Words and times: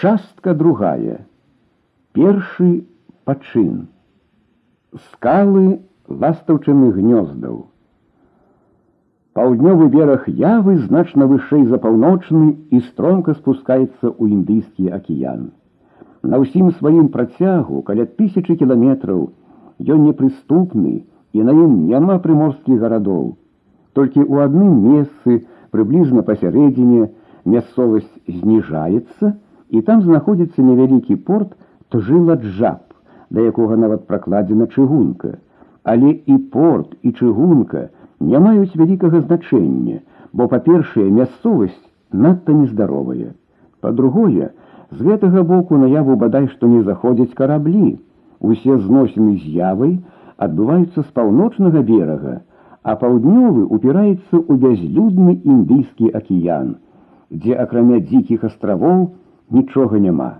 Частка 0.00 0.54
другая. 0.54 1.26
Першы 2.12 2.84
пачын. 3.24 3.88
Скалы 5.10 5.80
ластаўчыных 6.08 6.96
гнёздаў. 6.96 7.66
Паўднёвы 9.38 9.88
бераг 9.88 10.24
явы 10.28 10.76
значна 10.84 11.26
вышэй 11.30 11.64
за 11.66 11.78
паўночны 11.78 12.46
і 12.70 12.80
стромка 12.86 13.34
спускаецца 13.34 14.06
ў 14.10 14.24
індыйскі 14.36 14.90
акіян. 14.98 15.50
На 16.22 16.40
ўсім 16.42 16.72
сваім 16.78 17.10
працягу 17.14 17.82
каля 17.86 18.06
тысячи 18.18 18.56
кіламетраў 18.62 19.20
ён 19.94 20.00
непрыступны 20.06 20.94
і 21.32 21.46
на 21.46 21.54
ім 21.54 21.76
няма 21.90 22.18
прыморскіх 22.24 22.80
гарадоў. 22.82 23.36
Толькі 23.94 24.24
ў 24.26 24.50
адным 24.50 24.74
месцы 24.90 25.44
прыблізна 25.70 26.24
пасярэдзіне 26.26 27.06
мясцовасць 27.44 28.14
зніжаецца, 28.26 29.36
і 29.73 29.81
там 29.81 30.05
знаходзіцца 30.05 30.61
невялікі 30.61 31.17
порт 31.27 31.57
тжыла 31.89 32.37
джаб, 32.37 32.85
да 33.33 33.41
якога 33.49 33.75
нават 33.81 34.05
пракладзена 34.07 34.69
чыгунка. 34.69 35.35
Але 35.83 36.13
і 36.25 36.37
порт 36.53 36.95
і 37.01 37.11
чыгунка– 37.11 37.89
не 38.23 38.39
маюць 38.39 38.75
вялікага 38.79 39.21
значэння, 39.25 39.99
бо 40.33 40.47
па-першае 40.51 41.09
мясцовасць 41.11 41.79
надта 42.25 42.55
нездаровая. 42.55 43.33
Па-другое, 43.83 44.49
з 44.91 44.99
гэтага 45.07 45.43
боку 45.49 45.79
наяву 45.81 46.15
бадай 46.23 46.47
што 46.53 46.69
не 46.71 46.81
заходзяць 46.87 47.35
караблі. 47.39 47.97
Усе 48.39 48.77
зносіны 48.85 49.35
з'явай 49.43 49.97
адбываюцца 50.45 51.01
з 51.01 51.09
паўночнага 51.17 51.83
берага, 51.89 52.39
а 52.83 52.95
паўднёвы 53.01 53.67
упіраецца 53.75 54.35
ў 54.39 54.53
бязлюдны 54.63 55.35
індыйскі 55.43 56.11
акіян, 56.19 56.75
дзе 57.31 57.59
акрамя 57.65 57.99
дзікіх 58.07 58.43
астравоў 58.49 59.05
нічога 59.53 59.99
няма. 59.99 60.31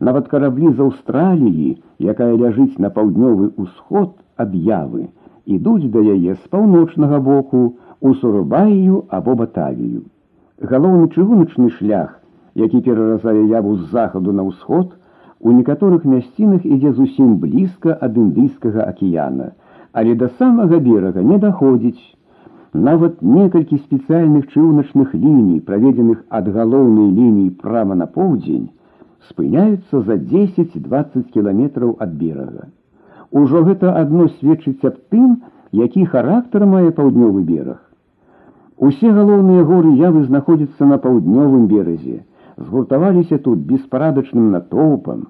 Нават 0.00 0.28
караблі 0.28 0.72
з 0.72 0.80
Аўстраліі, 0.80 1.76
якая 2.00 2.32
ляжыць 2.36 2.78
на 2.78 2.88
паўднёвы 2.88 3.50
ўсход 3.56 4.14
ад 4.36 4.54
явы, 4.54 5.08
ідуць 5.44 5.90
да 5.92 6.00
яе 6.00 6.34
з 6.34 6.44
паўночнага 6.54 7.20
боку 7.20 7.76
у 8.00 8.14
сурубаю 8.14 9.04
або 9.08 9.34
батавію. 9.34 10.02
Галоўны 10.60 11.08
чыгуначны 11.12 11.70
шлях, 11.76 12.16
які 12.54 12.80
пераразае 12.80 13.44
яву 13.48 13.76
з 13.76 13.90
захаду 13.90 14.32
на 14.32 14.42
ўсход, 14.48 14.96
у 15.40 15.52
некаторых 15.56 16.04
мясцінах 16.04 16.64
ідзе 16.64 16.92
зусім 16.92 17.36
блізка 17.40 17.96
ад 18.00 18.16
індыйскага 18.16 18.84
акіяна, 18.92 19.52
але 19.92 20.14
да 20.14 20.28
самага 20.40 20.78
берага 20.78 21.22
не 21.22 21.38
даходзіць. 21.38 22.00
Нават 22.72 23.20
некалькі 23.20 23.76
спецыяльных 23.78 24.46
чыгуначных 24.54 25.14
ліній, 25.14 25.58
праведзеных 25.66 26.22
ад 26.30 26.46
галоўнай 26.54 27.10
лініі 27.10 27.50
прама 27.58 27.96
на 27.98 28.06
поўдзень, 28.06 28.70
спыняюцца 29.28 30.02
за 30.06 30.14
10-20 30.14 31.34
кіламетраў 31.34 31.96
ад 31.98 32.14
берага. 32.14 32.70
Ужо 33.32 33.64
гэта 33.66 33.98
адно 33.98 34.28
сведчыць 34.38 34.86
аб 34.86 35.02
тым, 35.10 35.42
які 35.72 36.06
характар 36.14 36.66
мае 36.66 36.94
паўднёвы 36.94 37.42
бераг. 37.42 37.82
Усе 38.78 39.10
галоўныя 39.10 39.66
горы 39.66 39.90
явы 39.98 40.24
знаходзяцца 40.30 40.86
на 40.86 41.02
паўднёвым 41.02 41.66
беразе, 41.66 42.22
згуртаваліся 42.56 43.38
тут 43.38 43.58
беспарадачным 43.66 44.50
натоўпам 44.54 45.26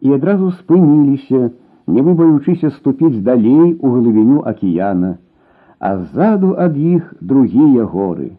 і 0.00 0.14
адразу 0.14 0.50
спыніліся, 0.62 1.50
не 1.86 2.02
выбаючыся 2.06 2.70
ступіць 2.78 3.18
далей 3.26 3.74
у 3.80 3.90
галавіню 3.90 4.42
акіяна, 4.46 5.18
а 5.78 5.96
ззаду 5.98 6.54
ад 6.58 6.76
іх 6.76 7.14
другія 7.20 7.84
горы. 7.84 8.32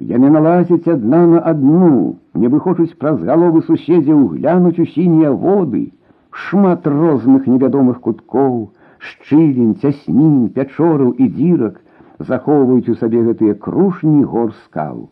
Яны 0.00 0.30
налазяць 0.30 0.88
адна 0.94 1.20
на 1.26 1.40
адну, 1.40 2.16
не 2.34 2.48
выхочуць 2.52 2.98
праз 3.00 3.22
галовы 3.24 3.62
суседзяў 3.68 4.26
глянуць 4.34 4.78
у 4.78 4.86
сінія 4.96 5.30
воды, 5.32 5.84
шмат 6.30 6.86
розных 6.86 7.46
невядомых 7.46 8.00
куткоў, 8.04 8.74
шчылін, 8.98 9.74
цяснін, 9.80 10.48
пячораў 10.56 11.14
і 11.16 11.28
дзірак 11.38 11.80
захоўваюць 12.18 12.90
у 12.90 12.96
сабе 13.00 13.24
гэтыя 13.28 13.54
крушні 13.66 14.24
гор 14.24 14.52
скал. 14.64 15.08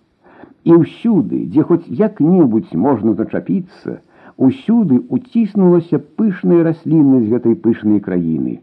І 0.65 0.77
ўсюды, 0.79 1.47
дзе 1.51 1.63
хоць 1.69 1.87
як-небудзь 1.89 2.75
можна 2.75 3.15
зачапіцца, 3.19 4.01
усюды 4.37 5.01
уціснулася 5.09 5.99
пышная 6.21 6.63
расліннасць 6.69 7.31
гэтай 7.33 7.57
пышнай 7.65 8.01
краіны. 8.01 8.61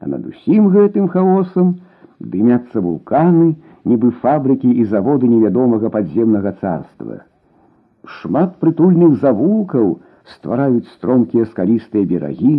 А 0.00 0.08
над 0.12 0.26
усім 0.30 0.68
гэтым 0.76 1.08
хаосам 1.08 1.80
дымяцца 2.21 2.81
вулканы, 2.81 3.55
нібы 3.85 4.11
фабрыкі 4.23 4.71
і 4.81 4.85
заводы 4.91 5.27
невядомага 5.31 5.89
падземнага 5.93 6.53
царства. 6.61 7.21
Шмат 8.19 8.57
прытульных 8.63 9.19
завулкаў, 9.21 9.99
ствараюць 10.35 10.87
стромкія 10.95 11.45
скалістыя 11.51 12.05
берагі, 12.05 12.57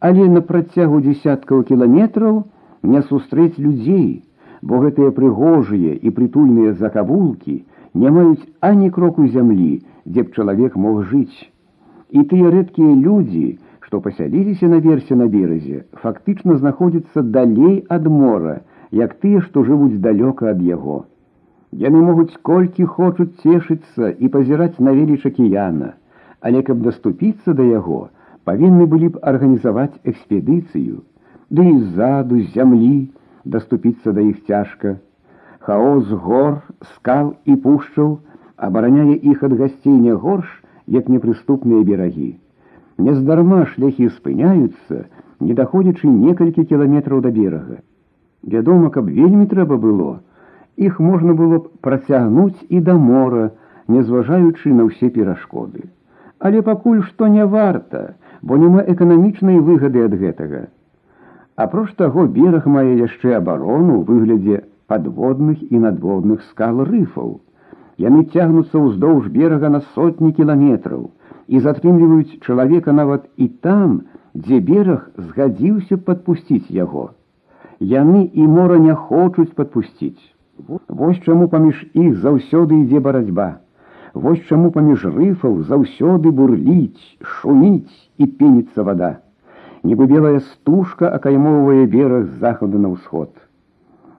але 0.00 0.28
на 0.32 0.40
працягу 0.40 1.00
десяткаў 1.04 1.62
кіламетраў 1.70 2.42
не 2.82 3.02
сустрэць 3.08 3.58
людзей, 3.58 4.24
бо 4.62 4.80
гэтыя 4.84 5.12
прыгожыя 5.16 5.96
і 5.96 6.12
прытульныя 6.16 6.74
закавулкі 6.80 7.56
не 7.94 8.10
маюць 8.16 8.44
ані 8.60 8.90
кроку 8.90 9.26
зямлі, 9.26 9.80
дзе 10.04 10.22
б 10.22 10.36
чалавек 10.36 10.76
мог 10.76 11.02
жыць. 11.12 11.48
І 12.10 12.24
тыя 12.30 12.50
рэдкія 12.54 12.94
людзі, 12.94 13.58
што 13.80 14.00
пасяліліся 14.00 14.68
наверсе 14.70 15.16
на 15.16 15.26
беразе, 15.26 15.84
фактычна 16.02 16.56
знаходзяцца 16.56 17.22
далей 17.22 17.84
ад 17.88 18.06
мора, 18.06 18.60
як 18.94 19.14
тыя, 19.22 19.40
што 19.46 19.64
жывуць 19.64 20.02
далёка 20.08 20.50
ад 20.56 20.60
яго. 20.62 21.04
Яны 21.72 22.02
могуць 22.02 22.36
колькі 22.42 22.84
хочуць 22.84 23.32
цешыцца 23.42 24.10
і 24.10 24.28
пазіраць 24.28 24.78
на 24.78 24.92
веліч 24.96 25.26
акіяна 25.26 25.94
але 26.40 26.62
каб 26.62 26.80
даступіцца 26.86 27.54
да 27.54 27.66
яго, 27.66 28.08
павінны 28.48 28.86
былі 28.92 29.12
б 29.14 29.22
арганізаваць 29.32 30.00
экспедыцыю, 30.12 31.04
ды 31.50 31.66
і 31.70 31.76
ззаду 31.84 32.40
з 32.40 32.48
зямлі 32.56 33.10
даступіцца 33.44 34.16
да 34.16 34.24
іх 34.24 34.40
цяжка. 34.48 34.96
Хаос 35.60 36.08
гор, 36.24 36.60
скал 36.94 37.34
і 37.44 37.56
пушчаў 37.64 38.18
абараняе 38.56 39.16
іх 39.32 39.44
ад 39.44 39.56
гасцей 39.60 39.92
не 39.92 40.16
горш, 40.24 40.48
як 40.86 41.08
непрыступныя 41.12 41.84
берагі. 41.84 42.32
Нездарма 42.98 43.66
шляхі 43.74 44.08
спыняюцца, 44.16 45.04
не 45.40 45.54
даходзячы 45.56 46.08
некалькі 46.08 46.64
кіламетраў 46.72 47.20
да 47.24 47.30
берага. 47.30 47.80
Вядома, 48.56 48.90
каб 48.90 49.08
вельмі 49.20 49.46
трэба 49.46 49.76
было, 49.76 50.10
іх 50.76 51.00
можна 51.00 51.34
было 51.34 51.62
б 51.62 51.72
працягнуць 51.86 52.66
і 52.68 52.80
да 52.90 52.98
мора, 52.98 53.50
не 53.88 54.02
зважаючы 54.02 54.72
на 54.74 54.90
ўсе 54.90 55.10
перашкоды 55.16 55.88
але 56.40 56.62
пакуль 56.66 57.02
што 57.06 57.28
не 57.28 57.46
варта, 57.46 58.16
бо 58.42 58.56
няма 58.56 58.82
эканамічнай 58.92 59.60
выгады 59.68 60.04
ад 60.08 60.16
гэтага. 60.22 60.62
Апроч 61.60 61.92
таго 62.00 62.24
бераг 62.38 62.66
мае 62.74 62.96
яшчэ 62.96 63.36
абарону 63.38 64.00
ў 64.00 64.02
выглядзе 64.08 64.62
падводных 64.88 65.60
і 65.68 65.82
надводных 65.84 66.42
скал 66.50 66.80
рыфаў. 66.88 67.34
Яны 68.00 68.24
цягнуцца 68.32 68.80
ўздоўж 68.80 69.28
берага 69.36 69.68
на 69.76 69.82
сотні 69.94 70.32
кіламетраў 70.38 71.10
і 71.52 71.60
затрымліваюць 71.66 72.40
чалавека 72.40 72.96
нават 72.96 73.28
і 73.36 73.48
там, 73.68 74.00
дзе 74.32 74.64
бераг 74.64 75.10
згадзіўся 75.20 76.00
падпусціць 76.08 76.72
яго. 76.72 77.10
Яны 77.80 78.26
і 78.34 78.46
мора 78.46 78.78
не 78.78 78.94
хочуць 78.94 79.54
падпусціць. 79.56 80.20
Вось 80.88 81.20
чаму 81.24 81.48
паміж 81.48 81.80
іх 81.94 82.16
заўсёды 82.24 82.82
ідзе 82.82 83.00
барацьба. 83.00 83.48
Вось 84.14 84.42
чаму 84.50 84.70
паміж 84.74 85.04
рыфаў 85.06 85.62
заўсёды 85.70 86.30
бурліць, 86.30 87.00
шуміць 87.22 87.96
і 88.18 88.26
пеніцца 88.26 88.82
вада. 88.82 89.12
Нібы 89.82 90.06
белая 90.10 90.40
стужка 90.40 91.08
акаймоўвае 91.08 91.86
бераг 91.86 92.26
з 92.26 92.40
захаду 92.40 92.78
на 92.78 92.90
ўсход. 92.96 93.30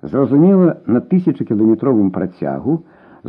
Зразумела, 0.02 0.82
на 0.88 1.02
тысячакіламетровым 1.02 2.10
працягу 2.16 2.82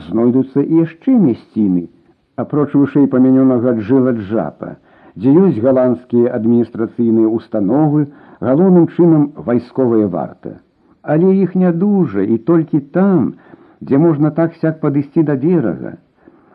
знойдуцца 0.07 0.65
і 0.65 0.81
яшчэ 0.87 1.13
мясціны, 1.13 1.91
апроч 2.37 2.73
вышэй 2.73 3.11
памянёнага 3.13 3.77
джыла 3.77 4.17
джапа, 4.17 4.79
дзе 5.17 5.33
ёсць 5.45 5.61
галандскія 5.61 6.33
адміністрацыйныя 6.39 7.29
установы, 7.29 8.07
галоўным 8.41 8.89
чынам 8.97 9.33
вайсковая 9.49 10.09
варта. 10.09 10.59
Але 11.03 11.35
іх 11.45 11.55
не 11.55 11.73
дужа 11.73 12.23
і 12.23 12.39
толькі 12.39 12.81
там, 12.97 13.35
дзе 13.81 13.99
можна 13.99 14.31
так 14.31 14.55
сяк 14.63 14.81
падысці 14.81 15.27
да 15.29 15.37
берага, 15.37 15.99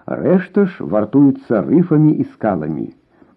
рэшта 0.07 0.65
ж 0.65 0.87
вартуюцца 0.93 1.61
рыфамі 1.67 2.13
і 2.23 2.23
скаламі. 2.33 2.89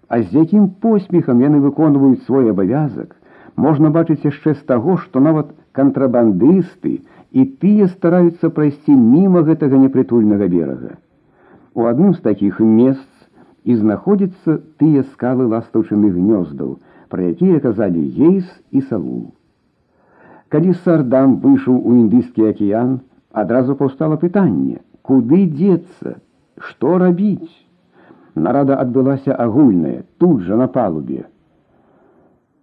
А 0.09 0.23
з 0.23 0.43
якім 0.43 0.69
поспехам 0.83 1.43
яны 1.43 1.61
выконваюць 1.63 2.25
свой 2.27 2.51
абавязак, 2.51 3.15
можна 3.57 3.91
бачыць 3.91 4.25
яшчэ 4.25 4.55
з 4.55 4.63
таго, 4.71 4.97
што 4.97 5.21
нават 5.21 5.53
кантрабандысты 5.73 7.01
і 7.33 7.45
тыя 7.63 7.87
стараюцца 7.91 8.51
прайсці 8.51 8.95
міма 8.95 9.43
гэтага 9.47 9.79
непрытульнага 9.79 10.49
берага. 10.49 10.99
У 11.75 11.87
адным 11.87 12.15
з 12.15 12.23
такіх 12.27 12.59
месц 12.61 13.07
і 13.65 13.77
знаходзяцца 13.83 14.59
тыя 14.81 15.05
скалы 15.13 15.47
ластаўчыных 15.53 16.17
гнёздаў, 16.17 16.79
пра 17.13 17.29
якія 17.35 17.61
казалі 17.61 18.01
ейс 18.31 18.49
і 18.71 18.81
салу. 18.89 19.33
Калі 20.49 20.75
сардам 20.87 21.39
выйшаў 21.45 21.77
у 21.77 21.95
індыйскі 22.01 22.49
акіян, 22.51 22.99
адразу 23.33 23.77
паўстала 23.79 24.17
пытанне, 24.17 24.81
куды 25.03 25.47
дзецца, 25.47 26.19
Што 26.61 26.99
рабіць? 27.01 27.51
Нарада 28.47 28.77
адбылася 28.83 29.35
агульная, 29.45 30.03
тут 30.19 30.43
жа 30.49 30.57
на 30.61 30.67
палубе. 30.75 31.25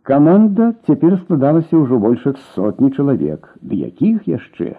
Каманда 0.10 0.68
цяпер 0.88 1.18
складалася 1.24 1.80
ўжо 1.82 1.98
больш 2.04 2.28
як 2.30 2.38
сотні 2.54 2.92
чалавек, 2.94 3.50
ды 3.62 3.82
якіх 3.88 4.30
яшчэ. 4.30 4.76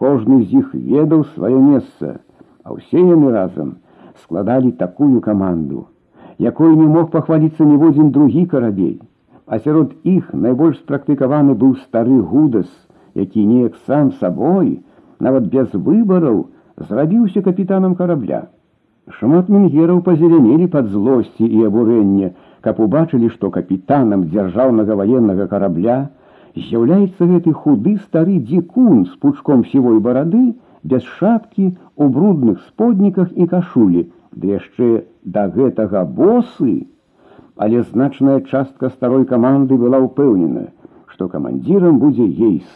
Кожны 0.00 0.38
з 0.44 0.62
іх 0.62 0.70
ведаў 0.74 1.26
сваё 1.34 1.58
месца, 1.64 2.20
а 2.64 2.78
ўсе 2.78 3.02
яны 3.02 3.34
разам 3.34 3.74
складалі 4.22 4.70
такую 4.72 5.20
каманду, 5.20 5.86
якой 6.38 6.76
не 6.76 6.86
мог 6.86 7.10
пахваліцца 7.10 7.64
ніводзін 7.64 8.10
другі 8.10 8.46
карабель. 8.46 9.00
А 9.46 9.58
сярод 9.58 9.94
іх 10.04 10.30
найбольш 10.32 10.78
спрактыкаваны 10.78 11.54
быў 11.58 11.74
стары 11.82 12.20
гудас, 12.20 12.70
які 13.14 13.44
неяк 13.46 13.74
сам 13.86 14.12
сабой, 14.20 14.80
нават 15.18 15.50
без 15.50 15.72
выбараў, 15.74 16.46
зрабіўся 16.76 17.42
капітанам 17.42 17.94
карабля. 17.98 18.46
Шмат 19.18 19.48
мінгераў 19.50 20.04
пазелянелі 20.06 20.70
пад 20.70 20.86
злосці 20.94 21.44
і 21.44 21.66
абурэнне, 21.66 22.30
каб 22.60 22.80
убачылі, 22.80 23.28
што 23.34 23.50
капітанам 23.50 24.28
дзяржаўнага 24.30 24.94
ваеннага 25.02 25.46
карабля 25.50 25.98
з'яўляецца 26.54 27.26
гэты 27.30 27.52
худы 27.52 27.96
стары 28.04 28.38
дзікун 28.38 29.04
з 29.06 29.18
пучком 29.22 29.64
сівой 29.72 29.98
барады, 29.98 30.54
без 30.84 31.02
шапкі, 31.18 31.76
у 31.96 32.08
брудных 32.08 32.60
сподніках 32.68 33.32
і 33.36 33.46
кашулі, 33.46 34.06
ды 34.32 34.56
яшчэ 34.56 34.88
да 35.24 35.48
гэтага 35.48 36.04
босы. 36.04 36.86
Але 37.56 37.82
значная 37.82 38.40
частка 38.40 38.88
старой 38.88 39.26
каманды 39.28 39.76
была 39.76 40.00
ўпэўнена, 40.00 40.70
што 41.12 41.28
камандзірам 41.28 41.98
будзе 42.00 42.24
ейс. 42.24 42.68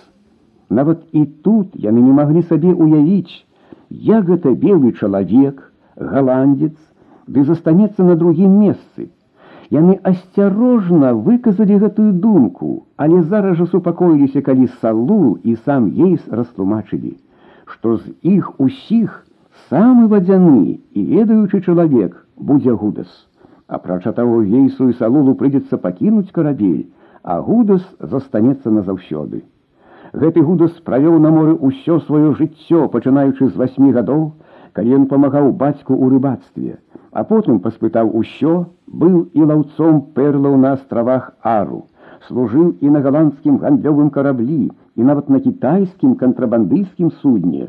Нават 0.69 1.05
і 1.13 1.25
тут 1.47 1.73
яны 1.75 2.03
не 2.05 2.13
маглі 2.13 2.43
сабе 2.51 2.75
уявіць, 2.75 3.45
як 3.89 4.29
гэта 4.29 4.55
белы 4.55 4.93
чалавек, 4.93 5.73
галандец, 5.97 6.77
ды 7.27 7.45
застанецца 7.45 8.05
на 8.05 8.17
другім 8.21 8.59
месцы. 8.61 9.11
Яны 9.73 9.97
асцярожна 10.05 11.15
выказалі 11.27 11.79
гэтую 11.83 12.13
думку, 12.21 12.87
але 12.97 13.23
зараз 13.23 13.57
жа 13.59 13.67
супакоіліся, 13.67 14.43
калі 14.43 14.69
салу 14.81 15.39
і 15.43 15.57
сам 15.65 15.89
ейс 15.97 16.21
растлумачылі, 16.29 17.17
што 17.69 17.97
з 17.97 18.15
іх 18.23 18.61
усіх 18.61 19.25
самы 19.71 20.09
вадзяны 20.13 20.81
і 20.93 21.01
ведаючы 21.15 21.61
чалавек 21.61 22.27
будзе 22.37 22.73
гудас. 22.73 23.09
Апрача 23.67 24.13
таго 24.13 24.43
ейсу 24.43 24.89
і 24.91 24.97
салулу 25.01 25.35
прыйдзецца 25.41 25.81
пакінуць 25.81 26.31
карабель, 26.37 26.87
а 27.23 27.41
гудас 27.41 27.85
застанецца 27.99 28.71
назаўсёды. 28.71 29.43
Гэты 30.13 30.43
гудас 30.47 30.75
правёў 30.87 31.19
на 31.19 31.31
моры 31.35 31.55
ўсё 31.59 31.99
сваё 32.07 32.35
жыццё, 32.39 32.89
пачынаючы 32.89 33.49
з 33.49 33.57
васьмі 33.57 33.91
гадоў, 33.97 34.33
калі 34.77 34.95
ён 34.99 35.07
памагаў 35.11 35.51
бацьку 35.63 35.95
ў 35.97 36.13
рыбацтве, 36.13 36.79
а 37.11 37.25
потым 37.25 37.59
паспытаў 37.65 38.13
усё, 38.21 38.67
быў 38.87 39.17
і 39.33 39.49
лаўцом 39.51 40.01
перлаў 40.15 40.57
на 40.61 40.75
астравах 40.77 41.33
ару, 41.43 41.87
служыў 42.29 42.75
і 42.81 42.91
на 42.95 43.01
галандскім 43.01 43.59
гандлёвым 43.65 44.11
караблі 44.11 44.71
і 44.99 45.07
нават 45.09 45.31
на 45.31 45.41
кітайскім 45.41 46.15
кантрабандыйскім 46.21 47.11
судне. 47.23 47.69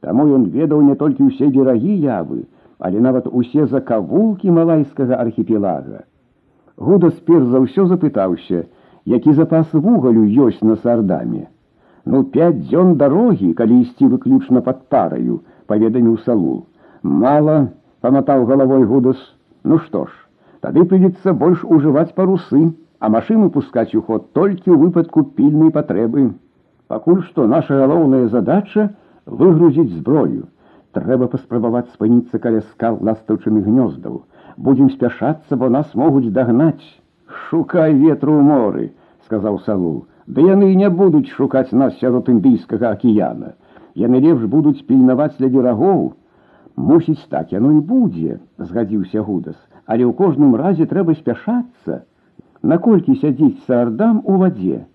Таму 0.00 0.26
ён 0.36 0.50
ведаў 0.54 0.82
не 0.82 0.94
толькі 0.98 1.30
ўсе 1.30 1.48
берагі 1.54 1.94
явы, 2.04 2.44
але 2.78 3.00
нават 3.00 3.28
усе 3.30 3.66
закавулкі 3.66 4.50
малайскага 4.50 5.18
архіпелага. 5.24 6.02
Гуда 6.76 7.10
спер 7.10 7.44
за 7.46 7.62
ўсё 7.62 7.86
запытаўся, 7.86 8.64
які 9.04 9.34
запас 9.38 9.72
вугалю 9.72 10.24
ёсць 10.46 10.62
на 10.62 10.76
сардаме. 10.76 11.46
Ну 12.04 12.24
пять 12.24 12.58
дзён 12.66 12.96
дарогі, 12.98 13.52
калі 13.54 13.82
ісці 13.82 14.10
выключна 14.10 14.62
пад 14.66 14.88
параю, 14.90 15.42
паведаміў 15.70 16.18
салу. 16.26 16.66
Мала, 17.02 17.70
паматаў 18.00 18.46
галавой 18.46 18.84
гудас. 18.84 19.18
Ну 19.64 19.78
што 19.78 20.06
ж, 20.06 20.10
тады 20.60 20.82
прыйдзецца 20.82 21.34
больш 21.38 21.62
ужываць 21.62 22.14
парусы, 22.18 22.74
а 22.98 23.08
машыну 23.08 23.50
пускаць 23.50 23.94
у 23.94 24.02
ход 24.02 24.32
толькі 24.32 24.70
ў 24.70 24.78
выпадку 24.78 25.22
пільнай 25.38 25.70
патрэбы. 25.70 26.32
Пакуль 26.88 27.22
што 27.28 27.46
наша 27.46 27.78
галоўная 27.82 28.28
задача 28.28 28.90
выгрузіць 29.26 29.94
зброю. 29.98 30.48
Трэба 30.92 31.28
паспрабаваць 31.32 31.88
спыніцца 31.94 32.38
каля 32.38 32.60
скал 32.72 32.98
ластаўчыных 33.00 33.64
гнёздаў. 33.64 34.22
Будзем 34.56 34.90
спяшацца, 34.90 35.56
бо 35.56 35.68
нас 35.68 35.94
могуць 35.94 36.32
дагнаць. 36.32 36.84
Шукай 37.48 37.94
ветру 37.94 38.36
ў 38.36 38.42
моры, 38.42 38.84
сказаў 39.24 39.58
салу. 39.64 40.06
Да 40.26 40.44
яны 40.44 40.74
не 40.76 40.90
будуць 40.90 41.32
шукаць 41.32 41.72
нас 41.72 41.98
сярод 41.98 42.28
індыйскага 42.28 42.92
акіяна 42.92 43.56
яны 43.94 44.20
лепш 44.20 44.48
будуць 44.48 44.84
пільнаваць 44.88 45.36
ля 45.40 45.48
берагоў. 45.48 46.12
Мусіць 46.76 47.28
так 47.28 47.52
яно 47.52 47.72
і 47.76 47.80
будзе, 47.84 48.38
згадзіўся 48.58 49.22
гудас, 49.22 49.58
але 49.86 50.08
ў 50.08 50.12
кожным 50.16 50.56
разе 50.56 50.86
трэба 50.88 51.14
спяшацца. 51.18 52.04
Наколькі 52.62 53.18
сядзіць 53.20 53.64
саардам 53.66 54.22
у 54.24 54.38
вадзе? 54.40 54.86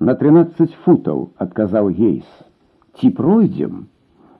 На 0.00 0.14
13 0.14 0.74
футаў, 0.84 1.30
адказаў 1.40 1.88
гейс. 1.96 2.26
Ці 3.00 3.10
пройдзем? 3.16 3.86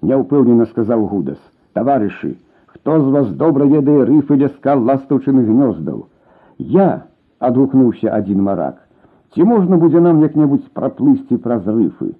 Няўпэўнена 0.03 0.67
сказаў 0.73 1.06
гудас. 1.09 1.38
Таварышы, 1.73 2.37
хто 2.67 3.00
з 3.00 3.12
вас 3.15 3.31
добра 3.41 3.65
ведае 3.65 4.05
рыфы 4.05 4.37
ля 4.37 4.49
скал 4.56 4.85
ластаўчыных 4.85 5.49
гнёздаў? 5.49 6.05
Я, 6.59 7.06
адгукнуўся 7.38 8.12
адзін 8.12 8.43
марак. 8.49 8.77
Ці 9.33 9.44
можна 9.44 9.77
будзе 9.77 10.00
нам 10.00 10.21
як-небудзь 10.25 10.69
праплысці 10.77 11.41
праз 11.47 11.65
рыфы? 11.69 12.12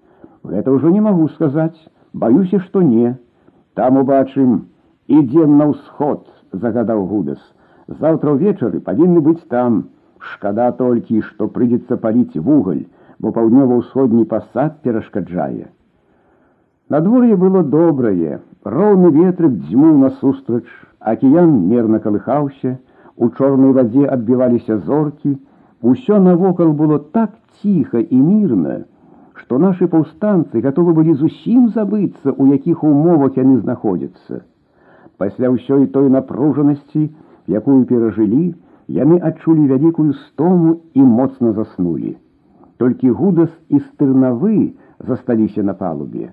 Гэта 0.45 0.73
ўжо 0.73 0.91
не 0.93 1.01
магу 1.01 1.29
сказаць, 1.37 1.77
баюся, 2.13 2.61
што 2.65 2.83
не. 2.83 3.17
Там 3.75 3.97
убачым, 4.01 4.67
ідзем 5.09 5.57
на 5.61 5.69
ўсход, 5.73 6.25
загадаў 6.53 7.05
гудас. 7.13 7.41
Заўтра 7.89 8.33
ўвечары 8.33 8.81
павінны 8.81 9.21
быць 9.21 9.45
там. 9.49 9.89
Шкада 10.19 10.73
толькі, 10.73 11.21
што 11.23 11.49
прыйдзецца 11.53 11.97
паліць 12.03 12.37
вугаль, 12.37 12.85
бо 13.21 13.33
паўднёва-ўсходні 13.33 14.25
пасад 14.33 14.81
перашкаджае. 14.83 15.69
Надвор'е 16.89 17.37
было 17.37 17.63
добрае, 17.63 18.41
роўны 18.65 19.11
ветрык 19.15 19.55
дзьмуў 19.69 19.97
насустрач, 20.03 20.67
акіян 21.01 21.55
мерна 21.71 21.99
калыхаўся, 22.05 22.77
у 23.17 23.29
чорнай 23.31 23.73
вадзе 23.73 24.05
адбіваліся 24.17 24.79
зоркі, 24.79 25.39
усё 25.83 26.19
навокал 26.21 26.73
было 26.73 26.99
так 26.99 27.33
ціха 27.63 27.99
і 27.99 28.21
мірна, 28.21 28.77
што 29.41 29.59
нашы 29.59 29.89
паўстанцы 29.89 30.61
гатовы 30.61 30.93
былі 30.99 31.15
зусім 31.23 31.69
забыцца, 31.75 32.35
у 32.37 32.47
якіх 32.53 32.85
умовах 32.85 33.37
яны 33.41 33.59
знаходзяцца. 33.65 34.45
Пасля 35.17 35.51
ўсёй 35.55 35.87
той 35.97 36.11
напружанасці, 36.13 37.09
якую 37.49 37.85
перажылі, 37.91 38.55
яны 39.01 39.19
адчулі 39.19 39.67
вялікую 39.73 40.13
стому 40.13 40.77
і 40.95 41.03
моцна 41.03 41.53
заснулі. 41.53 42.17
Толькі 42.81 43.11
гудас 43.19 43.53
і 43.69 43.81
стырнавы 43.81 44.75
засталіся 45.09 45.63
на 45.63 45.75
палубе. 45.75 46.33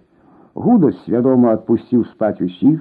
Гудас 0.55 0.97
свядома 1.05 1.53
адпусціў 1.57 2.03
спаць 2.11 2.41
усіх, 2.41 2.79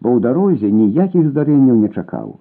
бо 0.00 0.16
ў 0.16 0.18
дарозе 0.26 0.70
ніякіх 0.70 1.28
здарэнняў 1.28 1.76
не 1.84 1.90
чакаў. 1.92 2.38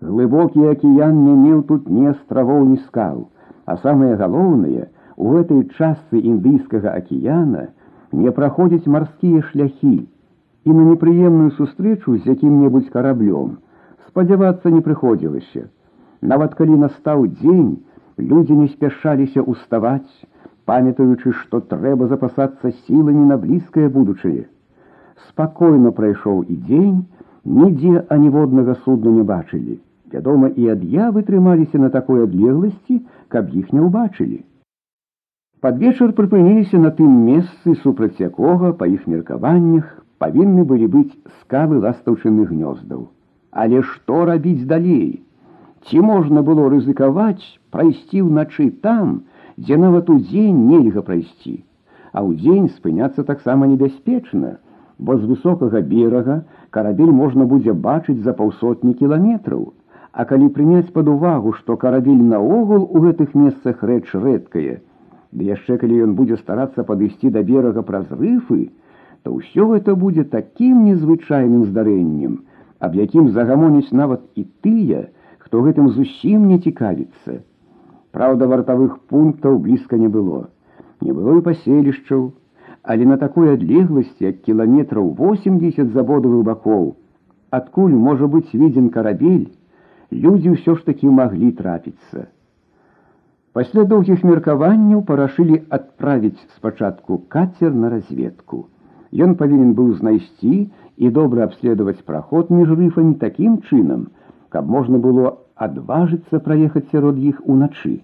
Глыбокі 0.00 0.68
акіян 0.72 1.22
не 1.24 1.34
меў 1.42 1.62
тут 1.70 1.88
ні 1.88 2.12
астравоў 2.12 2.64
ні 2.70 2.78
скал, 2.86 3.28
а 3.66 3.76
самае 3.82 4.14
галоўнае, 4.16 4.88
у 5.16 5.34
этой 5.40 5.64
частцы 5.76 6.20
індыйскага 6.20 6.92
акіяна 6.96 7.68
не 8.12 8.30
праходзяць 8.30 8.86
марскія 8.86 9.42
шляхі, 9.50 9.96
і 10.66 10.70
на 10.74 10.82
непрыемную 10.90 11.50
сустрэчу 11.60 12.16
з 12.16 12.36
якім-небудзь 12.36 12.92
караблём 12.94 13.56
спадзявацца 14.16 14.72
не 14.72 14.80
прыходзілася. 14.80 15.68
Нават 16.32 16.54
калі 16.58 16.76
настаў 16.82 17.26
дзень, 17.40 17.84
людзі 18.20 18.56
не 18.56 18.68
спяшаліся 18.72 19.42
ўставаць, 19.42 20.12
памятаючы, 20.70 21.32
што 21.40 21.60
трэба 21.72 22.08
запасацца 22.12 22.72
сіламі 22.86 23.26
на 23.32 23.36
блізкае 23.42 23.88
будучае. 23.96 24.46
Спакойна 25.28 25.92
прайшоў 25.98 26.42
і 26.48 26.56
дзень, 26.68 27.04
нідзе 27.44 28.04
аніводнага 28.16 28.74
судна 28.84 29.12
не 29.18 29.22
бачылі. 29.22 29.78
Вядома, 30.12 30.48
і 30.48 30.68
ад'явы 30.74 31.22
трымаліся 31.28 31.78
на 31.82 31.90
такой 31.90 32.22
адлегласці, 32.24 33.00
каб 33.28 33.50
іх 33.60 33.72
не 33.72 33.82
ўбачылі. 33.82 34.38
Пад 35.60 35.78
вечар 35.82 36.12
прыпыніліся 36.16 36.78
на 36.78 36.90
тым 36.94 37.12
месцы, 37.26 37.74
супраць 37.82 38.20
якога, 38.22 38.72
па 38.80 38.86
іх 38.86 39.06
меркаваннях, 39.10 39.86
павінны 40.22 40.64
былі 40.64 40.86
быць 40.94 41.18
скавы 41.40 41.80
ластаўчыных 41.84 42.52
гнёздаў. 42.52 43.06
Але 43.50 43.82
што 43.82 44.24
рабіць 44.30 44.68
далей? 44.72 45.22
Ці 45.86 46.02
можна 46.02 46.42
было 46.42 46.68
рызыкаваць 46.72 47.44
прайсці 47.70 48.22
ўначы 48.26 48.68
там, 48.86 49.22
дзе 49.56 49.78
нават 49.82 50.10
у 50.10 50.18
дзень 50.18 50.66
нельга 50.70 51.02
прайсці, 51.08 51.54
а 52.12 52.24
ў 52.26 52.40
дзень 52.42 52.68
спыняцца 52.74 53.22
таксама 53.30 53.68
небяспечна, 53.70 54.56
бо 54.98 55.16
з 55.20 55.28
высокага 55.30 55.82
берага 55.92 56.42
карабель 56.70 57.14
можна 57.22 57.46
будзе 57.46 57.76
бачыць 57.88 58.22
за 58.26 58.34
паўсотні 58.40 58.94
кіламетраў. 59.00 59.72
А 60.16 60.24
калі 60.24 60.48
прыняць 60.56 60.92
пад 60.92 61.08
увагу, 61.12 61.52
што 61.52 61.76
карабель 61.76 62.22
наогул 62.34 62.88
у 62.88 63.04
гэтых 63.04 63.34
месцах 63.36 63.82
рэч 63.84 64.14
рэдкая, 64.14 64.80
Ды 65.36 65.44
яшчэ 65.52 65.76
калі 65.80 65.96
ён 66.04 66.12
будзе 66.18 66.36
старацца 66.40 66.84
падысці 66.88 67.30
да 67.32 67.42
берага 67.44 67.82
праз 67.88 68.06
рыфы, 68.10 68.70
то 69.22 69.34
ўсё 69.36 69.66
гэта 69.72 69.94
будзе 70.02 70.24
такім 70.24 70.84
незвычайным 70.86 71.66
здарэннем, 71.68 72.38
аб 72.80 72.96
якім 72.96 73.28
загамоніць 73.36 73.92
нават 74.00 74.22
і 74.40 74.46
тыя, 74.64 75.02
хто 75.50 75.62
гэтым 75.66 75.88
зусім 75.96 76.48
не 76.50 76.58
цікавіцца. 76.58 77.40
Праўда, 78.16 78.48
вартавых 78.50 78.98
пунктаў 79.12 79.58
блізка 79.64 79.98
не 80.00 80.08
было. 80.08 80.48
Не 81.00 81.12
было 81.12 81.36
і 81.38 81.44
паселішчаў, 81.48 82.30
але 82.82 83.04
на 83.06 83.16
такой 83.16 83.52
адлегласці, 83.54 84.24
як 84.24 84.40
кіламетраў 84.46 85.10
80 85.18 85.92
забодавых 85.92 86.46
бакоў, 86.46 86.96
адкуль 87.50 87.94
можа 88.06 88.30
быць 88.30 88.54
видзен 88.54 88.88
карабель, 88.94 89.50
людзі 90.10 90.54
ўсё 90.54 90.78
ж 90.78 90.86
такі 90.86 91.12
маглі 91.18 91.50
трапіцца. 91.60 92.26
Пасля 93.56 93.84
доўгіх 93.90 94.24
меркаванняў 94.28 95.02
парашылі 95.08 95.62
адправіць 95.76 96.40
спачатку 96.56 97.22
кацер 97.34 97.72
на 97.74 97.90
разведку. 97.94 98.66
Ён 99.26 99.34
павінен 99.40 99.72
быў 99.78 99.94
знайсці 100.00 100.68
і 100.96 101.10
добра 101.18 101.46
абследаваць 101.48 102.04
праход 102.04 102.50
між 102.52 102.72
рыфамі 102.80 103.14
такім 103.22 103.58
чынам, 103.70 104.08
каб 104.50 104.68
можна 104.68 104.98
было 104.98 105.38
адважыцца 105.56 106.40
праехаць 106.46 106.88
сярод 106.92 107.18
іх 107.18 107.40
уначы. 107.44 108.00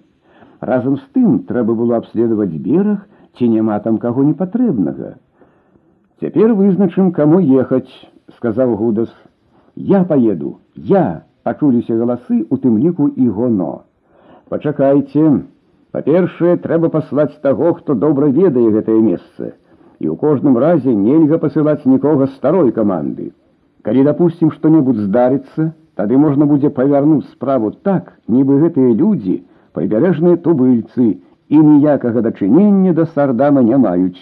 Разам 0.60 0.96
з 0.96 1.04
тым 1.14 1.38
трэба 1.48 1.74
было 1.74 1.98
абследаваць 1.98 2.54
бераг, 2.66 3.06
ці 3.36 3.48
няма 3.48 3.78
там 3.80 3.98
каго 3.98 4.24
непатрэбнага. 4.24 5.16
Цяпер 6.20 6.52
вызначым, 6.54 7.12
каму 7.12 7.40
ехаць, 7.40 7.90
сказаў 8.36 8.76
гудас. 8.76 9.10
Я 9.74 10.04
поеду, 10.04 10.58
я 10.76 11.24
пачуліся 11.42 11.96
галасы 11.96 12.44
у 12.48 12.56
тым 12.56 12.78
ліку 12.78 13.08
і 13.08 13.28
гоно. 13.28 13.72
Пачакайце, 14.48 15.42
па-першае, 15.90 16.56
трэба 16.62 16.92
паслаць 16.92 17.34
таго, 17.42 17.72
хто 17.80 17.94
добра 17.94 18.28
ведае 18.28 18.70
гэтае 18.70 19.00
месца 19.00 19.56
і 20.02 20.10
ў 20.10 20.18
кожным 20.18 20.58
разе 20.58 20.90
нельга 20.90 21.38
пасылаць 21.38 21.86
нікога 21.86 22.26
старой 22.34 22.72
каманды. 22.74 23.30
Калі 23.86 24.02
дапусцім 24.08 24.50
што-небудзь 24.50 25.06
здарыцца, 25.06 25.70
тады 25.96 26.18
можна 26.18 26.46
будзе 26.50 26.70
павярнуць 26.70 27.30
справу 27.32 27.72
так, 27.88 28.12
нібы 28.28 28.58
гэтыя 28.64 28.92
людзі 28.96 29.42
прыбярэжныя 29.76 30.40
тубыльцы 30.44 31.06
і 31.52 31.58
ніякага 31.68 32.22
дачынення 32.26 32.92
да 32.98 33.06
сардама 33.14 33.62
не 33.62 33.76
маюць. 33.76 34.20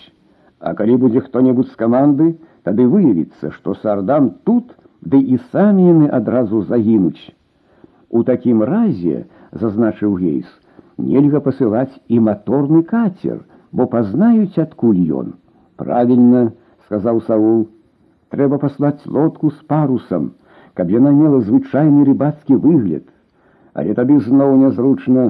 А 0.60 0.74
калі 0.78 0.96
будзе 1.04 1.20
хто-небудзь 1.26 1.72
з 1.72 1.80
каманды, 1.80 2.36
тады 2.68 2.86
выявіцца, 2.86 3.50
што 3.56 3.74
сардам 3.82 4.30
тут, 4.44 4.74
ды 5.00 5.18
і 5.18 5.38
самі 5.52 5.86
яны 5.88 6.08
адразу 6.20 6.62
загінуць. 6.70 7.32
У 8.10 8.22
такім 8.30 8.62
разе, 8.62 9.24
зазначыў 9.52 10.16
гейс, 10.20 10.46
нельга 10.98 11.40
пасылаць 11.40 11.94
і 12.08 12.20
маторны 12.20 12.82
кацер, 12.82 13.40
бо 13.72 13.86
пазнаюць 13.86 14.58
адкуль 14.58 15.00
ён. 15.22 15.34
Правильно, 15.76 16.52
сказал 16.86 17.22
Саул. 17.22 17.68
Трэба 18.30 18.58
паслаць 18.58 19.06
лодку 19.06 19.50
з 19.50 19.62
парусам, 19.66 20.32
каб 20.74 20.90
яна 20.94 21.10
мела 21.14 21.40
звычайны 21.46 22.04
рыбацкі 22.08 22.56
выгляд. 22.64 23.04
Але 23.74 23.94
тады 23.98 24.18
зноў 24.26 24.56
нязручна, 24.62 25.24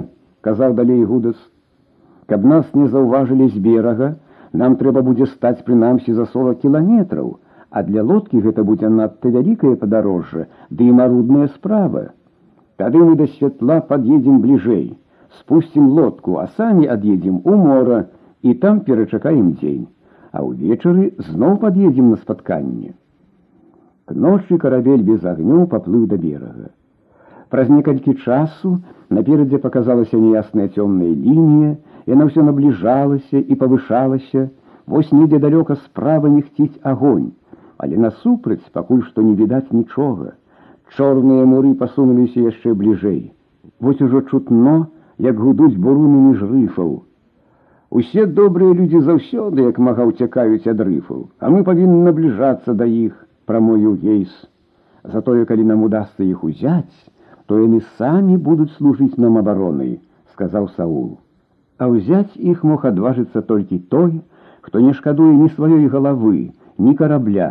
казаў 0.46 0.74
далей 0.78 1.04
гудас. 1.04 1.36
Каб 2.26 2.44
нас 2.44 2.66
не 2.74 2.86
заўважылі 2.88 3.48
з 3.48 3.62
берага, 3.66 4.14
нам 4.52 4.76
трэба 4.80 5.02
будзе 5.02 5.26
стаць 5.32 5.62
прынамсі 5.66 6.14
за 6.14 6.26
40 6.32 6.62
кіламетраў, 6.62 7.36
а 7.70 7.82
для 7.82 8.02
лодкі 8.02 8.40
гэта 8.46 8.64
будзе 8.64 8.88
надта 8.88 9.30
вялікае 9.36 9.76
падарожжа, 9.76 10.46
ды 10.70 10.88
і 10.88 10.96
марудная 11.02 11.48
справа. 11.58 12.10
Тады 12.76 12.98
мы 12.98 13.14
да 13.20 13.26
святла 13.36 13.80
пад'едзем 13.92 14.40
бліжэй, 14.40 14.98
спусцім 15.40 15.88
лодку, 16.00 16.38
а 16.42 16.48
самі 16.56 16.90
ад'едзем 16.96 17.40
у 17.44 17.56
мора 17.56 18.04
і 18.42 18.54
там 18.54 18.80
перачакаем 18.86 19.54
дзень 19.60 19.88
а 20.32 20.42
ўвечары 20.46 21.10
зноў 21.30 21.58
пад'едзем 21.62 22.10
на 22.14 22.18
спатканне. 22.22 22.94
К 24.06 24.14
ночы 24.14 24.58
карабель 24.58 25.02
без 25.02 25.24
агню 25.24 25.66
паплыў 25.66 26.06
да 26.10 26.16
берага. 26.16 26.70
Праз 27.50 27.68
некалькі 27.68 28.14
часу 28.24 28.78
наперадзе 29.10 29.58
паказалася 29.58 30.18
неясная 30.18 30.68
цёмная 30.68 31.10
лінія, 31.10 31.76
яна 32.06 32.26
ўсё 32.26 32.42
набліжалася 32.46 33.38
і 33.38 33.58
павышалася, 33.62 34.48
вось 34.86 35.12
недзе 35.12 35.38
далёка 35.42 35.76
справа 35.84 36.30
мехціць 36.30 36.78
агонь, 36.82 37.30
але 37.78 37.96
насупраць 37.96 38.72
пакуль 38.72 39.02
што 39.08 39.22
не 39.22 39.34
відаць 39.34 39.70
нічога. 39.70 40.34
Чорныя 40.96 41.46
муры 41.46 41.74
пасунуліся 41.78 42.40
яшчэ 42.46 42.74
бліжэй. 42.74 43.32
Вось 43.80 44.00
ужо 44.02 44.22
чутно, 44.30 44.88
як 45.18 45.38
гудуць 45.38 45.78
буруны 45.78 46.18
між 46.30 46.42
рыфаў. 46.42 46.90
Усе 47.90 48.26
добрыя 48.26 48.74
людзі 48.74 49.00
заўсёды, 49.06 49.66
як 49.66 49.78
мага 49.78 50.06
ўцякаюць 50.10 50.66
ад 50.70 50.80
рыфаў, 50.86 51.26
а 51.38 51.50
мы 51.50 51.62
павінны 51.66 52.06
набліжацца 52.10 52.74
да 52.74 52.86
іх, 52.86 53.14
прамою 53.46 53.94
гейс. 53.96 54.30
Затое, 55.04 55.44
калі 55.44 55.64
нам 55.64 55.82
удасся 55.82 56.22
іх 56.24 56.44
узяць, 56.44 56.98
то 57.46 57.58
яны 57.58 57.80
самі 57.98 58.36
будуць 58.36 58.72
служыць 58.76 59.16
нам 59.16 59.38
абаронай, 59.40 59.98
сказаў 60.32 60.68
Саул. 60.76 61.18
А 61.78 61.88
ўзяць 61.88 62.36
іх 62.36 62.64
мог 62.64 62.84
адважыцца 62.84 63.42
толькі 63.42 63.78
той, 63.94 64.20
хто 64.60 64.80
не 64.80 64.92
шкадуе 64.92 65.32
ні 65.34 65.48
сваёй 65.56 65.88
галавы, 65.88 66.52
ні 66.78 66.94
карабля. 66.94 67.50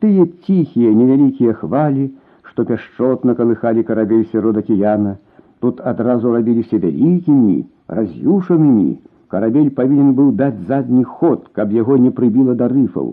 Тыя 0.00 0.26
ціхія 0.46 0.94
невялікія 0.94 1.56
хвалі, 1.58 2.12
што 2.42 2.64
пяшчотна 2.64 3.34
калыхалі 3.34 3.82
карабель 3.82 4.28
сярод 4.32 4.62
акіяна, 4.62 5.18
тут 5.60 5.82
адразу 5.92 6.32
рабіліся 6.32 6.78
вялікімі, 6.78 7.66
раз'юшанымі, 7.88 8.90
Карабель 9.28 9.70
павінен 9.74 10.12
быў 10.18 10.30
даць 10.40 10.58
задні 10.68 11.04
ход, 11.04 11.48
каб 11.52 11.72
яго 11.76 11.96
не 12.02 12.10
прыбіла 12.18 12.54
да 12.58 12.68
рыфаў. 12.72 13.08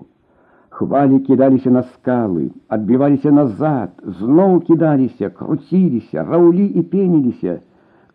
Хвалі 0.79 1.19
кідаліся 1.27 1.71
на 1.75 1.81
скалы, 1.83 2.43
адбіваліся 2.75 3.31
назад, 3.35 3.91
зноў 4.19 4.61
кідаліся, 4.69 5.31
круціліся, 5.39 6.23
раўлі 6.29 6.67
і 6.67 6.85
пеніліся, 6.93 7.57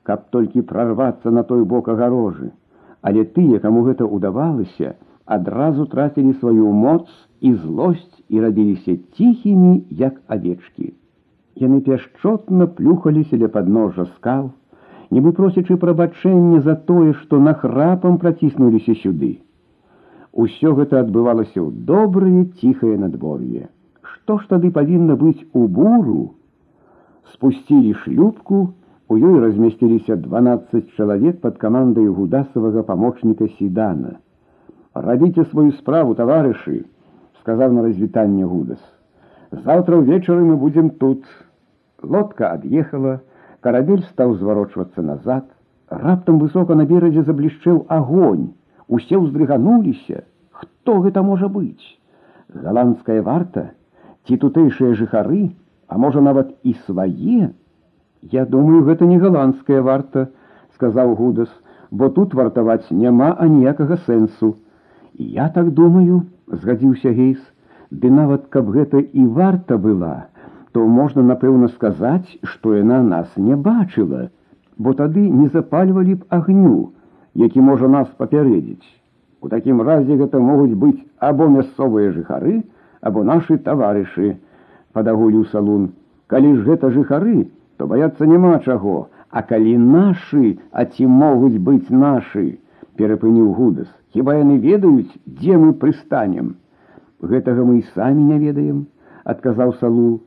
каб 0.07 0.23
толькі 0.35 0.63
прарвацца 0.69 1.33
на 1.39 1.43
той 1.49 1.65
бок 1.73 1.91
агарожы. 1.91 2.53
Але 3.01 3.27
тыя, 3.35 3.59
каму 3.59 3.83
гэта 3.89 4.07
ўдавалася, 4.07 4.95
адразу 5.25 5.89
трацілі 5.91 6.39
сваю 6.39 6.71
моц 6.71 7.03
і 7.41 7.53
злосць 7.67 8.23
і 8.29 8.47
рабіліся 8.47 8.95
ціхімі, 9.19 9.75
як 10.07 10.23
авечкі. 10.31 10.93
Яны 11.67 11.83
пяшчотна 11.83 12.71
плюхаліся 12.79 13.43
ля 13.43 13.51
падножжа 13.51 14.07
скал, 14.15 14.53
нібы 15.11 15.35
просячы 15.35 15.75
прабачэння 15.75 16.63
за 16.63 16.79
тое, 16.79 17.11
што 17.25 17.43
нахрапам 17.43 18.23
праціснуліся 18.23 18.95
сюды. 19.03 19.39
Усё 20.32 20.74
гэта 20.78 21.00
адбывалася 21.04 21.58
ў 21.58 21.68
добрае 21.90 22.44
ціхае 22.60 22.96
надвор'е. 23.04 23.68
Што 24.02 24.38
ж 24.38 24.50
тады 24.52 24.70
павінна 24.70 25.16
быць 25.16 25.40
у 25.52 25.66
буру? 25.66 26.34
Спусцілі 27.32 27.94
шлюбку, 28.04 28.74
у 29.08 29.16
ёй 29.16 29.40
размясціліся 29.40 30.16
12 30.16 30.94
чалавек 30.96 31.40
пад 31.40 31.56
камандай 31.58 32.06
гудасавага 32.06 32.82
памочніка 32.82 33.48
сідана. 33.58 34.18
Рабіце 34.94 35.44
сваю 35.48 35.72
справу, 35.80 36.14
таварышы, 36.14 36.84
сказаў 37.40 37.72
на 37.72 37.82
развітанне 37.88 38.44
гудас. 38.44 38.82
Заўтра 39.50 39.96
ўвечары 39.96 40.44
мы 40.44 40.56
будзем 40.56 40.90
тут. 40.90 41.24
Лодка 42.02 42.52
ад'ехала, 42.52 43.20
Карабель 43.60 44.04
стаў 44.12 44.36
зварочвацца 44.38 45.02
назад. 45.02 45.44
Раптам 45.90 46.38
высока 46.38 46.76
на 46.78 46.84
беразе 46.84 47.22
заблішчэў 47.26 47.86
агонь. 47.88 48.52
Усе 48.88 49.18
ўздрыгануліся. 49.20 50.24
Хто 50.50 51.00
гэта 51.04 51.22
можа 51.22 51.48
быць? 51.48 51.84
Галандская 52.48 53.22
варта, 53.22 53.70
ці 54.26 54.38
тутэйшыя 54.44 54.94
жыхары, 55.00 55.50
а 55.88 55.98
можа 55.98 56.20
нават 56.24 56.54
і 56.64 56.74
свае. 56.86 57.50
Я 58.22 58.46
думаю, 58.46 58.82
гэта 58.88 59.06
не 59.06 59.18
галандская 59.18 59.82
варта, 59.82 60.28
сказаў 60.74 61.14
гудас, 61.20 61.52
бо 61.90 62.08
тут 62.08 62.34
вартаваць 62.34 62.90
няма 62.90 63.34
аніякага 63.38 64.00
сэнсу. 64.08 64.56
І 65.14 65.30
я 65.36 65.48
так 65.48 65.70
думаю, 65.76 66.24
згадзіўся 66.48 67.12
гейс, 67.12 67.38
ды 67.90 68.10
нават 68.10 68.48
каб 68.48 68.72
гэта 68.72 69.04
і 69.04 69.26
варта 69.38 69.78
была 69.78 70.28
то 70.72 70.86
можна 70.86 71.22
напэўна 71.26 71.68
сказаць, 71.74 72.38
што 72.44 72.74
яна 72.76 73.02
нас 73.02 73.28
не 73.36 73.56
бачыла, 73.56 74.28
бо 74.78 74.92
тады 74.98 75.24
не 75.28 75.48
запальвалі 75.54 76.14
б 76.20 76.26
агню, 76.38 76.92
які 77.34 77.60
можа 77.60 77.88
нас 77.88 78.08
папярэдзіць. 78.18 78.86
У 79.40 79.48
такім 79.48 79.82
разе 79.82 80.16
гэта 80.18 80.40
могуць 80.42 80.74
быць 80.74 80.98
або 81.18 81.46
мясцовыя 81.48 82.10
жыхары, 82.12 82.62
або 83.00 83.22
нашы 83.22 83.58
таварышы, 83.58 84.34
падагуліў 84.92 85.46
салун. 85.52 85.92
Калі 86.26 86.56
ж 86.56 86.64
гэта 86.66 86.90
жыхары, 86.90 87.46
то 87.76 87.86
баяцца 87.86 88.26
няма 88.26 88.58
чаго, 88.64 89.08
а 89.30 89.42
калі 89.42 89.76
нашы, 89.78 90.58
а 90.72 90.84
ці 90.84 91.06
могуць 91.06 91.62
быць 91.62 91.90
нашы, 91.90 92.58
перапыніў 92.98 93.52
гудас. 93.54 93.88
Хіба 94.14 94.34
яны 94.40 94.58
ведаюць, 94.58 95.12
дзе 95.26 95.58
мы 95.62 95.72
прыстанем. 95.72 96.56
Гэтага 97.22 97.64
мы 97.64 97.78
і 97.78 97.86
самі 97.94 98.24
не 98.32 98.38
ведаем, 98.42 98.86
адказаў 99.24 99.74
салу. 99.78 100.20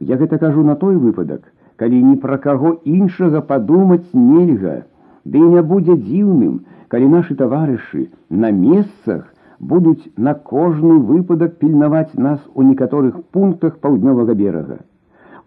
Я 0.00 0.16
гэта 0.16 0.38
кажу 0.38 0.64
на 0.64 0.76
той 0.80 0.96
выпадак, 0.96 1.42
калі 1.76 2.02
ні 2.02 2.16
пра 2.22 2.38
каго 2.38 2.76
іншага 2.84 3.42
падумаць 3.44 4.14
нельга, 4.14 4.84
Ды 5.24 5.38
і 5.38 5.48
не 5.54 5.62
будзе 5.62 5.96
дзіўным, 5.96 6.60
калі 6.88 7.08
нашы 7.14 7.34
таварышы 7.38 8.08
на 8.30 8.50
месцах 8.50 9.24
будуць 9.58 10.10
на 10.16 10.34
кожны 10.34 10.98
выпадак 11.10 11.56
пільнаваць 11.62 12.14
нас 12.14 12.40
у 12.54 12.62
некаторых 12.62 13.22
пунктах 13.32 13.78
паўднёвага 13.78 14.34
берага. 14.34 14.78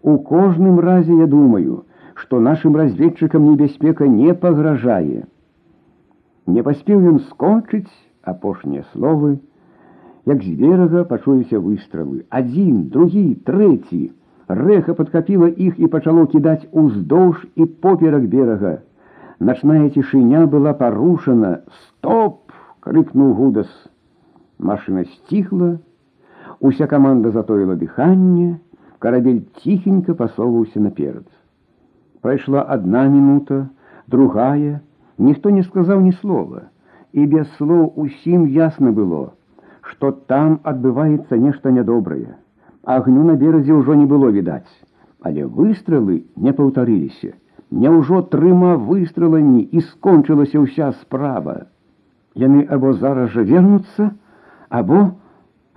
У 0.01 0.17
кожным 0.17 0.79
разе 0.79 1.15
я 1.15 1.27
думаю, 1.27 1.83
што 2.15 2.39
нашым 2.39 2.75
разведчыкам 2.75 3.45
небяспека 3.51 4.07
не 4.07 4.33
пагражае. 4.33 5.25
Не 6.47 6.63
паспеў 6.63 7.05
ён 7.13 7.19
скончыць 7.29 7.91
апошнія 8.23 8.83
словы, 8.93 9.39
як 10.25 10.43
з 10.43 10.55
берага 10.59 11.03
пачуліся 11.09 11.59
выстрелы. 11.59 12.25
Адзін, 12.29 12.89
другі, 12.93 13.27
трэці. 13.45 14.11
Рэха 14.49 14.95
падхапіла 14.97 15.47
іх 15.47 15.77
і 15.77 15.87
пачало 15.87 16.25
кідаць 16.25 16.65
уздоўж 16.71 17.45
і 17.55 17.65
поперак 17.85 18.25
берага. 18.27 18.79
Начная 19.43 19.89
цішыня 19.89 20.45
была 20.47 20.73
парушана. 20.73 21.61
Стоп! 21.81 22.49
крыкнуў 22.79 23.33
гудас. 23.35 23.69
Машына 24.59 25.05
сціхла, 25.05 25.77
уся 26.59 26.87
каманда 26.87 27.31
затоіла 27.31 27.75
дыханне, 27.79 28.59
карабель 28.99 29.45
ціхенька 29.61 30.15
пасоўваўся 30.15 30.79
наперад. 30.83 31.27
Прайшла 32.21 32.63
одна 32.63 33.07
минута, 33.07 33.69
другая, 34.07 34.81
ніхто 35.17 35.49
не 35.49 35.63
сказаў 35.63 36.01
ні 36.01 36.11
слова, 36.19 36.67
і 37.13 37.25
без 37.25 37.47
слоў 37.55 37.93
усім 37.95 38.47
ясна 38.47 38.91
было, 38.91 39.31
што 39.81 40.11
там 40.11 40.59
адбываецца 40.63 41.39
нешта 41.39 41.71
нядобрае. 41.71 42.35
Агню 42.83 43.23
на 43.23 43.35
беразе 43.39 43.73
ўжо 43.73 43.95
не 43.95 44.05
было 44.05 44.27
відаць, 44.35 44.73
але 45.21 45.45
выстрелы 45.45 46.23
не 46.35 46.51
паўтарыліся. 46.51 47.35
Няўжо 47.73 48.21
трыма 48.33 48.75
выстраламі 48.81 49.61
і 49.61 49.81
скончылася 49.87 50.61
ўся 50.61 50.91
справа. 51.01 51.69
Яны 52.33 52.65
або 52.65 52.93
зараз 52.93 53.29
жа 53.35 53.45
вернуцца, 53.45 54.11
або 54.69 55.11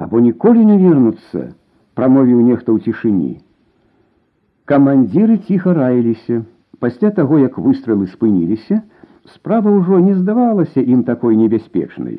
або 0.02 0.20
ніколі 0.20 0.64
не 0.64 0.78
вернуцца, 0.78 1.52
прамовіў 1.94 2.40
нехта 2.48 2.72
ў 2.72 2.78
цішыні. 2.82 3.44
Камандзіры 4.64 5.36
ціха 5.46 5.74
раіліся. 5.74 6.42
Пасля 6.82 7.10
таго, 7.14 7.38
як 7.38 7.58
выстрелы 7.58 8.08
спыніліся, 8.10 8.80
справа 9.34 9.70
ўжо 9.70 10.00
не 10.02 10.14
здавалася 10.18 10.82
ім 10.82 11.04
такой 11.04 11.36
небяспечнай. 11.36 12.18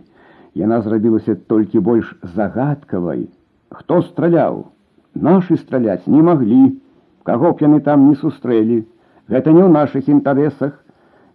Яна 0.56 0.82
зрабілася 0.86 1.36
толькі 1.36 1.82
больш 1.84 2.13
загадкавай. 2.36 3.27
Хто 3.74 4.01
страляў? 4.08 4.70
Нашы 5.15 5.58
страляць 5.58 6.08
не 6.08 6.22
маглі, 6.22 6.77
каго 7.24 7.51
б 7.51 7.65
яны 7.65 7.82
там 7.82 8.08
не 8.08 8.15
сустрэлі. 8.15 8.84
Гэта 9.30 9.51
не 9.51 9.63
ў 9.63 9.70
нашых 9.72 10.10
інтарэсах. 10.10 10.80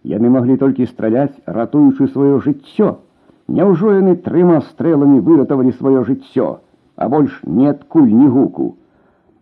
Яны 0.03 0.29
маглі 0.29 0.55
толькі 0.57 0.87
страляць, 0.87 1.35
ратуючы 1.45 2.07
сваё 2.07 2.39
жыццё. 2.39 2.97
Няўжо 3.49 3.93
яны 3.97 4.15
трыма 4.15 4.61
стрэламі 4.61 5.19
выратавалі 5.25 5.73
сваё 5.73 6.03
жыццё, 6.07 6.61
а 6.95 7.09
больш 7.09 7.41
не 7.43 7.67
адкуль 7.69 8.13
ні 8.13 8.27
гуку. 8.27 8.75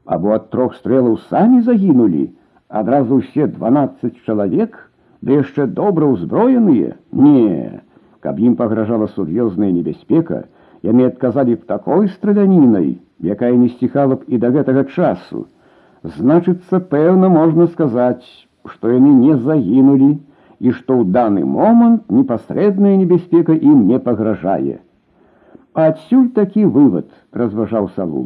Або 0.05 0.33
ад 0.33 0.49
трох 0.49 0.75
стрэлаў 0.79 1.19
самі 1.29 1.61
загінулі, 1.61 2.31
адразу 2.69 3.19
ўсе 3.19 3.47
12 3.47 4.23
чалавек, 4.25 4.77
ды 5.21 5.43
яшчэ 5.43 5.67
добра 5.67 6.07
ўзброеныя, 6.07 6.95
не, 7.11 7.81
каб 8.23 8.39
ім 8.39 8.55
пагражала 8.55 9.07
сур'ёзная 9.11 9.71
небяспека, 9.75 10.47
яны 10.83 11.07
адказалі 11.11 11.59
б 11.59 11.67
такой 11.67 12.07
стралянінай, 12.07 12.97
якая 13.19 13.53
не 13.55 13.69
сціхала 13.69 14.15
б 14.15 14.23
і 14.27 14.37
да 14.37 14.51
гэтага 14.55 14.87
часу. 14.95 15.47
Значыцца, 16.17 16.79
пэўна 16.79 17.29
можна 17.29 17.67
сказаць, 17.67 18.25
што 18.71 18.89
яны 18.93 19.11
не 19.13 19.35
загінулі 19.35 20.09
і 20.59 20.71
што 20.71 20.97
ў 21.01 21.11
даны 21.11 21.45
момант 21.45 22.09
непасрэдная 22.09 22.95
небяспека 22.97 23.53
ім 23.53 23.87
не 23.91 23.99
пагражае. 23.99 24.79
Адсюль 25.73 26.29
такі 26.33 26.65
вывад 26.65 27.09
разважаў 27.31 27.89
салу. 27.95 28.25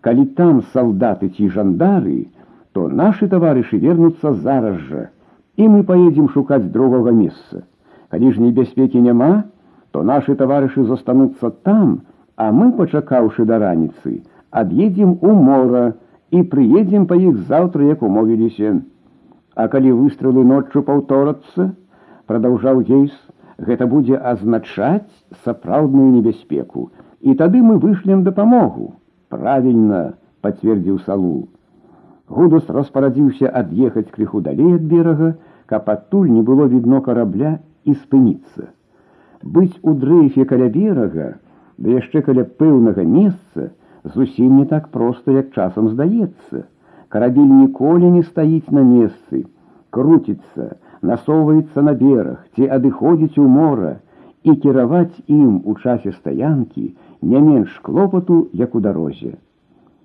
Калі 0.00 0.24
там 0.38 0.62
салдаты 0.72 1.28
ці 1.28 1.48
жандары, 1.52 2.28
то 2.72 2.88
нашы 2.88 3.28
таварышы 3.28 3.78
вернуцца 3.82 4.32
зараз 4.32 4.78
жа, 4.88 5.08
і 5.56 5.68
мы 5.68 5.82
поедзем 5.84 6.28
шукаць 6.32 6.64
другога 6.72 7.12
месца. 7.12 7.64
Калі 8.08 8.32
ж 8.32 8.40
небяспекі 8.40 9.02
няма, 9.04 9.44
то 9.90 10.02
нашы 10.02 10.36
таварышы 10.36 10.84
застануцца 10.84 11.50
там, 11.66 12.00
а 12.36 12.52
мы, 12.52 12.70
пачакаўшы 12.72 13.44
да 13.44 13.58
раніцы, 13.58 14.22
ад'едзем 14.50 15.18
у 15.20 15.34
мора 15.34 15.96
і 16.32 16.42
прыедзем 16.52 17.06
па 17.10 17.16
іх 17.16 17.36
заўтра, 17.48 17.84
як 17.88 18.02
умовіліся. 18.02 18.76
А 19.54 19.68
калі 19.68 19.92
выстрелы 19.98 20.44
ноччу 20.44 20.82
паўторацца, 20.86 21.72
прадаўжаў 22.30 22.82
гейс, 22.88 23.14
гэта 23.58 23.88
будзе 23.90 24.16
азначаць 24.16 25.10
сапраўдную 25.44 26.10
небяспеку. 26.12 26.90
І 27.20 27.34
тады 27.34 27.62
мы 27.62 27.78
вышлем 27.82 28.22
дапамогу. 28.22 28.94
Правільна, 29.28 30.14
пацвердзіў 30.40 31.00
салу. 31.06 31.48
Гудус 32.28 32.68
распарадзіўся 32.68 33.50
ад'ехаць 33.60 34.10
крыху 34.14 34.40
далей 34.44 34.74
ад 34.76 34.84
берага, 34.92 35.34
каб 35.66 35.88
адтуль 35.90 36.30
не 36.30 36.42
было 36.42 36.68
відно 36.68 37.00
карабля 37.00 37.58
і 37.84 37.94
спыніцца. 37.94 38.68
Быць 39.42 39.74
у 39.82 39.94
дрэйфе 39.94 40.44
каля 40.44 40.68
берага, 40.68 41.28
да 41.78 41.98
яшчэ 41.98 42.22
каля 42.28 42.44
пэўнага 42.44 43.04
месца 43.04 43.72
зусім 44.03 44.57
не 44.57 44.65
так 44.65 44.87
проста, 44.87 45.31
як 45.31 45.51
часам 45.51 45.89
здаецца. 45.89 46.63
Карабель 47.09 47.53
ніколі 47.63 48.09
не 48.11 48.23
стаіць 48.23 48.71
на 48.71 48.83
месцы, 48.83 49.45
круціцца, 49.89 50.75
насоўваецца 51.01 51.81
на 51.85 51.93
бераг, 51.93 52.41
ці 52.55 52.67
адыходзіць 52.77 53.37
у 53.37 53.47
мора, 53.47 53.95
і 54.43 54.55
кіраваць 54.63 55.23
ім 55.27 55.61
у 55.63 55.75
часе 55.75 56.11
стаянкі 56.11 56.85
не 57.21 57.39
менш 57.39 57.79
клопату, 57.83 58.47
як 58.51 58.75
у 58.75 58.79
дарозе. 58.79 59.37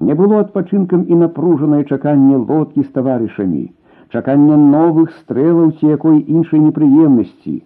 Не 0.00 0.14
было 0.14 0.40
адпачынкам 0.44 1.06
і 1.10 1.18
напружанае 1.22 1.82
чаканне 1.84 2.36
лодкі 2.36 2.84
з 2.84 2.90
таварышамі, 2.94 3.64
чаканне 4.12 4.56
новых 4.56 5.10
стрэлаў 5.22 5.72
ці 5.80 5.90
якой 5.90 6.20
іншай 6.22 6.60
непрыемнасці. 6.60 7.56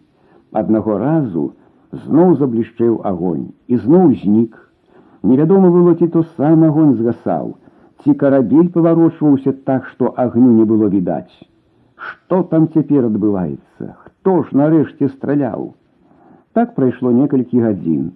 Аднаго 0.52 0.96
разу, 1.02 1.44
зноў 1.92 2.36
заблішчэў 2.40 3.00
агонь 3.04 3.52
і 3.68 3.76
зноў 3.84 4.14
знік. 4.22 4.56
Невядома 5.23 5.69
было 5.73 5.95
ці 5.95 6.07
то 6.13 6.23
сам 6.37 6.63
агонь 6.63 6.95
згасаў, 6.97 7.55
ці 8.03 8.13
карабель 8.21 8.69
паварочваўся 8.75 9.53
так, 9.69 9.87
што 9.93 10.13
агню 10.23 10.51
не 10.59 10.65
было 10.65 10.87
відаць. 10.93 11.33
Што 11.97 12.43
там 12.51 12.67
цяпер 12.75 13.09
адбываецца, 13.09 13.95
хто 14.03 14.35
ж 14.43 14.59
нарэшце 14.61 15.09
страляў? 15.15 15.73
Так 16.53 16.75
прайшло 16.75 17.11
некалькі 17.11 17.65
гадзін. 17.65 18.11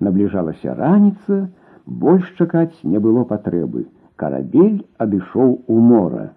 Набліжалася 0.00 0.74
раніца, 0.78 1.48
больш 1.86 2.30
чакаць 2.38 2.78
не 2.82 2.98
было 2.98 3.24
патрэбы. 3.24 3.86
Карабель 4.16 4.86
адышоў 4.98 5.58
у 5.66 5.80
мора. 5.90 6.30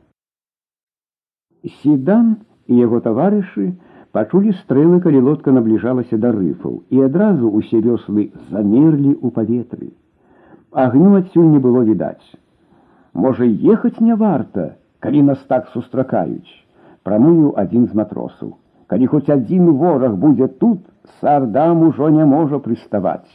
Сідан 1.82 2.36
і 2.66 2.82
яго 2.82 3.00
таварышы, 3.06 3.74
Пачулі 4.18 4.52
стрэлы, 4.58 4.98
калі 5.04 5.20
лодка 5.26 5.52
набліжалася 5.54 6.18
да 6.18 6.32
рыфаў, 6.34 6.78
і 6.90 7.02
адразу 7.06 7.52
ўсе 7.60 7.82
вёслы 7.86 8.24
замерлі 8.50 9.12
ў 9.14 9.30
паветры. 9.36 9.90
Агню 10.72 11.16
адсюль 11.18 11.50
не 11.52 11.60
было 11.60 11.82
відаць. 11.88 12.24
Можа, 13.14 13.46
ехаць 13.46 14.00
не 14.00 14.16
варта, 14.16 14.76
калі 15.00 15.24
нас 15.32 15.40
так 15.48 15.68
сустракаюць, 15.74 16.54
прамыю 17.04 17.54
адзін 17.58 17.88
з 17.88 17.98
матросаў. 17.98 18.54
Калі 18.88 19.08
хоць 19.14 19.30
адзін 19.30 19.72
вораг 19.80 20.16
будзе 20.16 20.48
тут, 20.48 20.84
сардам 21.22 21.84
ужо 21.88 22.10
не 22.10 22.26
можа 22.26 22.60
прыставаць. 22.60 23.32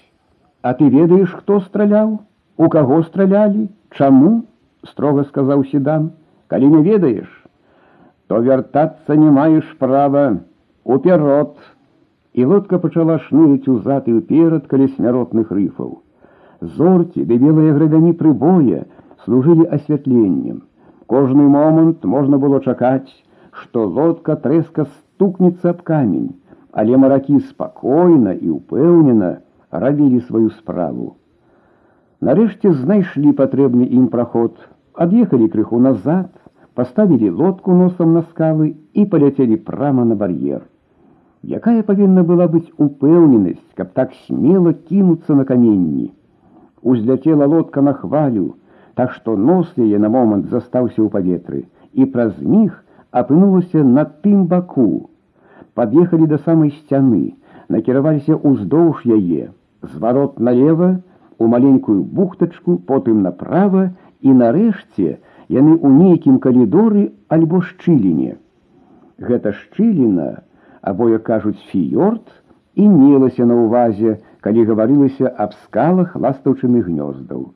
А 0.63 0.73
ты 0.75 0.89
ведаеш, 0.89 1.35
хто 1.41 1.61
страляў, 1.61 2.21
у 2.57 2.69
каго 2.69 3.03
стралялі, 3.03 3.69
чаму? 3.91 4.43
строга 4.89 5.25
сказаў 5.25 5.65
седан, 5.71 6.11
калі 6.51 6.71
не 6.75 6.83
ведаеш, 6.83 7.29
то 8.27 8.41
вяртацца 8.43 9.17
не 9.17 9.31
маеш 9.31 9.67
права, 9.79 10.43
уперод 10.85 11.55
і 12.33 12.45
лодка 12.51 12.79
пачала 12.83 13.19
шнырыць 13.27 13.69
узад 13.69 14.09
і 14.09 14.19
ўперад 14.19 14.67
каля 14.71 14.89
смяротных 14.97 15.53
рыфаў. 15.53 16.01
Зоркі 16.63 17.25
ды 17.29 17.39
белыя 17.43 17.75
грабяні 17.75 18.13
прыбоя 18.19 18.85
служылі 19.25 19.67
асвятленнем. 19.77 20.63
Кожны 21.07 21.43
момант 21.55 22.05
можна 22.05 22.39
было 22.39 22.61
чакаць, 22.61 23.11
што 23.63 23.87
лодка 23.87 24.37
трэска 24.45 24.87
стукнецца 24.93 25.73
аб 25.73 25.83
камень, 25.83 26.31
але 26.71 26.97
маракі 26.97 27.41
спакойна 27.49 28.33
і 28.39 28.55
ўпэўнена 28.59 29.33
рабілі 29.85 30.21
сваю 30.29 30.51
справу. 30.61 31.17
Нарэшце 32.23 32.71
знайшлі 32.79 33.35
патрэбны 33.43 33.91
ім 33.99 34.07
праход, 34.15 34.55
ад'ехалі 34.95 35.51
крыху 35.51 35.83
назад, 35.83 36.31
паставілі 36.79 37.31
лодку 37.43 37.75
носам 37.75 38.15
на 38.15 38.23
скалы 38.31 38.75
і 38.95 39.05
паляцелі 39.07 39.59
прама 39.67 40.05
на 40.05 40.15
бар'ер. 40.15 40.63
Якая 41.43 41.83
павінна 41.83 42.23
была 42.23 42.47
быць 42.47 42.71
упэўненасць, 42.79 43.67
каб 43.75 43.91
так 43.99 44.15
смело 44.27 44.73
кінуцца 44.73 45.35
на 45.35 45.45
каменні. 45.45 46.13
Узляцела 46.83 47.47
лодка 47.47 47.81
на 47.81 47.93
хвалю, 47.95 48.57
так 48.95 49.13
што 49.13 49.37
нос 49.37 49.71
яе 49.79 49.99
на 49.99 50.09
момант 50.09 50.51
застаўся 50.51 51.01
ў 51.03 51.09
паветры, 51.09 51.65
і 51.93 52.07
праз 52.15 52.35
міг 52.41 52.75
апынулася 53.11 53.85
на 53.85 54.05
тым 54.25 54.47
баку. 54.51 55.09
Пад'ехалі 55.75 56.27
да 56.29 56.39
самай 56.43 56.75
сцяны, 56.83 57.39
накіраваліся 57.69 58.37
ўздоўж 58.37 59.07
яе, 59.07 59.53
зварот 59.95 60.41
налево, 60.41 61.01
у 61.39 61.47
маленькую 61.47 62.03
бухтачку, 62.03 62.79
потым 62.87 63.23
направа 63.23 63.91
і 64.21 64.35
нарэшце, 64.43 65.19
яны 65.49 65.73
ў 65.75 65.89
нейкім 65.91 66.39
калідоры 66.45 67.11
альбо 67.29 67.63
шчыліне. 67.67 68.37
Гэта 69.19 69.53
шчыліна, 69.53 70.43
або 70.83 71.09
як 71.09 71.25
кажуць 71.27 71.59
фіёрд, 71.71 72.23
і 72.75 72.89
мелася 72.89 73.47
на 73.47 73.59
ўвазе, 73.59 74.19
калі 74.47 74.65
гаварылася 74.71 75.33
аб 75.45 75.53
скалах 75.65 76.17
ластаўчыных 76.17 76.87
гнёздаў. 76.87 77.51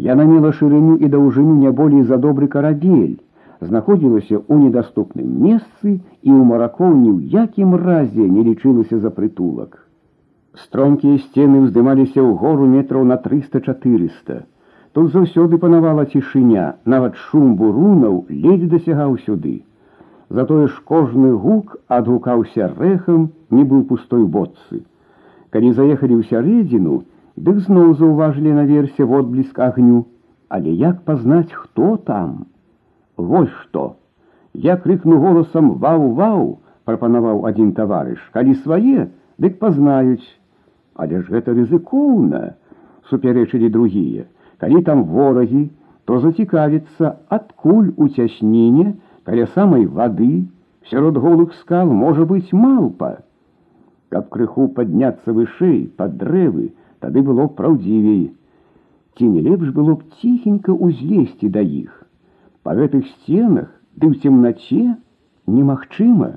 Яна 0.00 0.24
мела 0.24 0.52
шырыню 0.58 0.96
і 0.96 1.10
даўжыню 1.12 1.56
не 1.64 1.70
болей 1.80 2.02
за 2.10 2.16
добры 2.16 2.48
карабель, 2.48 3.20
знаходзілася 3.60 4.36
ў 4.40 4.54
недаступным 4.64 5.28
месцы 5.46 5.88
і 5.98 6.30
ў 6.32 6.40
маракоў 6.50 6.92
ні 6.96 7.10
ў 7.12 7.44
якім 7.44 7.76
разе 7.84 8.28
не 8.36 8.44
лічылася 8.48 8.98
за 9.04 9.10
прытулак. 9.18 9.76
Стромкія 10.62 11.18
сцены 11.24 11.60
ўздымаліся 11.66 12.20
ў 12.20 12.34
гору 12.40 12.66
метраў 12.66 13.04
на 13.10 13.20
300-400. 13.26 14.40
Тут 14.92 15.12
заўсёды 15.14 15.58
панавала 15.62 16.04
цішыня, 16.12 16.80
нават 16.84 17.20
шум 17.26 17.54
бурунаў 17.60 18.24
ледзь 18.28 18.70
дасягаў 18.72 19.18
сюды. 19.26 19.62
Затое 20.30 20.66
ж 20.66 20.80
кожны 20.84 21.30
гук 21.44 21.76
адгукаўся 21.86 22.72
рэхам, 22.74 23.30
не 23.50 23.62
быў 23.62 23.84
пустой 23.92 24.24
боцы. 24.24 24.82
Калі 25.54 25.72
заехалі 25.74 26.14
ў 26.18 26.22
сярэдзіну, 26.30 27.02
дык 27.36 27.62
зноў 27.66 27.94
заўважылі 27.98 28.54
наверсе 28.54 29.04
водбліск 29.04 29.58
агню, 29.58 30.06
але 30.48 30.70
як 30.70 31.02
пазнаць, 31.06 31.52
хто 31.52 31.96
там? 31.96 32.46
Вось 33.16 33.54
што. 33.62 33.96
Я 34.54 34.76
крыкну 34.76 35.18
голасам 35.22 35.72
вау-вау, 35.82 36.58
прапанаваў 36.84 37.46
адзін 37.50 37.72
таварыш, 37.78 38.22
калі 38.34 38.54
свае, 38.62 39.08
дык 39.38 39.58
пазнаюць. 39.58 40.26
Але 40.94 41.22
ж 41.22 41.30
гэта 41.34 41.54
рызыкоўна, 41.54 42.54
супярэчылі 43.10 43.70
другія. 43.70 44.26
Калі 44.58 44.82
там 44.86 45.04
ворагі, 45.04 45.70
то 46.04 46.18
зацікавіцца, 46.20 47.16
адкуль 47.28 47.94
у 47.96 48.08
цясніне, 48.08 48.94
каля 49.24 49.46
самай 49.54 49.86
вады, 49.86 50.46
сярод 50.90 51.16
голых 51.16 51.54
скал 51.54 51.90
можа 51.90 52.26
быць 52.26 52.50
малпа. 52.52 53.22
Каб 54.14 54.28
крыху 54.34 54.66
падняцца 54.76 55.32
вышэй 55.32 55.86
пад 55.96 56.16
дрэвы, 56.20 56.72
тады 56.98 57.22
было 57.22 57.46
праўдзівей. 57.46 58.32
Ці 59.16 59.28
не 59.34 59.42
лепш 59.46 59.70
было 59.76 59.94
б 60.00 60.20
ціхенька 60.20 60.74
ўзлезці 60.74 61.50
да 61.56 61.62
іх. 61.62 61.92
Па 62.66 62.74
гэтых 62.78 63.06
сценах 63.06 63.70
ды 63.96 64.10
ў 64.10 64.18
цемнаце 64.22 64.96
немагчыма, 65.46 66.30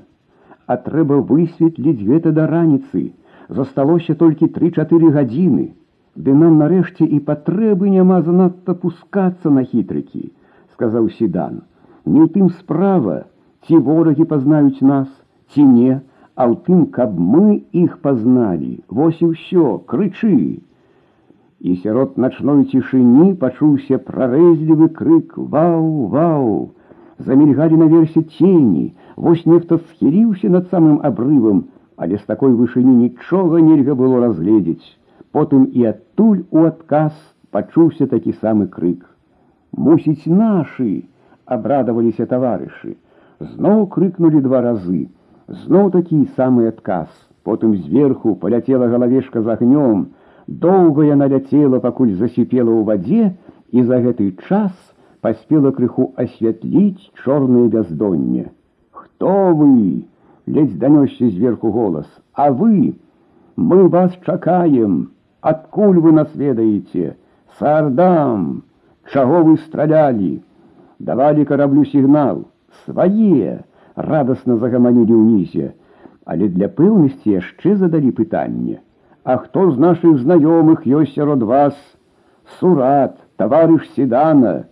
а 0.66 0.76
трэба 0.86 1.20
высветліць 1.30 2.06
гэта 2.06 2.32
да 2.38 2.46
раніцы. 2.50 3.12
Засталося 3.48 4.14
толькі 4.14 4.48
тры-чатыры 4.54 5.10
гадзіны. 5.16 5.66
Ды 6.14 6.34
нам 6.40 6.58
нарэшце 6.62 7.04
і 7.04 7.18
патрэбы 7.28 7.90
няма 7.90 8.22
занадта 8.22 8.74
пускацца 8.78 9.50
на 9.50 9.64
хітрыкі, 9.66 10.30
сказаў 10.74 11.10
седан. 11.18 11.62
Не 12.06 12.22
ў 12.22 12.30
тым 12.30 12.50
справа, 12.60 13.24
ці 13.66 13.82
ворагі 13.88 14.24
пазнаюць 14.30 14.80
нас, 14.80 15.08
ці 15.52 15.64
не, 15.66 16.00
а 16.38 16.50
ў 16.50 16.54
тым, 16.66 16.86
каб 16.98 17.18
мы 17.18 17.62
іх 17.72 17.98
пазналі. 18.04 18.72
Вось 18.88 19.20
і 19.22 19.32
ўсё, 19.32 19.82
крычы 19.86 20.62
і 21.64 21.74
сярод 21.82 22.18
начной 22.20 22.64
цішыні 22.70 23.26
пачуўся 23.42 23.96
прарэзлівы 24.06 24.88
крык 24.96 25.30
вау 25.52 26.08
вау 26.14 26.50
замільгалі 27.28 27.78
наверсе 27.82 28.22
цені 28.38 28.82
вось 29.26 29.46
нехта 29.52 29.78
схіліўся 29.84 30.50
над 30.56 30.68
самым 30.74 30.98
абрывам 31.10 31.62
але 31.96 32.20
з 32.20 32.28
такой 32.32 32.52
вышыні 32.58 32.92
нічога 32.98 33.62
нельга 33.70 33.96
было 34.02 34.20
разгледзець 34.26 34.92
потым 35.38 35.64
і 35.72 35.88
адтуль 35.94 36.44
у 36.50 36.66
адказ 36.72 37.16
пачуўся 37.56 38.10
такі 38.12 38.36
самы 38.44 38.68
крык 38.76 39.08
мусіць 39.88 40.28
нашы 40.44 40.90
абрадаваліся 41.58 42.28
таварышы 42.34 42.96
зноў 43.54 43.86
крыкнули 43.96 44.44
два 44.48 44.60
разы 44.68 45.06
зноў 45.48 45.90
такі 45.94 46.24
самы 46.36 46.68
адказ 46.72 47.08
потым 47.44 47.76
зверху 47.76 48.34
паляцела 48.34 48.88
галавешка 48.88 49.42
з 49.42 49.56
агнём 49.56 50.06
Доўга 50.46 51.04
яна 51.08 51.26
ляцела, 51.32 51.80
пакуль 51.80 52.12
засіпела 52.20 52.68
ў 52.68 52.84
вадзе, 52.84 53.32
і 53.72 53.82
за 53.82 54.00
гэты 54.04 54.26
час 54.44 54.72
паспела 55.24 55.72
крыху 55.72 56.12
асвятліць 56.20 57.00
чорнае 57.24 57.68
бяздонне. 57.72 58.52
Хто 58.92 59.54
вы? 59.56 60.04
ледзь 60.46 60.76
данёсся 60.76 61.30
зверху 61.30 61.70
голас, 61.72 62.06
А 62.34 62.52
вы, 62.52 62.96
мы 63.56 63.88
вас 63.88 64.12
чакаем, 64.26 65.12
адкуль 65.40 65.98
вы 65.98 66.12
нас 66.12 66.28
ведаеце, 66.34 67.16
сардам, 67.58 68.64
чаго 69.12 69.42
вы 69.44 69.56
стралялі, 69.56 70.42
давалі 70.98 71.44
караблю 71.44 71.86
сігнал, 71.86 72.44
свае, 72.84 73.64
радасна 73.98 74.56
загаманілі 74.56 75.14
ўнізе, 75.14 75.72
але 76.24 76.48
для 76.48 76.68
пэўнасці 76.68 77.38
яшчэ 77.38 77.76
задалі 77.76 78.10
пытанне. 78.10 78.80
А 79.24 79.36
хто 79.40 79.70
з 79.70 79.78
наших 79.78 80.18
знайомых 80.20 80.84
ёсць 80.84 81.14
сярод 81.14 81.42
вас? 81.42 81.74
Сурат, 82.60 83.16
таварыш 83.36 83.88
седана, 83.96 84.68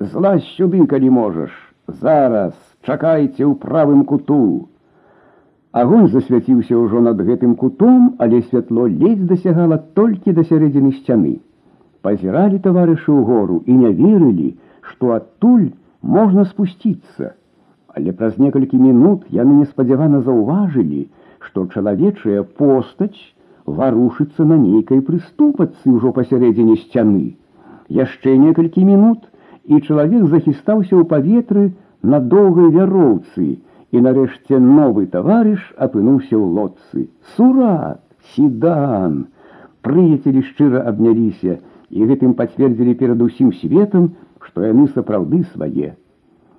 Злазь 0.00 0.46
сюды, 0.56 0.80
калі 0.88 1.10
можаш, 1.12 1.52
зараз 1.86 2.54
чакайце 2.88 3.44
ў 3.44 3.52
правым 3.60 4.06
куту. 4.08 4.70
Агонь 5.76 6.08
засвяціўся 6.08 6.72
ўжо 6.72 7.02
над 7.04 7.20
гэтым 7.20 7.52
кутом, 7.60 8.16
але 8.16 8.40
святло 8.48 8.86
ледзь 8.88 9.28
дасягала 9.28 9.76
толькі 9.98 10.32
да 10.38 10.44
сярэдзіны 10.48 10.92
сцяны. 11.02 11.34
Пазіралі 12.00 12.62
таварышы 12.64 13.12
ў 13.12 13.20
гору 13.28 13.60
і 13.68 13.76
не 13.82 13.92
верылі, 14.00 14.48
што 14.88 15.12
адтуль 15.20 15.68
можна 16.00 16.48
спусціцца. 16.48 17.36
Але 17.94 18.12
праз 18.18 18.38
некалькі 18.38 18.78
мінут 18.78 19.26
яны 19.34 19.56
неспадзявана 19.62 20.20
заўважылі, 20.26 21.02
што 21.46 21.66
чалавечая 21.74 22.42
постаць, 22.60 23.18
варушыцца 23.66 24.46
на 24.52 24.58
нейкай 24.60 25.00
прыступацы 25.06 25.90
ўжо 25.96 26.12
пасярэдзіне 26.18 26.76
сцяны. 26.84 27.36
Яшчэ 27.88 28.36
некалькі 28.38 28.84
мінут, 28.86 29.26
і 29.66 29.80
чалавек 29.80 30.26
захістаўся 30.30 30.94
ў 30.96 31.04
паветры 31.10 31.64
на 32.02 32.20
доўгай 32.20 32.70
вяроўцы, 32.76 33.58
і 33.90 34.02
нарэшце 34.06 34.58
новы 34.62 35.06
таварыш 35.14 35.62
апынуўся 35.76 36.36
ў 36.38 36.46
лодцы. 36.58 37.08
Сурат, 37.34 38.00
седан! 38.34 39.26
Прыяцелі 39.82 40.44
шчыра 40.46 40.84
абняліся 40.90 41.58
і 41.90 42.06
гэтым 42.06 42.36
пацвердзілі 42.38 42.94
перад 43.02 43.22
усім 43.26 43.52
светам, 43.60 44.12
што 44.44 44.62
яны 44.66 44.86
сапраўды 44.94 45.42
свае. 45.54 45.96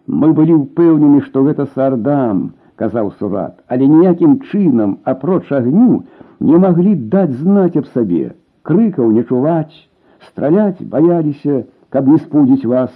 Мы 0.08 0.34
былі 0.34 0.58
ўпэўнены, 0.58 1.22
што 1.28 1.44
гэта 1.46 1.67
сардам, 1.76 2.52
казаў 2.82 3.12
сурат, 3.20 3.62
але 3.67 3.88
ніякім 3.88 4.39
чынам 4.50 4.98
апроч 5.04 5.52
агню, 5.52 6.04
не 6.39 6.58
могли 6.58 6.96
дать 6.96 7.32
знать 7.38 7.78
аб 7.78 7.88
сабе, 7.94 8.34
крыкаў 8.63 9.12
не 9.12 9.24
чуваць, 9.24 9.76
страляць 10.28 10.82
баяліся, 10.82 11.63
каб 11.89 12.08
не 12.08 12.17
спудзіць 12.17 12.65
вас. 12.65 12.91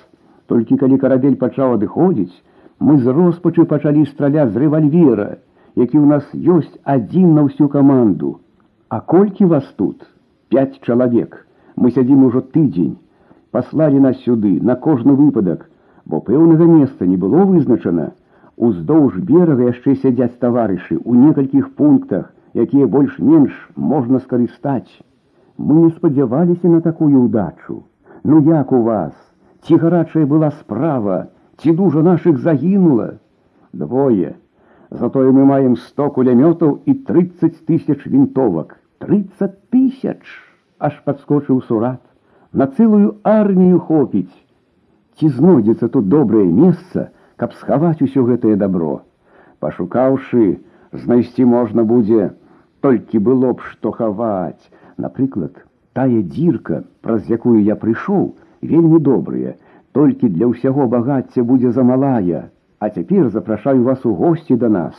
Толькі 0.48 0.78
калі 0.82 0.98
карабель 1.02 1.38
пачаў 1.42 1.76
адыходзіць, 1.78 2.34
мы 2.80 2.98
з 2.98 3.14
роспачы 3.18 3.66
пачалі 3.66 4.06
страляць 4.10 4.52
з 4.54 4.62
рэвальвера, 4.66 5.30
які 5.76 5.98
ў 6.02 6.06
нас 6.06 6.26
ёсць 6.34 6.76
адзін 6.84 7.34
на 7.38 7.46
ўсю 7.48 7.70
каманду. 7.70 8.40
А 8.90 9.00
колькі 9.02 9.46
вас 9.54 9.66
тут? 9.78 10.06
Пяць 10.50 10.80
чалавек. 10.82 11.46
Мы 11.76 11.92
сядзім 11.92 12.26
ужо 12.26 12.42
тыдзень. 12.42 12.98
Паслалі 13.52 14.00
нас 14.00 14.20
сюды 14.24 14.60
на 14.62 14.76
кожны 14.76 15.14
выпадак, 15.14 15.70
бо 16.06 16.22
пэўнага 16.22 16.66
месца 16.66 17.06
не 17.06 17.18
было 17.18 17.46
вызначана. 17.50 18.12
Уздоўж 18.58 19.18
берага 19.30 19.72
яшчэ 19.72 19.96
сядзяць 20.04 20.38
таварышы 20.40 20.96
ў 20.96 21.28
некалькіх 21.28 21.74
пунктах, 21.80 22.32
якія 22.54 22.88
больш-менш 22.88 23.52
можна 23.76 24.22
скарыстаць. 24.24 25.02
Мы 25.58 25.76
не 25.82 25.90
спадзяваліся 25.90 26.72
на 26.72 26.82
такую 26.82 27.24
удачу. 27.24 27.84
Ну 28.24 28.42
як 28.42 28.72
у 28.72 28.82
вас, 28.84 29.14
ці 29.62 29.78
гарачая 29.82 30.26
была 30.26 30.52
справа, 30.52 31.28
ці 31.58 31.72
дужа 31.72 32.02
нашых 32.02 32.38
загінула? 32.38 33.20
Двое. 33.74 34.36
Затое 34.90 35.32
мы 35.32 35.46
маем 35.46 35.76
сто 35.76 36.10
кулямётаў 36.10 36.80
і 36.86 36.94
30 36.94 37.66
тысяч 37.68 38.08
вінтовак. 38.08 38.80
30 39.00 39.70
тысяч! 39.70 40.24
Аж 40.80 41.02
падскочыў 41.04 41.62
сурат. 41.68 42.02
На 42.54 42.68
цэлую 42.68 43.16
армію 43.24 43.80
хопіць. 43.80 44.32
Ці 45.20 45.30
знойдзецца 45.36 45.88
тут 45.90 46.10
добрае 46.10 46.46
месца, 46.46 47.10
каб 47.36 47.54
схаваць 47.60 48.02
усё 48.02 48.24
гэтае 48.30 48.56
добро. 48.56 49.02
Пашукаўшы, 49.60 50.48
знайсці 50.92 51.46
можна 51.52 51.84
будзе, 51.84 52.32
толькі 52.82 53.20
было 53.20 53.54
б 53.54 53.70
што 53.70 53.92
хаваць. 53.92 54.72
Напрыклад, 54.98 55.56
тая 55.94 56.22
дзірка, 56.24 56.84
праз 57.02 57.30
якую 57.30 57.62
я 57.64 57.76
прыйшоў, 57.76 58.36
вельмі 58.62 59.00
добрая, 59.00 59.56
толькі 59.92 60.30
для 60.36 60.52
ўсяго 60.52 60.88
багацця 60.92 61.44
будзе 61.44 61.72
замалая, 61.72 62.50
А 62.80 62.90
цяпер 62.90 63.30
запрашаю 63.30 63.84
вас 63.84 64.06
у 64.06 64.14
госці 64.14 64.56
да 64.62 64.70
нас. 64.70 64.96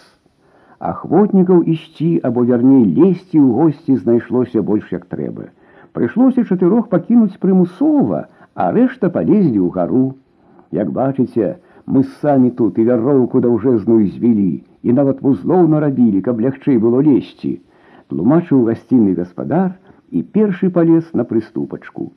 Ахвотнікаў 0.78 1.60
ісці 1.72 2.20
або 2.24 2.44
вярней 2.48 2.84
лезці 2.84 3.38
ў 3.38 3.48
госці 3.52 3.96
знайшлося 4.00 4.62
больш 4.62 4.88
як 4.92 5.04
трэба. 5.12 5.52
Прыйшлося 5.92 6.44
чатырох 6.44 6.88
пакінуць 6.88 7.36
прымусова, 7.40 8.26
а 8.55 8.71
рэшта 8.75 9.09
палезлі 9.09 9.59
ў 9.59 9.69
гару. 9.75 10.05
Як 10.71 10.91
бачыце, 10.91 11.59
мы 11.85 12.03
самі 12.21 12.51
тут 12.51 12.79
і 12.79 12.87
вяроўку 12.87 13.41
даўжэзную 13.43 14.07
звялі, 14.11 14.63
і 14.83 14.93
нават 14.93 15.21
вузлоў 15.21 15.67
нарабілі, 15.71 16.21
каб 16.21 16.41
лягчэй 16.41 16.77
было 16.77 17.01
лезці. 17.03 17.59
Тлумачыў 18.11 18.67
гасцінны 18.67 19.15
гаспадар 19.15 19.75
і 20.11 20.23
першы 20.23 20.69
палез 20.69 21.07
на 21.13 21.23
прыступачку. 21.23 22.11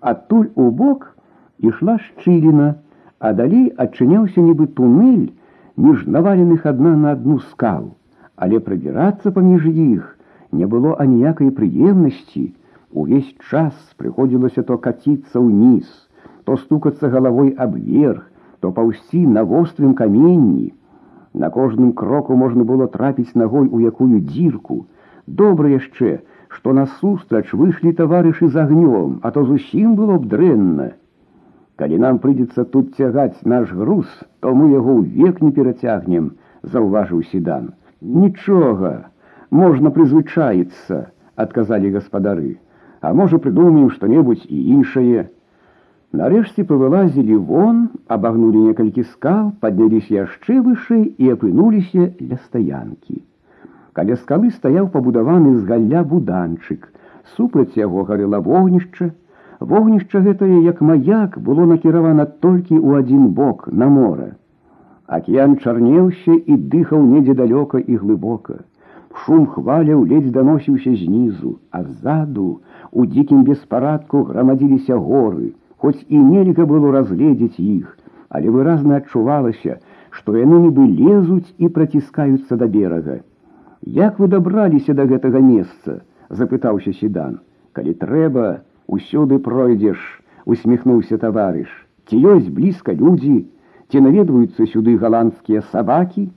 Адтуль 0.00 0.48
у 0.54 0.70
бок 0.70 1.16
ішла 1.58 1.98
шчыліна, 1.98 2.76
а 3.18 3.32
далей 3.32 3.70
адчыняўся 3.76 4.42
нібы 4.42 4.66
туннель 4.76 5.30
між 5.76 6.06
наваленых 6.06 6.66
адна 6.66 6.96
на 6.96 7.12
адну 7.16 7.38
скал, 7.52 7.94
але 8.36 8.60
прабірацца 8.60 9.30
паміж 9.30 9.68
іх 9.70 10.18
не 10.52 10.66
было 10.66 10.96
аніякай 11.04 11.50
прыемнасці. 11.54 12.52
Увесь 12.91 13.29
час 13.51 13.73
прыходзілася 13.99 14.63
то 14.63 14.77
каціцца 14.77 15.39
ўніз, 15.43 15.87
то 16.45 16.55
стукацца 16.57 17.09
галавой 17.13 17.51
аб 17.65 17.75
верх, 17.75 18.23
то 18.59 18.71
паўсці 18.71 19.21
на 19.27 19.43
вострым 19.43 19.93
каменні. 19.93 20.73
На 21.33 21.49
кожным 21.49 21.91
кроку 21.93 22.35
можна 22.35 22.63
было 22.63 22.87
трапіць 22.87 23.35
ногой 23.35 23.67
у 23.67 23.79
якую 23.79 24.21
дзірку. 24.21 24.85
Добра 25.27 25.69
яшчэ, 25.73 26.19
што 26.47 26.73
насустрач 26.73 27.51
выйшлі 27.53 27.91
таварышы 27.91 28.47
з 28.47 28.63
агнём, 28.63 29.19
а 29.21 29.31
то 29.35 29.43
зусім 29.43 29.95
было 29.99 30.17
б 30.17 30.31
дрэнна. 30.33 30.87
Калі 31.77 31.99
нам 32.01 32.17
прыйдзецца 32.23 32.65
тут 32.73 32.95
цягаць 32.97 33.45
наш 33.45 33.71
груз, 33.71 34.07
то 34.39 34.55
мы 34.55 34.71
яго 34.73 34.95
ўвек 35.01 35.43
не 35.45 35.51
перацягнем, 35.51 36.31
заўважыў 36.63 37.21
седан. 37.31 37.73
Нічога, 38.01 39.11
можна 39.51 39.91
прызвычаіцца, 39.91 41.11
адказалі 41.35 41.91
гаспадары. 41.99 42.57
А 43.02 43.10
можа 43.18 43.38
прыдумаем 43.42 43.90
што-небудзь 43.90 44.46
і 44.46 44.58
іншае. 44.78 45.26
Нарэшце 46.18 46.62
павылазілі 46.68 47.38
вон, 47.50 47.78
абагнулі 48.06 48.62
некалькі 48.68 49.02
скал, 49.10 49.50
падняліся 49.64 50.14
яшчэ 50.22 50.60
вышэй 50.66 51.02
і 51.18 51.32
апынуліся 51.34 52.06
ля 52.20 52.38
стаянкі. 52.44 53.18
Каля 53.98 54.16
скалы 54.20 54.52
стаяў 54.54 54.86
пабудаваны 54.94 55.56
з 55.56 55.64
галля 55.72 56.04
буданчык, 56.12 56.86
супраць 57.34 57.74
яго 57.80 58.06
гарэла 58.10 58.38
вогнішча. 58.46 59.10
Вогнішча 59.72 60.22
гэтае, 60.22 60.62
як 60.62 60.80
маяк, 60.80 61.38
было 61.48 61.66
накіравана 61.72 62.30
толькі 62.46 62.78
ў 62.78 63.02
адзін 63.02 63.26
бок 63.40 63.66
на 63.82 63.90
мора. 63.96 64.30
Акіян 65.06 65.58
чарнеўся 65.58 66.38
і 66.38 66.56
дыхаў 66.72 67.02
недзе 67.02 67.34
далёка 67.34 67.82
і 67.82 67.98
глыбока. 68.04 68.62
Шум 69.23 69.45
хваляў 69.53 70.03
ледзь 70.09 70.31
даносіўся 70.31 70.93
знізу, 70.95 71.57
а 71.71 71.83
ззаду, 71.83 72.49
у 72.91 73.05
дзікім 73.05 73.43
беспарадку 73.47 74.23
грамадзіліся 74.29 74.97
горы, 75.07 75.53
хоць 75.77 75.99
і 76.07 76.17
нельга 76.17 76.65
было 76.65 76.91
разгледзець 76.95 77.59
іх, 77.59 77.97
але 78.29 78.53
выразна 78.53 78.99
адчувалася, 79.01 79.79
што 80.17 80.37
яны 80.37 80.61
нібы 80.67 80.85
лезуць 80.99 81.49
і 81.57 81.71
праціскаюцца 81.79 82.59
да 82.61 82.67
берага. 82.77 83.17
Як 83.81 84.19
вы 84.19 84.27
дабраліся 84.27 84.93
да 84.93 85.05
гэтага 85.09 85.41
месца? 85.41 86.01
запытаўся 86.29 86.93
седан. 86.93 87.39
Калі 87.73 87.93
трэба, 88.01 88.45
усюды 88.87 89.37
пройдзеш, 89.39 89.99
усміхнуўся 90.45 91.17
таварыш. 91.21 91.69
Ці 92.07 92.19
ёсць 92.33 92.49
блізка 92.49 92.93
людзі, 92.93 93.45
ці 93.91 94.01
наведваюцца 94.03 94.67
сюды 94.73 94.97
галандскія 94.97 95.61
сабакі? 95.71 96.27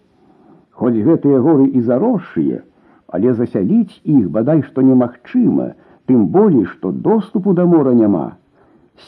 Хоць 0.80 0.96
гэтыя 1.06 1.40
горы 1.44 1.66
і 1.76 1.80
заросшыя, 1.86 2.62
але 3.08 3.34
засяліць 3.34 4.00
іх 4.04 4.30
бадай 4.36 4.62
што 4.66 4.82
немагчыма, 4.86 5.72
тым 6.06 6.26
болей, 6.36 6.64
што 6.64 6.92
доступу 6.92 7.52
да 7.58 7.66
мора 7.66 7.92
няма. 7.94 8.26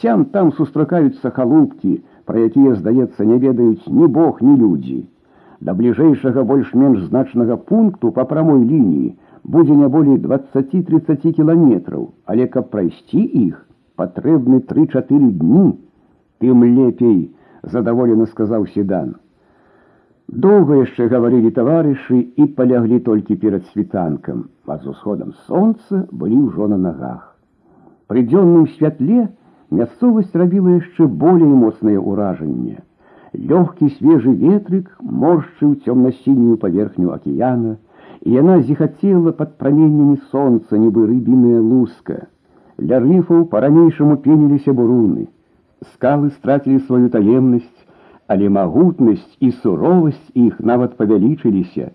Сям 0.01 0.25
там 0.35 0.51
сустракаюцца 0.59 1.31
халупкі, 1.33 1.97
пра 2.25 2.45
якія, 2.49 2.75
здаецца, 2.75 3.25
не 3.25 3.37
ведаюць 3.41 3.87
ні 3.87 4.07
бог, 4.07 4.41
ні 4.41 4.55
людзі. 4.61 4.99
Да 5.59 5.73
бліжэйшага 5.73 6.43
больш-менш 6.43 7.03
значнага 7.09 7.57
пункту 7.57 8.11
па 8.11 8.25
прамой 8.29 8.63
лініі 8.63 9.15
будзе 9.43 9.75
не 9.75 9.87
болей 9.87 10.17
20-30 10.17 11.31
кіламетраў, 11.35 12.09
але 12.25 12.47
каб 12.47 12.69
прайсці 12.71 13.23
іх, 13.43 13.59
патрэбны 13.99 14.61
тры-чатыры 14.69 15.31
дні, 15.31 15.65
тым 16.39 16.63
лепей, 16.63 17.31
задаволена 17.63 18.25
сказаў 18.31 18.67
седан. 18.75 19.15
Доўга 20.43 20.77
яшчэ 20.79 21.07
гаварылі 21.11 21.51
таварышы 21.55 22.19
і 22.41 22.45
паляглі 22.57 22.99
толькі 23.07 23.35
перад 23.43 23.65
світанкам, 23.73 24.49
а 24.65 24.77
з 24.77 24.89
усходам 24.93 25.33
сонца 25.47 26.07
былі 26.11 26.39
ўжо 26.47 26.67
на 26.71 26.77
нагах. 26.85 27.35
Пры 28.07 28.23
дзённым 28.31 28.65
святле 28.77 29.27
мясцовасць 29.69 30.33
рабіла 30.41 30.79
яшчэ 30.79 31.07
болей 31.07 31.53
моцнае 31.65 31.99
ўражанне. 31.99 32.81
Лёгкі 33.33 33.89
свежы 33.99 34.33
ветрык 34.33 34.89
моршчыў 35.01 35.77
цёмна-сінюю 35.85 36.57
паверхню 36.63 37.13
акіяна, 37.13 37.77
і 38.23 38.33
яна 38.39 38.59
зіхацела 38.61 39.31
пад 39.37 39.57
праменнямі 39.61 40.17
сонца, 40.31 40.77
нібы 40.77 41.07
рыбіная 41.13 41.61
луска. 41.61 42.27
Ля 42.79 42.99
рыфаў 43.05 43.45
па-ранейшаму 43.53 44.17
пеніліся 44.25 44.73
буруны. 44.73 45.27
Скалы 45.93 46.29
страцілі 46.37 46.79
сваю 46.87 47.09
таемнасць, 47.09 47.81
але 48.28 48.48
магутнасць 48.52 49.36
і 49.40 49.50
суровасць 49.62 50.32
іх 50.46 50.60
нават 50.60 50.96
павялічыліся. 51.00 51.90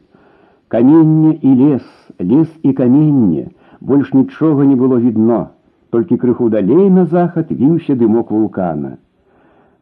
Каменне 0.67 1.37
і 1.41 1.51
лес, 1.59 1.85
лес 2.19 2.49
і 2.63 2.73
каменне, 2.73 3.45
больш 3.81 4.13
нічога 4.13 4.65
не 4.65 4.75
было 4.75 4.97
відно, 4.97 5.53
толькі 5.93 6.17
крыху 6.17 6.49
далей 6.49 6.89
на 6.89 7.05
захад 7.05 7.53
віўся 7.53 7.95
дымок 7.95 8.33
вулкана. 8.33 8.97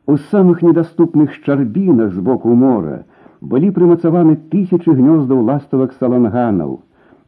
У 0.05 0.17
самых 0.17 0.61
недаступных 0.61 1.31
шчарбінах 1.39 2.11
з 2.11 2.19
боку 2.19 2.51
мора 2.51 3.03
былі 3.39 3.71
прымацаваны 3.71 4.35
тысячы 4.51 4.91
гнёздаў 4.99 5.47
ластавак 5.47 5.95
саланганаў. 6.03 6.79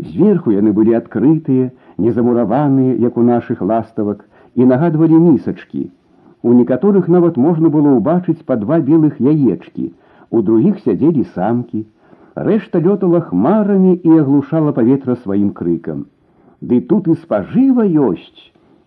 Зверху 0.04 0.52
яны 0.52 0.74
былі 0.76 1.00
адкрытыя, 1.00 1.72
незамураваныя, 1.98 3.00
як 3.00 3.18
у 3.18 3.24
нашых 3.24 3.62
ластавак, 3.62 4.26
і 4.56 4.66
нагадвалі 4.66 5.16
місачкі. 5.32 5.90
У 6.43 6.53
некаторых 6.53 7.09
нават 7.09 7.37
можна 7.37 7.69
было 7.69 7.95
ўбачыць 7.99 8.45
па 8.47 8.57
два 8.57 8.79
белых 8.89 9.19
яечкі, 9.21 9.93
у 10.31 10.43
другіх 10.43 10.79
сядзелі 10.85 11.25
самкі. 11.35 11.85
Рэшта 12.49 12.79
лётала 12.85 13.21
хмарамі 13.31 13.95
і 13.99 14.21
аглушала 14.23 14.73
паветра 14.73 15.17
сваім 15.23 15.51
крыкам. 15.51 16.07
Ды 16.61 16.81
тут 16.91 17.09
і 17.09 17.15
спажыва 17.23 17.87
ёсць, 17.87 18.45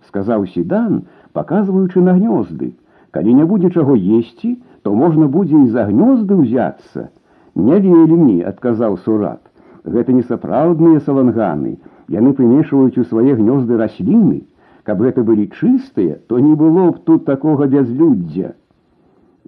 сказаў 0.08 0.46
седан, 0.54 1.04
паказваючы 1.34 2.04
на 2.04 2.16
гнёзды. 2.20 2.72
Калі 3.12 3.34
не 3.40 3.46
будзе 3.46 3.70
чаго 3.72 3.96
есці, 3.96 4.58
то 4.84 4.96
можна 4.96 5.28
будзе 5.28 5.56
і 5.56 5.68
за 5.76 5.86
гнёзды 5.92 6.36
ўзяцца. 6.36 7.10
Не 7.56 7.80
велі 7.80 8.16
мне, 8.16 8.40
адказаў 8.48 8.98
сурат. 9.04 9.42
Гэта 9.84 10.16
не 10.16 10.24
сапраўдныя 10.24 11.00
саланганы. 11.04 11.78
Яны 12.08 12.34
прымешваюць 12.38 12.98
у 12.98 13.04
свае 13.04 13.36
гнёзды 13.36 13.78
расліны. 13.78 14.42
Каб 14.86 15.02
гэта 15.06 15.24
былі 15.24 15.46
чыстыя, 15.60 16.18
то 16.28 16.40
не 16.40 16.56
было 16.56 16.90
б 16.92 17.02
тут 17.06 17.26
такога 17.26 17.68
бязлюддзя. 17.68 18.56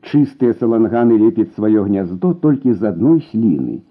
Чыстыя 0.03 0.53
саланганы 0.59 1.17
лепяць 1.17 1.55
сваё 1.55 1.85
гняздо 1.87 2.33
толькі 2.33 2.73
з 2.73 2.91
адной 2.91 3.23
сліны. 3.31 3.81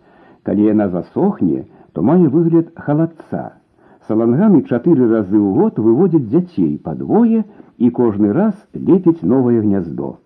Калі 0.46 0.68
яна 0.68 0.88
засохне, 0.92 1.66
то 1.92 2.02
мае 2.02 2.28
выгляд 2.28 2.70
халадца. 2.76 3.58
Саланганы 4.06 4.62
чатыры 4.68 5.08
разы 5.10 5.38
ў 5.38 5.48
год 5.58 5.78
выводзяць 5.78 6.28
дзяцей 6.30 6.78
па 6.82 6.94
двое 6.94 7.44
і 7.78 7.90
кожны 7.90 8.32
раз 8.32 8.54
лепяць 8.74 9.22
новае 9.22 9.62
гняздо. 9.62 10.18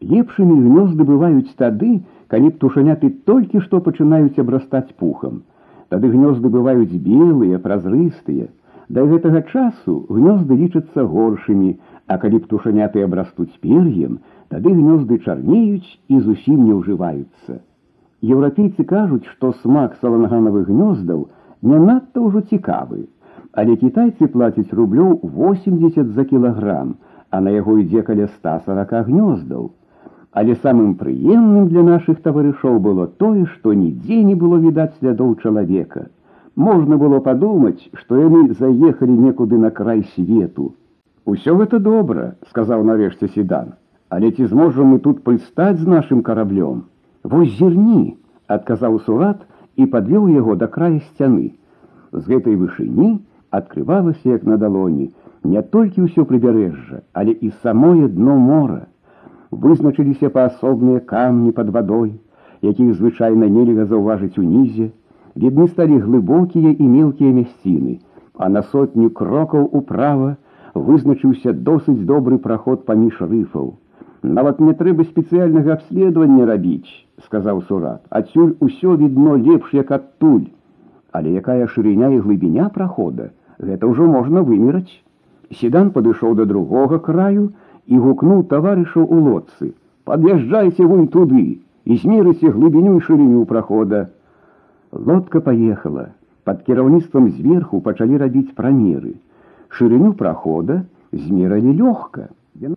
Лепшымі 0.00 0.56
гнёзды 0.64 1.04
бываюць 1.08 1.56
тады, 1.56 2.04
калі 2.28 2.50
птушаняты 2.56 3.10
толькі 3.28 3.60
што 3.64 3.80
пачынаюць 3.80 4.40
абрастаць 4.40 4.92
пухам. 5.00 5.42
Тады 5.88 6.08
гнёзды 6.12 6.48
бываюць 6.48 7.00
белыя, 7.08 7.58
празрыстыя, 7.58 8.48
Да 8.88 9.04
гэтага 9.10 9.40
часу 9.52 9.92
гнёзды 10.08 10.56
лічацца 10.60 11.04
горшымі, 11.12 11.70
а 12.06 12.18
калі 12.22 12.40
птушаняты 12.44 13.04
абрастуць 13.04 13.52
пер'ем, 13.64 14.18
тады 14.52 14.74
гнёзды 14.80 15.18
чарнеюць 15.24 15.88
і 16.08 16.20
зусім 16.26 16.64
не 16.64 16.74
ўжываюцца. 16.80 17.60
Еўрапейцы 18.24 18.84
кажуць, 18.84 19.24
што 19.32 19.52
смак 19.62 19.96
саланганавых 20.02 20.68
гнёздаў 20.68 21.24
не 21.70 21.78
надта 21.86 22.20
ўжо 22.26 22.44
цікавы, 22.52 23.08
але 23.52 23.76
кітайцы 23.80 24.28
плацяць 24.34 24.72
рублёў 24.80 25.18
80 25.22 26.12
за 26.18 26.24
кілаграм, 26.24 26.96
а 27.30 27.40
на 27.40 27.50
яго 27.56 27.78
ідзе 27.82 28.02
каля 28.02 28.28
140 28.36 28.94
гнёздаў. 29.08 29.70
Але 30.32 30.56
самым 30.62 30.94
прыемным 31.00 31.68
для 31.72 31.82
нашых 31.86 32.20
таварышоў 32.22 32.80
было 32.86 33.06
тое, 33.06 33.46
што 33.54 33.72
нідзе 33.72 34.22
не 34.28 34.34
было 34.34 34.58
відаць 34.58 34.92
слядоў 34.98 35.36
чалавека. 35.42 36.08
Можна 36.56 36.96
было 36.96 37.18
падумаць, 37.20 37.90
што 38.00 38.18
яны 38.20 38.54
заехалі 38.54 39.14
некуды 39.18 39.58
на 39.58 39.70
край 39.70 40.04
свету. 40.14 40.74
Усё 41.26 41.56
гэта 41.58 41.80
добра, 41.80 42.34
сказаў 42.50 42.84
нарэшце 42.84 43.28
седан, 43.34 43.74
але 44.08 44.30
ці 44.30 44.46
зможам 44.46 44.94
мы 44.94 44.98
тут 45.00 45.24
прыстаць 45.24 45.80
з 45.80 45.86
нашим 45.86 46.22
караблём. 46.22 46.84
Вось 47.24 47.56
зірні, 47.58 48.16
адказаў 48.46 49.00
сурат 49.06 49.42
і 49.76 49.86
падвёў 49.86 50.28
яго 50.30 50.54
да 50.54 50.66
края 50.68 51.00
сцяны. 51.10 51.52
З 52.12 52.22
гэтай 52.28 52.54
вышыні 52.54 53.18
адкрывалася 53.50 54.28
як 54.28 54.44
на 54.44 54.56
далоні 54.56 55.10
не 55.44 55.62
толькі 55.62 56.08
ўсё 56.08 56.24
прыбярэжжа, 56.24 57.02
але 57.12 57.32
і 57.32 57.52
самое 57.62 58.08
дно 58.08 58.36
мора. 58.40 58.86
Вызначыліся 59.50 60.30
паасобныя 60.30 61.00
камні 61.00 61.52
под 61.52 61.70
вадой, 61.70 62.12
якіх 62.62 62.94
звычайна 62.94 63.48
нельга 63.48 63.84
заўважыць 63.84 64.38
унізе, 64.40 64.90
відны 65.36 65.68
сталі 65.68 65.98
глыбокія 66.06 66.72
і 66.72 66.88
мелкія 66.88 67.32
мясціны, 67.36 68.00
а 68.38 68.48
на 68.48 68.62
сотню 68.72 69.10
крокаў 69.10 69.68
управа 69.72 70.36
вызначыўся 70.74 71.52
досыць 71.52 72.02
добры 72.10 72.38
праход 72.38 72.84
паміж 72.86 73.20
рыфаў. 73.20 73.74
Нават 74.24 74.60
не 74.60 74.72
трэба 74.72 75.04
спецыяльнага 75.04 75.74
абследавання 75.76 76.46
рабіць, 76.48 76.88
сказаў 77.24 77.62
сурат. 77.68 78.00
Адсюль 78.10 78.54
усё 78.60 78.96
відно 78.96 79.36
лепш 79.36 79.74
як 79.74 79.90
адтуль. 79.90 80.46
Але 81.12 81.34
якая 81.40 81.66
шырыня 81.72 82.08
і 82.14 82.22
глыбіня 82.24 82.70
прахода, 82.74 83.30
гэта 83.60 83.86
ўжо 83.86 84.06
можна 84.08 84.42
вымераць. 84.42 84.90
Седан 85.52 85.90
падышоў 85.94 86.34
да 86.40 86.44
другога 86.48 86.98
краю 86.98 87.52
і 87.86 87.98
гукнуў 88.00 88.48
таварышаў 88.50 89.04
у 89.04 89.20
лодцы: 89.28 89.74
Пад'язджайце 90.04 90.88
вунь 90.88 91.06
туды 91.08 91.60
і 91.84 91.96
змерыце 92.00 92.50
глыбіню 92.50 92.96
і 92.96 93.04
шырыню 93.06 93.44
прахода. 93.44 94.08
Лодка 94.92 95.40
поехала. 95.40 96.08
Под 96.44 96.62
кіраўніцтвам 96.62 97.30
зверху 97.30 97.80
пачалі 97.80 98.20
рабіць 98.20 98.54
прамеры. 98.54 99.14
Шырыню 99.68 100.12
прахода 100.12 100.84
змералі 101.12 101.72
лёгка. 101.80 102.28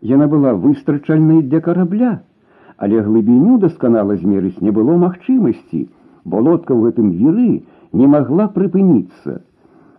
Яна 0.01 0.27
была 0.27 0.53
выстрачальнай 0.53 1.43
для 1.43 1.61
карабля, 1.61 2.21
але 2.77 3.01
глыбіню 3.01 3.57
дасканала 3.61 4.15
змерыць 4.17 4.61
не 4.61 4.71
было 4.71 4.97
магчымасці, 4.97 5.81
бо 6.25 6.41
лодка 6.41 6.73
ў 6.73 6.89
гэтым 6.89 7.11
віры 7.13 7.49
не 7.93 8.07
магла 8.07 8.47
прыпыніцца. 8.55 9.41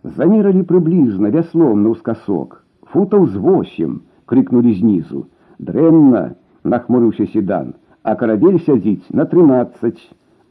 Замералі 0.03 0.62
прыблізна 0.67 1.31
вяслом 1.31 1.85
наўскасок, 1.87 2.62
футаў 2.91 3.27
з 3.31 3.37
восем, 3.37 4.01
крикнули 4.27 4.75
знизу. 4.75 5.27
Дрэнна, 5.59 6.35
нахмурыўся 6.64 7.27
седан, 7.31 7.75
а 8.03 8.14
карабель 8.14 8.59
сядзіць 8.67 9.11
на 9.11 9.27
трынаццаць, 9.27 9.99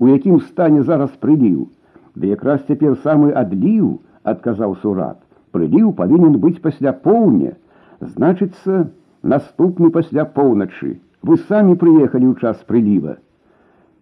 у 0.02 0.08
якім 0.08 0.40
стане 0.42 0.84
зараз 0.84 1.12
прыліў. 1.22 1.68
Ды 2.16 2.34
якраз 2.34 2.66
цяпер 2.68 2.98
самы 3.06 3.34
адліў, 3.34 4.00
адказаў 4.24 4.76
сурат. 4.82 5.18
Прыліў 5.52 5.94
павінен 5.98 6.38
быць 6.44 6.62
пасля 6.62 6.94
поўня, 6.94 7.54
значыцца, 8.02 8.90
наступны 9.24 9.90
пасля 9.90 10.26
поўначы. 10.26 10.98
Вы 11.24 11.38
самі 11.50 11.76
прыехалі 11.76 12.28
ў 12.32 12.36
час 12.42 12.62
прыліва. 12.68 13.18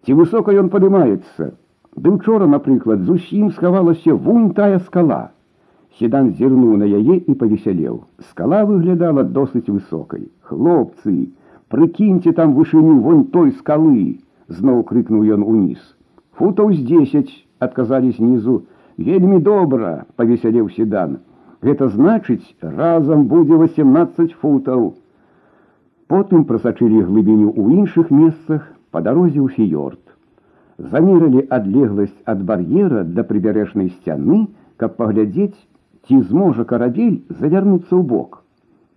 Ці 0.04 0.16
высока 0.18 0.52
ён 0.52 0.68
падымаецца? 0.72 1.52
Ды 1.96 2.10
учора, 2.10 2.46
напрыклад, 2.46 3.06
зусім 3.08 3.50
схавалася 3.56 4.14
вунь 4.14 4.52
тая 4.58 4.78
скала. 4.78 5.30
Седан 5.98 6.28
зірнуў 6.36 6.76
на 6.76 6.84
яе 6.84 7.16
і 7.16 7.32
павесялеў. 7.40 8.04
Скала 8.28 8.64
выглядала 8.68 9.24
досыць 9.24 9.72
высокай. 9.72 10.28
Хлопцы, 10.44 11.32
прыкіньце 11.72 12.32
там 12.36 12.52
вышыню 12.54 13.00
вон 13.00 13.24
той 13.32 13.52
скалы, 13.52 14.20
зноў 14.50 14.82
крыкнуў 14.88 15.22
ён 15.36 15.42
уніз. 15.42 15.82
Футаў 16.38 16.72
з 16.72 16.82
дзесяць, 16.88 17.32
адказалі 17.58 18.12
знізу, 18.18 18.62
вельмі 18.98 19.40
добра, 19.40 20.04
павесялеў 20.16 20.68
седан. 20.76 21.18
Гэта 21.66 21.88
значыць, 21.94 22.54
разам 22.60 23.26
будзе 23.32 23.56
18 23.56 24.36
футаў. 24.40 24.94
Потым 26.12 26.44
прасачылі 26.50 27.02
глыбіню 27.06 27.48
ў 27.50 27.82
іншых 27.82 28.10
месцах 28.10 28.66
па 28.92 29.00
дарозе 29.06 29.40
ў 29.40 29.48
фіёрд. 29.56 30.02
Замерылі 30.78 31.46
адлегласць 31.56 32.18
ад 32.32 32.44
бар'ера 32.44 33.02
да 33.16 33.24
прыбярэжнай 33.24 33.88
сцяны, 33.96 34.46
каб 34.76 34.96
паглядзець, 35.00 35.56
ці 36.06 36.20
зможа 36.30 36.64
карабель 36.64 37.22
завярнуцца 37.28 37.90
ў 37.96 38.02
бок. 38.12 38.42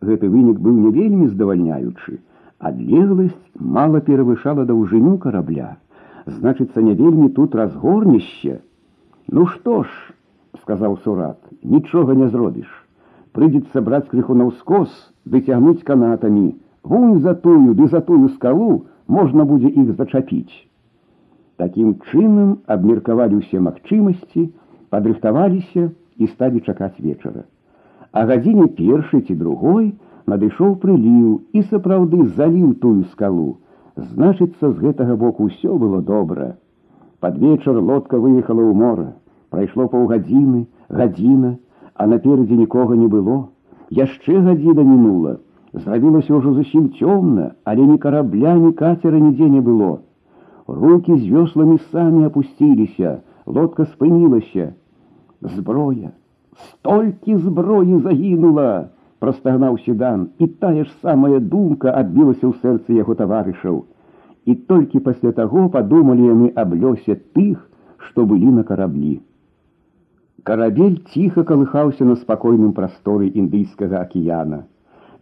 Гэты 0.03 0.29
вынік 0.29 0.59
быў 0.59 0.75
не 0.83 0.91
вельмі 0.95 1.27
здавальняючы, 1.31 2.19
адлегласць 2.63 3.39
мала 3.77 4.01
перавышала 4.05 4.65
даўжыню 4.69 5.17
карабля, 5.23 5.77
значыцца 6.27 6.81
не 6.81 6.95
вельмі 6.99 7.29
тут 7.37 7.55
разгорніще. 7.55 8.59
Ну 9.31 9.45
што 9.53 9.83
ж, 9.83 9.89
сказаў 10.61 10.97
сурат, 11.03 11.37
нічога 11.63 12.15
не 12.15 12.29
зробіш. 12.29 12.69
Прыйдзецца 13.33 13.81
браць 13.85 14.07
крыху 14.11 14.35
на 14.35 14.49
ўскос, 14.49 14.89
дыцягнуць 15.25 15.85
канатамі, 15.85 16.55
вунь 16.83 17.21
за 17.21 17.35
тую 17.35 17.75
ды 17.77 17.87
за 17.87 18.01
тую 18.01 18.29
скалу 18.35 18.85
можна 19.07 19.45
будзе 19.45 19.69
іх 19.69 19.95
зачапіць. 19.95 20.65
Такім 21.61 21.95
чынам 22.09 22.57
абмеркавалі 22.65 23.39
ўсе 23.43 23.59
магчымасці, 23.59 24.49
падрыхтаваліся, 24.89 25.89
і 26.19 26.27
сталі 26.27 26.59
чакаць 26.59 26.99
вечара. 26.99 27.43
А 28.11 28.25
гадзіне 28.25 28.67
першай 28.75 29.21
ці 29.21 29.35
другой 29.35 29.93
надышоў 30.31 30.75
прыліў 30.83 31.29
і 31.57 31.63
сапраўды 31.71 32.25
заліў 32.37 32.73
тую 32.83 33.03
скалу. 33.11 33.57
Значыцца, 33.95 34.71
з 34.71 34.75
гэтага 34.83 35.15
боку 35.23 35.47
ўсё 35.49 35.77
было 35.83 36.01
добра. 36.01 36.55
Пад 37.19 37.37
вечар 37.37 37.79
лодка 37.89 38.19
выехала 38.19 38.63
ў 38.63 38.73
мора. 38.81 39.07
Прайшло 39.49 39.87
паўгадзіны, 39.93 40.65
гадзіна, 40.89 41.51
а 41.95 42.07
наперадзе 42.07 42.55
нікога 42.59 42.95
не 42.95 43.07
было. 43.15 43.37
Яшчэ 43.89 44.39
гадзіна 44.45 44.85
мінула. 44.91 45.37
Зрабілася 45.73 46.33
ўжо 46.37 46.53
зусім 46.53 46.93
цёмна, 46.99 47.51
але 47.65 47.85
ні 47.89 47.97
карабля, 48.05 48.55
ні 48.61 48.71
кацера 48.83 49.19
нідзе 49.19 49.49
не 49.49 49.61
было. 49.65 49.91
Рукі 50.67 51.17
з 51.17 51.25
вёсламі 51.33 51.77
самі 51.91 52.25
апусціліся, 52.29 53.19
лодка 53.45 53.85
спынілася, 53.89 54.73
зброя 55.41 56.13
столькі 56.63 57.37
зброі 57.37 57.99
загінула 57.99 58.89
простагнаў 59.23 59.77
седан 59.85 60.27
і 60.39 60.47
тая 60.63 60.83
ж 60.83 60.89
самая 61.05 61.39
думка 61.53 61.93
адбілася 62.01 62.45
ў 62.47 62.53
сэрцы 62.63 62.99
яго 62.99 63.15
таварышаў 63.21 63.79
і 64.51 64.55
толькі 64.71 65.03
пасля 65.07 65.31
таго 65.39 65.65
падумалі 65.73 66.29
яны 66.31 66.51
аб 66.63 66.75
лёсе 66.83 67.17
тых 67.37 67.57
што 68.09 68.25
былі 68.29 68.53
на 68.59 68.63
караблі 68.69 69.15
карабель 70.49 70.99
ціха 71.13 71.43
калыхаўся 71.49 72.07
на 72.11 72.15
спакойным 72.21 72.71
прасторы 72.77 73.31
індыйскага 73.41 74.03
акіяна 74.05 74.61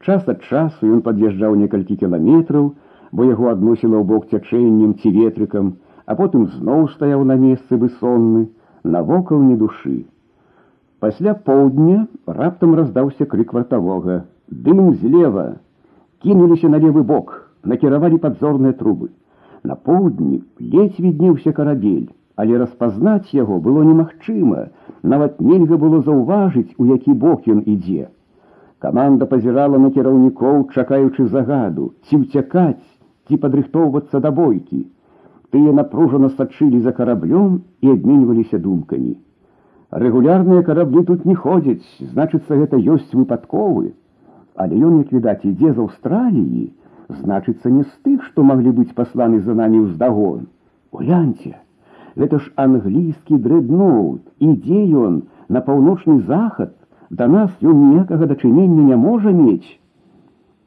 час 0.05 0.29
ад 0.33 0.45
часу 0.49 0.91
ён 0.97 1.01
пад'язджаў 1.07 1.57
некалькі 1.63 1.97
кіламетраў 2.03 2.69
бо 3.11 3.25
яго 3.29 3.49
адносіла 3.53 3.97
ў 3.97 4.05
бок 4.11 4.29
цячэннем 4.29 4.93
ці 5.01 5.13
ветрыкам 5.17 5.73
а 6.05 6.15
потым 6.21 6.45
зноў 6.53 6.87
стаяў 6.93 7.25
на 7.31 7.39
месцы 7.47 7.81
высонны 7.85 8.45
навокал 8.97 9.41
не 9.47 9.57
душы 9.63 9.95
Пасля 11.01 11.33
поўдня 11.47 12.07
раптам 12.25 12.73
раздаўся 12.75 13.25
крык 13.25 13.53
вартавога. 13.53 14.25
Дым 14.49 14.93
злева 15.01 15.45
кінуліся 16.23 16.69
на 16.73 16.79
левы 16.83 17.03
бок, 17.03 17.33
накіравалі 17.63 18.17
падзорныя 18.23 18.73
трубы. 18.73 19.09
На 19.63 19.75
поўдні 19.75 20.41
ледзь 20.59 20.99
віднеўся 20.99 21.51
карабель, 21.51 22.07
але 22.35 22.57
распазнаць 22.61 23.33
яго 23.33 23.59
было 23.59 23.83
немагчыма, 23.83 24.67
нават 25.03 25.41
нельга 25.41 25.77
было 25.77 26.01
заўважыць, 26.01 26.73
у 26.77 26.85
які 26.89 27.13
бок 27.13 27.47
ён 27.53 27.61
ідзе. 27.65 28.09
Каманда 28.79 29.25
пазірала 29.25 29.77
на 29.77 29.89
кіраўнікоў, 29.93 30.69
чакаючы 30.73 31.27
загаду, 31.33 31.91
ці 32.05 32.23
ўцякаць, 32.23 32.85
ці 33.27 33.37
падрыхтоўвацца 33.45 34.21
да 34.25 34.31
бойкі. 34.31 34.85
Тыя 35.53 35.73
напружана 35.73 36.29
сачылі 36.29 36.81
за 36.81 36.91
караблём 36.91 37.61
і 37.81 37.93
абменьваліся 37.95 38.57
думкамі. 38.57 39.17
Рэгулярныя 39.91 40.63
караблі 40.67 41.03
тут 41.07 41.23
не 41.25 41.33
ходзяць, 41.35 41.85
значыцца, 42.11 42.59
гэта 42.59 42.75
ёсць 42.75 43.13
выпадковы. 43.15 43.93
Але 44.55 44.75
ён, 44.75 44.97
як 44.99 45.13
відаць, 45.15 45.45
ідзе 45.47 45.71
з 45.71 45.79
Аўстраліі, 45.79 46.65
значыцца, 47.21 47.71
не 47.71 47.83
з 47.83 47.93
тых, 48.03 48.25
што 48.27 48.43
маглі 48.43 48.73
быць 48.79 48.95
пасланы 48.97 49.39
за 49.45 49.55
намі 49.55 49.85
ўздагон. 49.85 50.47
Гляньце, 50.91 51.55
гэта 52.19 52.39
ж 52.43 52.51
англійскі 52.55 53.39
дрэдноут, 53.47 54.23
ідзе 54.43 54.81
ён 55.07 55.21
на 55.47 55.61
паўночны 55.61 56.19
захад, 56.27 56.73
да 57.09 57.27
нас 57.31 57.51
ён 57.61 57.77
ніякага 57.89 58.27
дачынення 58.27 58.83
не 58.91 58.97
можа 58.99 59.31
мець. 59.31 59.79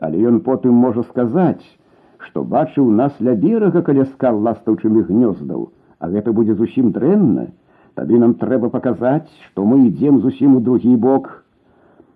Але 0.00 0.16
ён 0.32 0.40
потым 0.40 0.80
можа 0.80 1.04
сказаць, 1.12 1.66
што 2.24 2.44
бачыў 2.44 2.88
нас 2.90 3.12
ля 3.20 3.34
берага 3.34 3.82
каля 3.82 4.06
скал 4.14 4.40
ластаўчыных 4.40 5.12
гнёздаў, 5.12 5.68
а 6.00 6.08
гэта 6.08 6.32
будзе 6.32 6.54
зусім 6.54 6.92
дрэнна, 6.96 7.50
Тады 7.94 8.18
нам 8.18 8.34
трэба 8.40 8.70
паказаць, 8.72 9.28
што 9.46 9.64
мы 9.64 9.86
ідзем 9.86 10.20
зусім 10.20 10.56
у 10.56 10.60
другі 10.60 10.96
бок. 10.96 11.30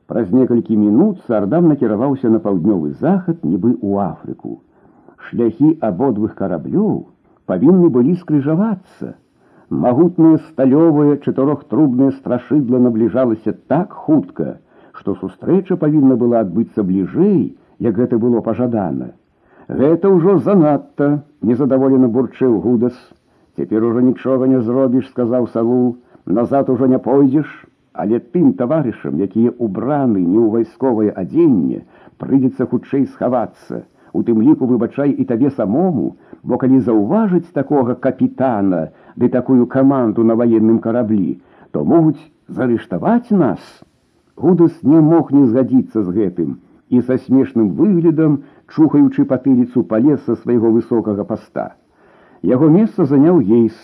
Праз 0.06 0.30
некалькі 0.30 0.76
мінут 0.76 1.24
сардам 1.26 1.68
накіраваўся 1.72 2.30
на 2.30 2.38
паўднёвы 2.44 2.92
захад, 3.00 3.42
нібы 3.42 3.74
ў 3.80 3.92
Афрыку. 4.04 4.60
Шляхі 5.28 5.76
абодвых 5.80 6.34
караблёў 6.40 7.06
павінны 7.50 7.88
былі 7.88 8.14
скрыжавацца. 8.20 9.14
Магутнае 9.70 10.38
сталёвае 10.50 11.16
чатырохтрубнае 11.24 12.12
страшыдла 12.20 12.78
набліжалася 12.86 13.54
так 13.72 13.92
хутка, 13.92 14.58
што 14.92 15.14
сустрэча 15.20 15.76
павінна 15.80 16.16
была 16.20 16.44
адбыцца 16.46 16.84
бліжэй, 16.84 17.56
як 17.80 17.94
гэта 17.98 18.18
было 18.18 18.40
пажадана. 18.40 19.10
Гэта 19.68 20.12
ўжо 20.12 20.38
занадта 20.44 21.24
незадаволена 21.42 22.08
бурчэў 22.08 22.60
гудас. 22.60 22.94
Цяпер 23.59 23.83
ужо 23.83 23.99
нічога 23.99 24.47
не 24.47 24.59
зробіш, 24.63 25.07
сказаў 25.11 25.47
салу, 25.51 25.97
назад 26.25 26.69
ужо 26.71 26.87
не 26.87 26.97
пойдзеш, 27.07 27.47
але 27.91 28.19
тым 28.35 28.53
таварышам, 28.59 29.17
якія 29.25 29.51
ўбраны 29.51 30.21
не 30.23 30.39
ў 30.39 30.47
вайсковае 30.53 31.11
адзенне, 31.11 31.81
прыйдзецца 32.23 32.67
хутчэй 32.71 33.03
схавацца, 33.11 33.81
у 34.15 34.21
тым 34.23 34.39
ліку 34.45 34.69
выбачай 34.69 35.11
і 35.11 35.25
табе 35.31 35.51
самому, 35.57 36.05
бо 36.43 36.59
калі 36.61 36.79
заўважыць 36.85 37.51
такога 37.51 37.97
капітана 38.07 38.79
ды 39.19 39.27
такую 39.27 39.67
каманду 39.75 40.23
на 40.23 40.39
ваенным 40.39 40.79
караблі, 40.79 41.43
то 41.75 41.83
могуць 41.83 42.23
зарыштаваць 42.47 43.35
нас. 43.43 43.59
Гудас 44.39 44.79
не 44.87 45.03
мог 45.11 45.35
не 45.35 45.43
згадзіцца 45.51 46.07
з 46.07 46.15
гэтым 46.15 46.55
і 46.87 47.03
са 47.03 47.19
смешным 47.27 47.75
выглядам, 47.75 48.39
чухаючы 48.71 49.27
патыліцу 49.27 49.83
палез 49.83 50.23
са 50.23 50.39
свайго 50.39 50.71
высокага 50.79 51.27
паста. 51.27 51.73
Яго 52.42 52.68
месца 52.68 53.04
заняў 53.08 53.40
ейс. 53.40 53.76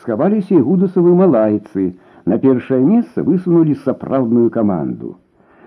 Схаваліся 0.00 0.54
і 0.56 0.64
гудасавы 0.66 1.14
малайцы, 1.14 1.94
на 2.26 2.38
першае 2.42 2.82
месца 2.82 3.22
высунулі 3.22 3.76
сапраўдную 3.84 4.50
каманду. 4.50 5.14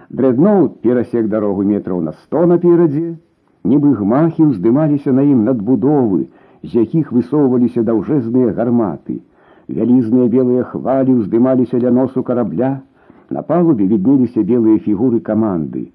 Дрэдноут 0.10 0.82
перасек 0.82 1.30
дарогу 1.30 1.64
метраў 1.64 2.02
на 2.02 2.12
сто 2.20 2.46
наперадзе, 2.52 3.16
нібы 3.64 3.94
гмахі 4.02 4.50
ўздымаліся 4.52 5.14
на 5.16 5.24
ім 5.24 5.46
надбудовы, 5.48 6.28
з 6.64 6.84
якіх 6.84 7.12
высоўваліся 7.16 7.84
даўжэзныя 7.88 8.54
гарматы. 8.58 9.22
Вялізныя 9.70 10.28
белыя 10.34 10.64
хвалі 10.72 11.22
ўздымаліся 11.22 11.80
ля 11.84 11.92
носу 11.94 12.24
карабля, 12.24 12.82
на 13.30 13.42
палубе 13.46 13.86
віднеліся 13.86 14.44
белыя 14.44 14.82
фігуры 14.82 15.20
каманды. 15.20 15.88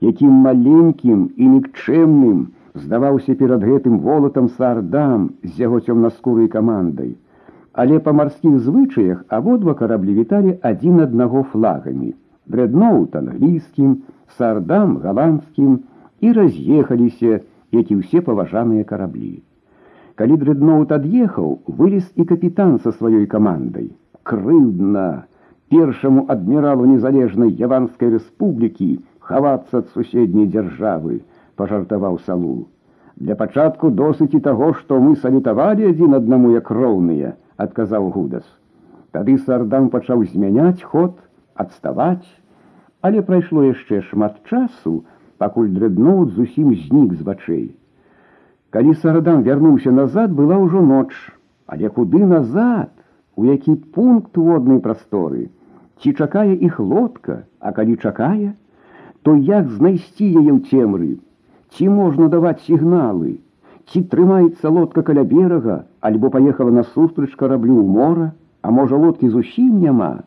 Якім 0.00 0.32
маленькім 0.46 1.28
і 1.36 1.48
нікчэмным 1.56 2.46
здаваўся 2.74 3.34
перад 3.40 3.64
гэтым 3.68 3.98
волатам 4.06 4.48
сардам 4.58 5.30
з 5.42 5.54
яго 5.62 5.80
цёмнаскурай 5.80 6.48
камандай. 6.52 7.16
Але 7.72 7.98
па 8.04 8.12
марскіх 8.18 8.60
звычаях 8.66 9.24
абодва 9.38 9.74
караблі 9.80 10.14
віталі 10.20 10.56
адзін 10.70 11.02
аднаго 11.06 11.42
флагамі. 11.52 12.14
Дрэдноут 12.46 13.16
англійскім, 13.16 13.96
сардам 14.38 14.96
галандскім, 15.02 15.80
і 16.20 16.32
раз'ехаліся, 16.32 17.40
як 17.72 17.90
і 17.90 18.00
ўсе 18.00 18.22
паважаныя 18.24 18.84
караблі. 18.88 19.42
Калі 20.16 20.36
дрэдноут 20.40 20.92
ад'ехаў, 20.96 21.48
вылез 21.66 22.06
і 22.16 22.24
капітан 22.24 22.78
са 22.84 22.92
сваёй 22.96 23.26
камандай. 23.26 23.90
Крыўдна 24.22 25.26
першаму 25.68 26.24
адміралу 26.32 26.86
незалежнай 26.88 27.52
яванскай 27.52 28.14
рэспублікі 28.14 28.88
хавацца 29.20 29.82
ад 29.82 29.92
суседняй 29.92 30.46
дзяржавы, 30.46 31.20
пажартаваў 31.55 32.19
салу. 32.27 32.67
Для 33.15 33.35
пачатку 33.35 33.89
досыць 33.89 34.33
і 34.37 34.39
таго, 34.45 34.73
што 34.73 34.99
мы 34.99 35.15
салютавалі 35.15 35.89
адзін 35.91 36.17
аднаму 36.17 36.53
як 36.53 36.71
роўныя, 36.71 37.35
адказаў 37.57 38.09
гудас. 38.15 38.45
Тады 39.11 39.37
сардам 39.37 39.89
пачаў 39.93 40.23
змяняць 40.25 40.81
ход, 40.81 41.19
адставаць, 41.55 42.27
але 43.01 43.21
прайшло 43.27 43.63
яшчэ 43.67 44.01
шмат 44.09 44.39
часу, 44.49 45.03
пакуль 45.37 45.69
дрэдноут 45.75 46.33
зусім 46.37 46.73
знік 46.73 47.13
з 47.19 47.27
вачэй. 47.27 47.67
Калі 48.71 48.93
сарадам 49.03 49.43
вярнуўся 49.43 49.91
назад, 49.91 50.31
была 50.31 50.57
ўжо 50.63 50.81
ноч, 50.81 51.11
але 51.67 51.89
куды 51.89 52.23
назад, 52.25 52.89
у 53.35 53.45
які 53.45 53.75
пункт 53.95 54.37
воднай 54.37 54.79
прасторы, 54.79 55.49
ці 55.99 56.13
чакае 56.13 56.55
іх 56.55 56.79
лодка, 56.79 57.43
а 57.59 57.71
калі 57.71 57.97
чакае, 57.97 58.53
то 59.23 59.35
як 59.35 59.69
знайсці 59.69 60.25
яе 60.25 60.51
ў 60.55 60.59
цемры, 60.71 61.11
ці 61.76 61.88
можна 61.88 62.28
даваць 62.32 62.62
сігналы, 62.68 63.36
ці 63.90 64.02
трымаецца 64.12 64.70
лодка 64.76 65.02
каля 65.08 65.24
берага, 65.24 65.84
альбо 66.00 66.30
паехала 66.30 66.72
насустрач 66.78 67.34
караблю 67.36 67.76
ў 67.82 67.86
мора, 67.98 68.32
а 68.62 68.70
можа 68.78 68.96
лодкі 68.96 69.28
зусім 69.34 69.78
няма. 69.82 70.26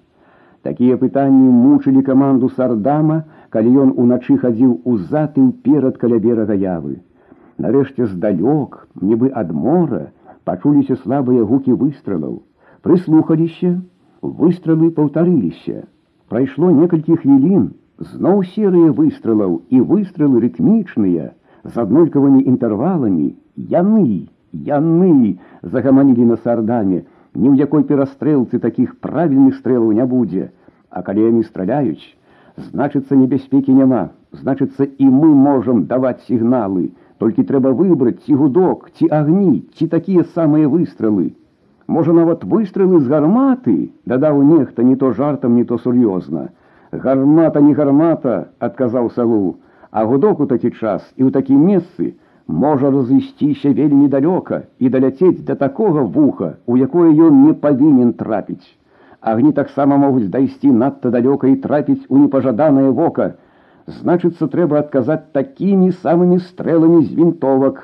Такія 0.63 0.99
пытанні 1.01 1.49
мучылі 1.49 2.03
каманду 2.07 2.49
сардама, 2.55 3.23
калі 3.49 3.75
ён 3.83 3.93
уначы 4.03 4.37
хадзіў 4.39 4.79
узад 4.93 5.39
і 5.39 5.45
ўперад 5.49 5.97
каля 5.99 6.19
берага 6.23 6.55
явы. 6.55 6.99
Нарэшце 7.59 8.07
здалёк, 8.11 8.87
нібы 9.01 9.31
ад 9.41 9.51
мора, 9.51 10.11
пачуліся 10.47 10.95
слабыя 11.03 11.43
гукі 11.43 11.75
выстрелаў. 11.79 12.39
Прыслухаліся, 12.83 13.75
выстрелы 14.21 14.91
паўтарыліся. 14.95 15.83
Прайшло 16.31 16.71
некалькі 16.71 17.19
хвілін, 17.19 17.71
зноў 18.11 18.43
серыя 18.55 18.91
выстрелаў 18.99 19.61
і 19.69 19.81
выстрелы 19.91 20.43
рытмічныя, 20.45 21.31
з 21.63 21.73
аднолькавымі 21.83 22.43
інтэрваламі, 22.51 23.33
яны, 23.55 24.29
яны 24.53 25.39
загаманілі 25.61 26.29
на 26.31 26.37
сардаме, 26.45 27.03
ні 27.35 27.47
ў 27.49 27.55
якой 27.65 27.83
перастрэлцы 27.89 28.59
такіх 28.59 28.95
правільных 29.03 29.59
стрэлаў 29.59 29.91
не 29.97 30.05
будзе, 30.05 30.49
а 30.89 31.03
калі 31.03 31.27
яны 31.29 31.43
страляюць, 31.43 32.15
значыцца 32.67 33.15
небяспекі 33.15 33.73
няма 33.73 34.09
значыцца 34.39 34.85
і 34.85 35.09
мы 35.09 35.29
можам 35.33 35.85
даваць 35.91 36.21
сігналы 36.27 36.89
толькі 37.23 37.45
трэба 37.51 37.71
выбраць 37.81 38.19
ці 38.25 38.37
гудок 38.41 38.89
ці 38.97 39.09
агні 39.19 39.63
ці 39.77 39.87
такія 39.93 40.25
самыя 40.35 40.69
выстрелы 40.73 41.31
можа 41.97 42.15
нават 42.17 42.45
выстрелы 42.53 42.99
з 43.05 43.11
гарматы 43.13 43.77
дадаў 44.13 44.41
нехта 44.51 44.85
не 44.89 44.95
то 44.95 45.11
жартам 45.19 45.55
не 45.59 45.65
то 45.71 45.79
сур'ёзна 45.85 46.49
гармата 46.93 47.61
не 47.67 47.75
гармата 47.81 48.39
адказаў 48.69 49.11
салу 49.19 49.43
а 49.91 50.05
гудок 50.05 50.39
у 50.39 50.49
такі 50.55 50.71
час 50.71 51.05
і 51.17 51.23
ў 51.27 51.31
такім 51.37 51.61
месцы 51.69 52.13
можа 52.65 52.89
развесціся 52.97 53.75
вельмі 53.83 54.09
далёка 54.17 54.65
і 54.79 54.89
даляцець 54.97 55.39
да 55.45 55.55
такога 55.55 56.09
вуха 56.17 56.51
у 56.65 56.77
якое 56.89 57.09
ён 57.29 57.41
не 57.45 57.53
павінен 57.53 58.13
трапіць 58.19 58.79
Агні 59.21 59.51
таксама 59.51 59.97
могуць 59.97 60.29
дайсці 60.31 60.71
надта 60.71 61.11
далёка 61.11 61.47
і 61.51 61.55
трапіць 61.63 62.05
у 62.07 62.17
непажаданае 62.17 62.89
вока. 62.99 63.33
Значыцца, 63.99 64.47
трэба 64.47 64.79
адказаць 64.79 65.33
такімі 65.35 65.91
самымі 66.03 66.39
стрэламі 66.39 67.03
з 67.03 67.17
вінтовак. 67.17 67.81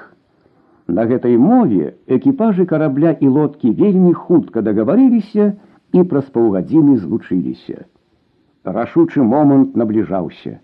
На 0.87 1.03
гэтай 1.09 1.35
мове 1.35 1.95
экіпажы 2.07 2.65
карабля 2.69 3.11
і 3.19 3.27
лодкі 3.27 3.73
вельмі 3.81 4.13
хутка 4.13 4.61
дагаварыліся 4.61 5.51
і 5.91 6.03
праз 6.11 6.31
паўгадзіны 6.31 6.97
злучыліся. 7.03 7.83
Рашучы 8.63 9.23
момант 9.23 9.75
набліжаўся. 9.75 10.59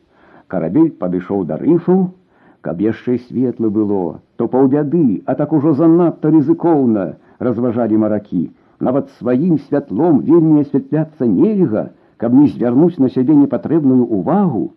Карабель 0.48 0.92
падышоў 0.92 1.46
да 1.46 1.58
рыфу, 1.58 2.14
каб 2.62 2.82
яшчэ 2.82 3.20
светла 3.28 3.70
было, 3.70 4.22
то 4.38 4.48
паўбяды, 4.48 5.24
а 5.26 5.36
так 5.36 5.54
ужо 5.54 5.74
занадта 5.74 6.32
рызыкоўна 6.34 7.14
разважалі 7.40 7.98
маракі 7.98 8.50
нават 8.82 9.10
сваім 9.20 9.58
святлом 9.70 10.20
вельмі 10.28 10.62
асвятляцца 10.66 11.28
нельга, 11.30 11.92
каб 12.18 12.34
не 12.34 12.48
звярнуць 12.50 12.98
на 12.98 13.10
сябе 13.10 13.36
непатрэбную 13.38 14.06
увагу. 14.20 14.74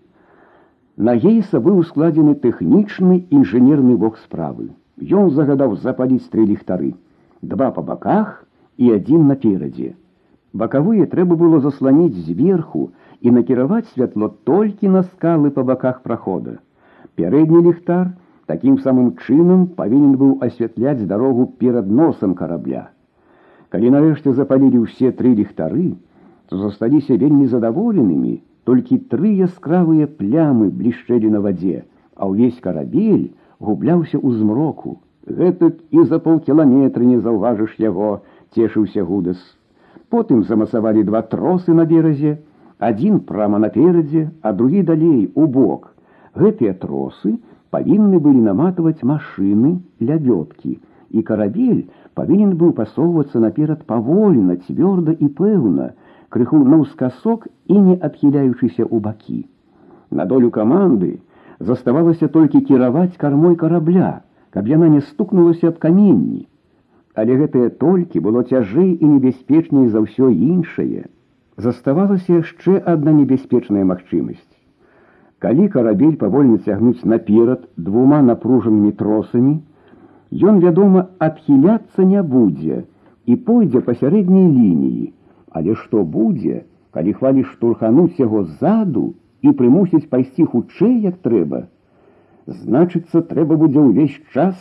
На 0.97 1.17
ейса 1.17 1.61
быў 1.61 1.83
складзены 1.89 2.35
тэхнічны 2.45 3.25
інжынерны 3.39 3.97
бок 3.97 4.21
справы. 4.23 4.71
Ён 5.01 5.31
загадаў 5.35 5.77
запаліць 5.83 6.29
тры 6.31 6.47
ліхтары, 6.47 6.95
два 7.43 7.71
па 7.75 7.83
баках 7.83 8.45
і 8.77 8.93
адзін 8.95 9.27
наперадзе. 9.33 9.95
Бакавыя 10.55 11.09
трэба 11.11 11.35
было 11.35 11.59
засланіць 11.65 12.15
зверху 12.29 12.91
і 13.21 13.31
накіраваць 13.31 13.89
святло 13.93 14.29
толькі 14.49 14.93
на 14.97 15.03
скалы 15.03 15.51
па 15.51 15.65
баках 15.71 16.03
прахода. 16.03 16.59
Пярэдні 17.17 17.63
ліхтар 17.69 18.13
такім 18.47 18.79
самым 18.87 19.13
чынам 19.25 19.67
павінен 19.79 20.17
быў 20.21 20.33
асвятляць 20.47 21.09
дарогу 21.13 21.47
перад 21.61 21.91
носам 21.91 22.35
карабля. 22.41 22.89
Калі 23.75 23.91
нарэшце 23.95 24.35
запалілі 24.35 24.85
ўсе 24.85 25.11
тры 25.21 25.35
ліхтары, 25.39 25.95
то 26.49 26.59
засталіся 26.61 27.17
вельмі 27.23 27.47
задаволенымі, 27.51 28.35
толькі 28.69 29.01
тры 29.13 29.33
яскравыя 29.47 30.07
плямы 30.21 30.69
блішчэлі 30.71 31.33
на 31.33 31.41
вадзе, 31.41 31.85
а 32.15 32.29
ўвесь 32.29 32.61
карабель 32.61 33.33
губляўся 33.59 34.21
ў 34.21 34.39
змроку. 34.39 35.01
Гэтак 35.25 35.81
і 35.91 36.05
за 36.05 36.21
паўкіламетра 36.21 37.05
не 37.05 37.19
заўважыш 37.19 37.77
яго, 37.81 38.21
цешыўся 38.55 39.05
гудас. 39.09 39.41
Потым 40.13 40.45
замасавалі 40.45 41.03
два 41.09 41.23
тросы 41.23 41.73
на 41.73 41.89
беразе, 41.89 42.39
адзін 42.79 43.21
прама 43.29 43.59
наперадзе, 43.59 44.31
а 44.43 44.53
другі 44.53 44.83
далей 44.83 45.31
у 45.35 45.47
бок. 45.47 45.93
Гэтыя 46.35 46.75
тросы 46.83 47.39
павінны 47.75 48.19
былі 48.23 48.41
наматваць 48.49 49.03
машыны 49.03 49.79
лявёткі, 50.01 50.79
і 51.11 51.23
карабель 51.23 51.83
павінен 52.15 52.55
быў 52.61 52.73
пасоўвацца 52.79 53.41
наперад 53.43 53.85
павольна, 53.87 54.57
цвёрда 54.67 55.15
і 55.15 55.29
пэўна, 55.41 55.91
крыху 56.29 56.63
наўскасок 56.65 57.47
і 57.67 57.79
не 57.79 57.95
адхіляючыся 57.95 58.85
ў 58.87 58.99
бакі. 59.01 59.47
На 60.11 60.27
долю 60.31 60.51
каманды 60.51 61.19
заставалася 61.59 62.29
толькі 62.29 62.63
кіраваць 62.71 63.17
кармой 63.19 63.57
карабля, 63.57 64.23
каб 64.51 64.69
яна 64.71 64.89
не 64.89 65.01
стукнулася 65.01 65.71
аб 65.71 65.79
каменні. 65.83 66.47
Але 67.15 67.39
гэтае 67.39 67.69
толькі 67.83 68.23
было 68.27 68.43
цяжэй 68.43 68.91
і 68.95 69.07
небяспечней 69.07 69.89
за 69.91 70.03
ўсё 70.03 70.31
іншае. 70.31 71.07
Заставалася 71.59 72.41
яшчэ 72.41 72.81
адна 72.95 73.13
небяспечная 73.19 73.85
магчымасць. 73.85 74.51
Калі 75.39 75.69
карабель 75.69 76.17
павольна 76.17 76.59
цягнуць 76.59 77.05
наперад 77.05 77.69
двума 77.77 78.23
напружанымі 78.23 78.93
тросамі, 79.03 79.55
Ён, 80.35 80.59
вядома, 80.59 81.07
адхіляцца 81.23 82.05
не 82.05 82.23
будзе 82.23 82.85
і 83.31 83.37
пойдзе 83.49 83.81
па 83.87 83.95
сярэдняй 84.01 84.49
лініі, 84.51 85.13
але 85.55 85.77
што 85.83 86.03
будзе, 86.03 86.65
калі 86.91 87.13
хвалі 87.19 87.45
штурхануць 87.51 88.19
яго 88.19 88.43
ззаду 88.49 89.05
і 89.47 89.53
прымусіць 89.61 90.09
пайсці 90.11 90.49
хутчэй, 90.51 90.97
як 91.07 91.23
трэба. 91.23 91.61
Значыцца, 92.51 93.23
трэба 93.31 93.57
будзе 93.63 93.79
ўвесь 93.79 94.19
час 94.35 94.59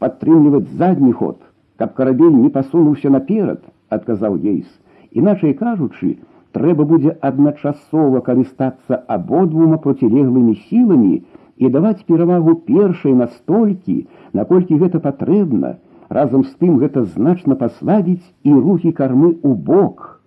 падтрымліваць 0.00 0.72
задні 0.80 1.12
ход, 1.12 1.36
каб 1.76 1.92
карабель 2.00 2.40
не 2.40 2.48
пасунуўся 2.48 3.12
наперад, 3.12 3.60
адказаў 3.92 4.40
ейс. 4.40 4.66
Іначай 5.12 5.52
кажучы, 5.52 6.16
трэба 6.55 6.85
будзе 6.89 7.13
адначасова 7.29 8.21
карыстацца 8.27 8.99
абодвума 9.15 9.79
процілеглымі 9.85 10.55
сіламі 10.67 11.15
і 11.57 11.71
даваць 11.75 12.05
перавагу 12.09 12.55
першай 12.69 13.15
настолькі, 13.21 13.95
наколькі 14.39 14.79
гэта 14.83 15.01
патрэбна, 15.03 15.75
разам 16.17 16.43
з 16.43 16.53
тым 16.63 16.77
гэта 16.83 17.03
значна 17.15 17.57
паслабіць 17.63 18.23
і 18.43 18.53
рухі 18.55 18.91
кармы 18.99 19.31
ў 19.35 19.51
бок. 19.69 20.21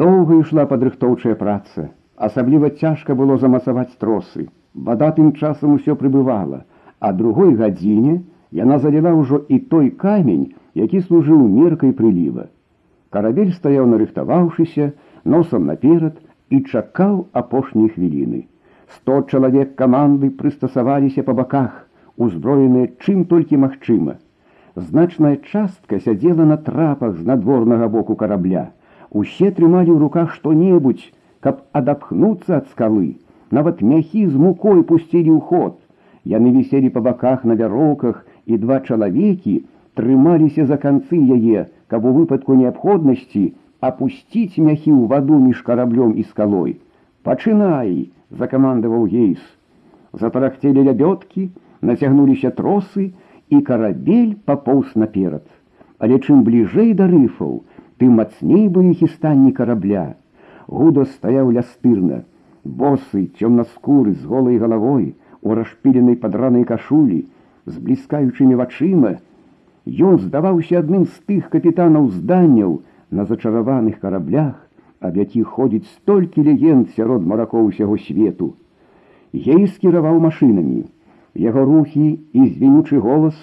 Доўга 0.00 0.38
ішла 0.42 0.66
падрыхтоўчая 0.70 1.34
праца. 1.42 1.88
Асабліва 2.28 2.70
цяжка 2.82 3.14
было 3.18 3.38
замасаваць 3.38 3.94
тросы. 4.02 4.48
Вада 4.74 5.10
тым 5.16 5.32
часам 5.32 5.74
усё 5.78 5.96
прыбывала, 5.98 6.64
а 7.00 7.12
другой 7.22 7.54
гадзіне 7.62 8.20
яна 8.62 8.78
заліла 8.84 9.14
ўжо 9.14 9.42
і 9.48 9.58
той 9.72 9.90
камень, 9.90 10.54
які 10.74 11.02
служыў 11.08 11.42
меркай 11.48 11.92
прыліва. 11.92 12.46
Карабель 13.13 13.53
стаяў 13.53 13.87
нарыхтаваўшыся, 13.93 14.91
носам 15.23 15.65
наперад 15.71 16.17
і 16.49 16.61
чакаў 16.71 17.27
апошняй 17.31 17.89
хвіліны. 17.95 18.45
Сто 18.95 19.21
чалавек 19.29 19.75
каманды 19.79 20.29
прыстасаваліся 20.39 21.23
па 21.27 21.33
баках, 21.39 21.73
узброеныя 22.17 22.91
чым 23.01 23.25
толькі 23.25 23.61
магчыма. 23.65 24.17
Значная 24.75 25.37
частка 25.37 25.99
сядзела 25.99 26.45
на 26.49 26.57
трапах 26.57 27.17
з 27.17 27.25
надворнага 27.25 27.89
боку 27.95 28.15
карабля. 28.15 28.71
Усе 29.11 29.51
трымалі 29.51 29.93
ў 29.93 29.99
руках 30.01 30.33
што-небудзь, 30.33 31.05
каб 31.45 31.61
адапхнуцца 31.79 32.57
ад 32.57 32.69
скалы, 32.73 33.17
нават 33.51 33.81
мяхі 33.81 34.25
з 34.25 34.41
мукой 34.45 34.81
пусцілі 34.81 35.29
ў 35.37 35.39
ход. 35.51 35.77
Яны 36.25 36.53
віселі 36.57 36.89
па 36.89 37.01
баках 37.05 37.43
на 37.45 37.53
вяроўках, 37.59 38.25
і 38.45 38.57
два 38.57 38.79
чалавекі 38.79 39.55
трымаліся 39.99 40.65
за 40.65 40.77
канцы 40.81 41.19
яе, 41.37 41.69
каб 41.87 42.05
у 42.05 42.13
выпадку 42.17 42.55
неабходнасці 42.59 43.43
апусціць 43.79 44.59
мяхі 44.59 44.91
ў 44.91 45.07
ваду 45.11 45.39
між 45.39 45.61
караблём 45.67 46.15
і 46.19 46.23
скалой. 46.29 46.79
Пачынай, 47.23 48.11
закамандаваў 48.31 49.05
гейс. 49.11 49.41
Затарахцелі 50.13 50.83
лябёткі, 50.87 51.49
нацягнуліся 51.81 52.51
тросы, 52.51 53.11
і 53.49 53.61
карабель 53.61 54.35
папоўз 54.45 54.95
наперад. 54.95 55.43
Але 55.99 56.19
чым 56.19 56.43
бліжэй 56.47 56.93
да 56.99 57.07
рыфаў, 57.11 57.61
тым 57.99 58.19
мацней 58.19 58.67
былі 58.75 58.93
хістанні 59.01 59.51
карабля. 59.59 60.05
Гуда 60.67 61.05
стаяў 61.05 61.51
лястырна, 61.57 62.23
босы, 62.63 63.29
цёмнаскуры 63.39 64.15
з 64.15 64.25
голай 64.31 64.57
галавой, 64.63 65.13
у 65.43 65.55
расшпіленай 65.59 66.15
падранай 66.23 66.63
кашулі, 66.63 67.25
з 67.65 67.79
бліскаючымі 67.79 68.55
вачыма. 68.59 69.19
Ён 69.87 70.19
здаваўся 70.23 70.79
адным 70.79 71.05
з 71.05 71.15
тых 71.27 71.49
капітанаў 71.53 72.09
зданняў 72.15 72.81
на 73.11 73.25
зачараваных 73.29 73.99
караблях, 73.99 74.55
аб 74.99 75.17
якіх 75.17 75.47
ходзіць 75.55 75.91
столькі 75.91 76.43
легенд 76.47 76.89
сярод 76.95 77.25
маракоў 77.27 77.67
усяго 77.71 77.97
свету. 77.97 78.53
Ей 79.33 79.67
скіраваў 79.67 80.19
машынамі. 80.23 80.85
Яго 81.35 81.65
рухі 81.65 82.19
і 82.33 82.47
звінючы 82.47 82.99
голас 82.99 83.35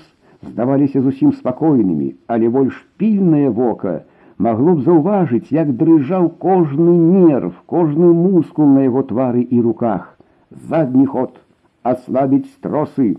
здаваліся 0.42 1.02
зусім 1.02 1.32
спакойнымі, 1.32 2.14
але 2.26 2.48
больш 2.48 2.78
пільнае 2.96 3.50
вока, 3.50 4.04
магло 4.38 4.74
б 4.78 4.84
заўважыць, 4.86 5.52
як 5.52 5.74
дрыжаў 5.76 6.30
кожны 6.38 6.94
нерв, 6.96 7.52
кожны 7.66 8.12
мускул 8.14 8.70
на 8.78 8.86
яго 8.88 9.02
твары 9.10 9.42
і 9.42 9.60
руках. 9.60 10.16
Задні 10.50 11.06
ход, 11.06 11.36
аслабіць 11.82 12.48
тросы, 12.64 13.16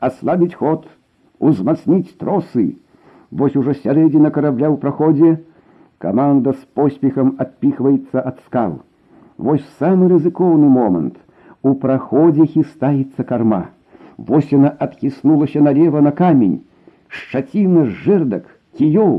аслабіць 0.00 0.58
ход, 0.58 0.88
узмацніць 1.38 2.16
тросы. 2.20 2.76
Вось 3.30 3.56
ужо 3.60 3.74
сярэдзіна 3.74 4.30
карабля 4.30 4.70
ў 4.70 4.76
праходзе, 4.82 5.30
каманда 5.98 6.52
з 6.54 6.62
поспехам 6.78 7.34
адпіхваецца 7.44 8.22
ад 8.30 8.40
скал. 8.46 8.80
Вось 9.36 9.64
самы 9.78 10.08
рызыкоўны 10.12 10.68
момант. 10.78 11.16
У 11.62 11.74
праходзе 11.84 12.46
хістаецца 12.54 13.24
карма. 13.24 13.62
Вось 14.16 14.52
яна 14.52 14.70
адхіснулася 14.86 15.62
налево 15.64 16.00
на 16.00 16.12
камень. 16.12 16.60
Шчаціна 17.08 17.86
з 17.86 17.94
жэрдак, 18.04 18.44
кіёў, 18.78 19.14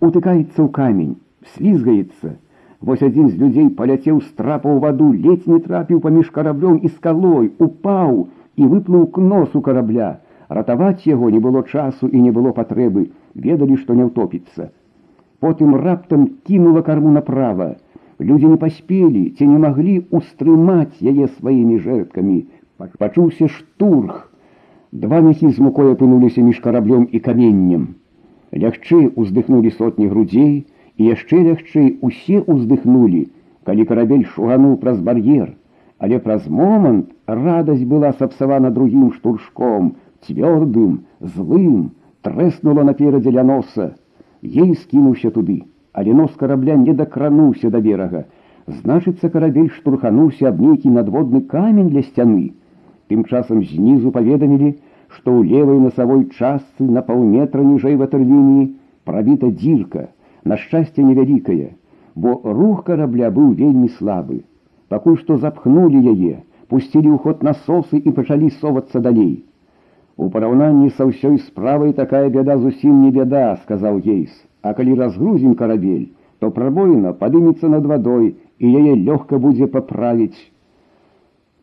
утыкаецца 0.00 0.58
ў 0.62 0.68
камень, 0.78 1.14
слізгаецца. 1.54 2.34
Вось 2.82 3.02
адзін 3.06 3.28
з 3.30 3.38
людзей 3.38 3.68
паляцеў 3.78 4.20
з 4.20 4.30
трапа 4.38 4.66
ў 4.66 4.82
ваду, 4.82 5.12
ледзь 5.14 5.46
не 5.46 5.60
трапіў 5.62 6.00
паміж 6.02 6.30
караблём 6.34 6.80
і 6.82 6.88
скалой, 6.96 7.52
упаў 7.58 8.26
і 8.56 8.66
выплыў 8.66 9.06
к 9.14 9.22
носу 9.22 9.62
карабля. 9.62 10.18
Ратаваць 10.49 11.07
яго 11.07 11.29
не 11.29 11.39
было 11.43 11.63
часу 11.63 12.07
і 12.07 12.21
не 12.21 12.31
было 12.31 12.53
патрэбы, 12.55 13.09
ведалі, 13.35 13.75
што 13.77 13.93
не 13.93 14.07
ўтопіцца. 14.07 14.69
Потым 15.43 15.75
раптам 15.75 16.27
кінула 16.47 16.81
карму 16.81 17.11
направа. 17.11 17.75
Людзі 18.19 18.53
не 18.53 18.57
паспелі 18.61 19.23
ці 19.37 19.47
не 19.47 19.59
маглі 19.65 19.97
устрымаць 20.19 20.97
яе 21.01 21.27
сваімі 21.27 21.77
жэрткамі. 21.83 22.39
Пачуўся 22.97 23.47
штурх. 23.47 24.31
Два 24.91 25.19
мяхі 25.21 25.51
з 25.51 25.59
мукой 25.59 25.91
апынуліся 25.93 26.41
між 26.41 26.63
караблём 26.63 27.05
і 27.11 27.19
каменнем. 27.19 27.95
Лягчэй 28.55 29.11
уздыхнулі 29.13 29.69
сотні 29.75 30.07
грудзей, 30.07 30.65
і 30.97 31.11
яшчэ 31.13 31.43
лягчэй 31.45 31.97
усе 32.01 32.41
уздыхнулі, 32.41 33.27
калі 33.67 33.85
карабель 33.85 34.25
шугануў 34.33 34.77
праз 34.81 35.01
бар'ер, 35.03 35.53
але 35.99 36.19
праз 36.23 36.47
момант 36.49 37.11
радасць 37.27 37.85
была 37.85 38.13
сапсавана 38.17 38.71
другім 38.71 39.11
штуршком, 39.13 39.93
цвёрдым, 40.26 41.02
злым, 41.20 41.92
трэснула 42.22 42.84
наперадзе 42.84 43.30
ля 43.30 43.42
носа. 43.42 43.94
Ей 44.42 44.74
скінуўся 44.74 45.30
туды, 45.30 45.62
але 45.92 46.14
нос 46.14 46.32
карабля 46.38 46.76
не 46.76 46.94
дакрануўся 46.94 47.70
да 47.70 47.80
берага. 47.80 48.24
Значыцца, 48.66 49.28
карабель 49.28 49.70
штурхануўся 49.76 50.48
аб 50.48 50.60
нейкі 50.60 50.90
надводны 50.90 51.42
камень 51.42 51.90
для 51.90 52.02
сцяны. 52.02 52.54
Тым 53.08 53.24
часам 53.24 53.62
знізу 53.62 54.12
паведамілі, 54.14 54.78
што 55.08 55.34
ў 55.34 55.50
левой 55.50 55.80
насавой 55.82 56.24
частцы 56.38 56.86
на 56.86 57.02
паўметра 57.02 57.62
ніжэй 57.66 57.98
ватерлініі 58.00 58.70
прабіта 59.04 59.50
дзірка, 59.50 60.08
на 60.44 60.56
шчасце 60.56 61.02
невялікае, 61.02 61.74
бо 62.14 62.40
рух 62.44 62.84
карабля 62.88 63.30
быў 63.30 63.52
вельмі 63.58 63.88
слабы. 63.98 64.42
Пакуль 64.88 65.18
што 65.18 65.38
запхнулі 65.42 66.00
яе, 66.14 66.42
пусцілі 66.68 67.10
ў 67.12 67.18
ход 67.26 67.42
насосы 67.46 67.98
і 67.98 68.14
пачалі 68.16 68.50
совацца 68.62 69.00
далей. 69.00 69.44
У 70.16 70.28
параўнанні 70.30 70.90
са 70.96 71.08
ўсёй 71.08 71.38
справай 71.48 71.92
такая 71.98 72.28
бяда 72.30 72.56
зусім 72.62 73.02
не 73.02 73.10
бяда, 73.10 73.58
сказаў 73.64 73.98
гейс, 74.06 74.32
А 74.62 74.72
калі 74.78 74.94
разгрузім 74.94 75.54
карабель, 75.58 76.12
то 76.38 76.50
прабоіна 76.50 77.12
падымецца 77.18 77.68
над 77.72 77.86
вадой 77.90 78.26
і 78.58 78.66
яе 78.80 78.94
лёгка 79.06 79.38
будзе 79.42 79.66
паправіць. 79.66 80.38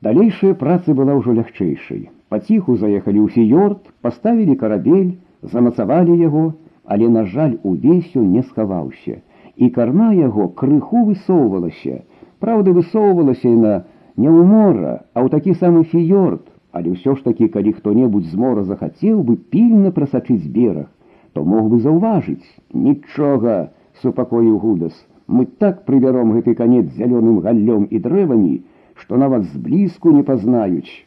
Далейшая 0.08 0.54
праца 0.60 0.96
была 0.98 1.16
ўжо 1.20 1.36
лягчэйшай. 1.38 2.10
Паціху 2.30 2.76
заехалі 2.82 3.20
ў 3.24 3.28
фіёрд, 3.36 3.80
паставілі 4.04 4.56
карабель, 4.60 5.16
замацавалі 5.54 6.20
яго, 6.20 6.44
але, 6.86 7.10
на 7.10 7.24
жаль, 7.26 7.56
увесь 7.64 8.16
не 8.16 8.44
схаваўся. 8.44 9.22
І 9.56 9.70
карма 9.76 10.12
яго 10.14 10.48
крыху 10.62 11.06
высоўвалася. 11.10 12.04
Праўда, 12.44 12.76
высоўвалася 12.76 13.48
яна 13.48 13.76
не 14.16 14.28
ў 14.28 14.44
мора, 14.44 14.94
а 15.14 15.24
ў 15.24 15.28
такі 15.36 15.56
самы 15.64 15.84
фіёрд, 15.84 16.44
але 16.74 16.94
ўсё 16.94 17.16
ж 17.18 17.24
такі, 17.26 17.50
калі 17.50 17.74
хто-небудзь 17.74 18.32
з 18.32 18.38
мора 18.38 18.64
захацеў 18.64 19.24
бы 19.24 19.36
пільна 19.36 19.92
прасачыць 19.92 20.46
бераг, 20.48 20.88
то 21.34 21.44
мог 21.44 21.70
бы 21.70 21.80
заўважыць: 21.80 22.46
нічога, 22.74 23.72
супакоіў 24.02 24.58
гудас. 24.60 24.96
Мы 25.28 25.46
так 25.46 25.86
прыбяром 25.86 26.34
гэты 26.34 26.56
канец 26.56 26.88
зялёным 26.98 27.42
галлём 27.46 27.86
і 27.90 28.00
дрэвамі, 28.02 28.56
што 28.96 29.18
нават 29.18 29.46
зблізку 29.54 30.12
не 30.12 30.24
пазнаюць. 30.24 31.06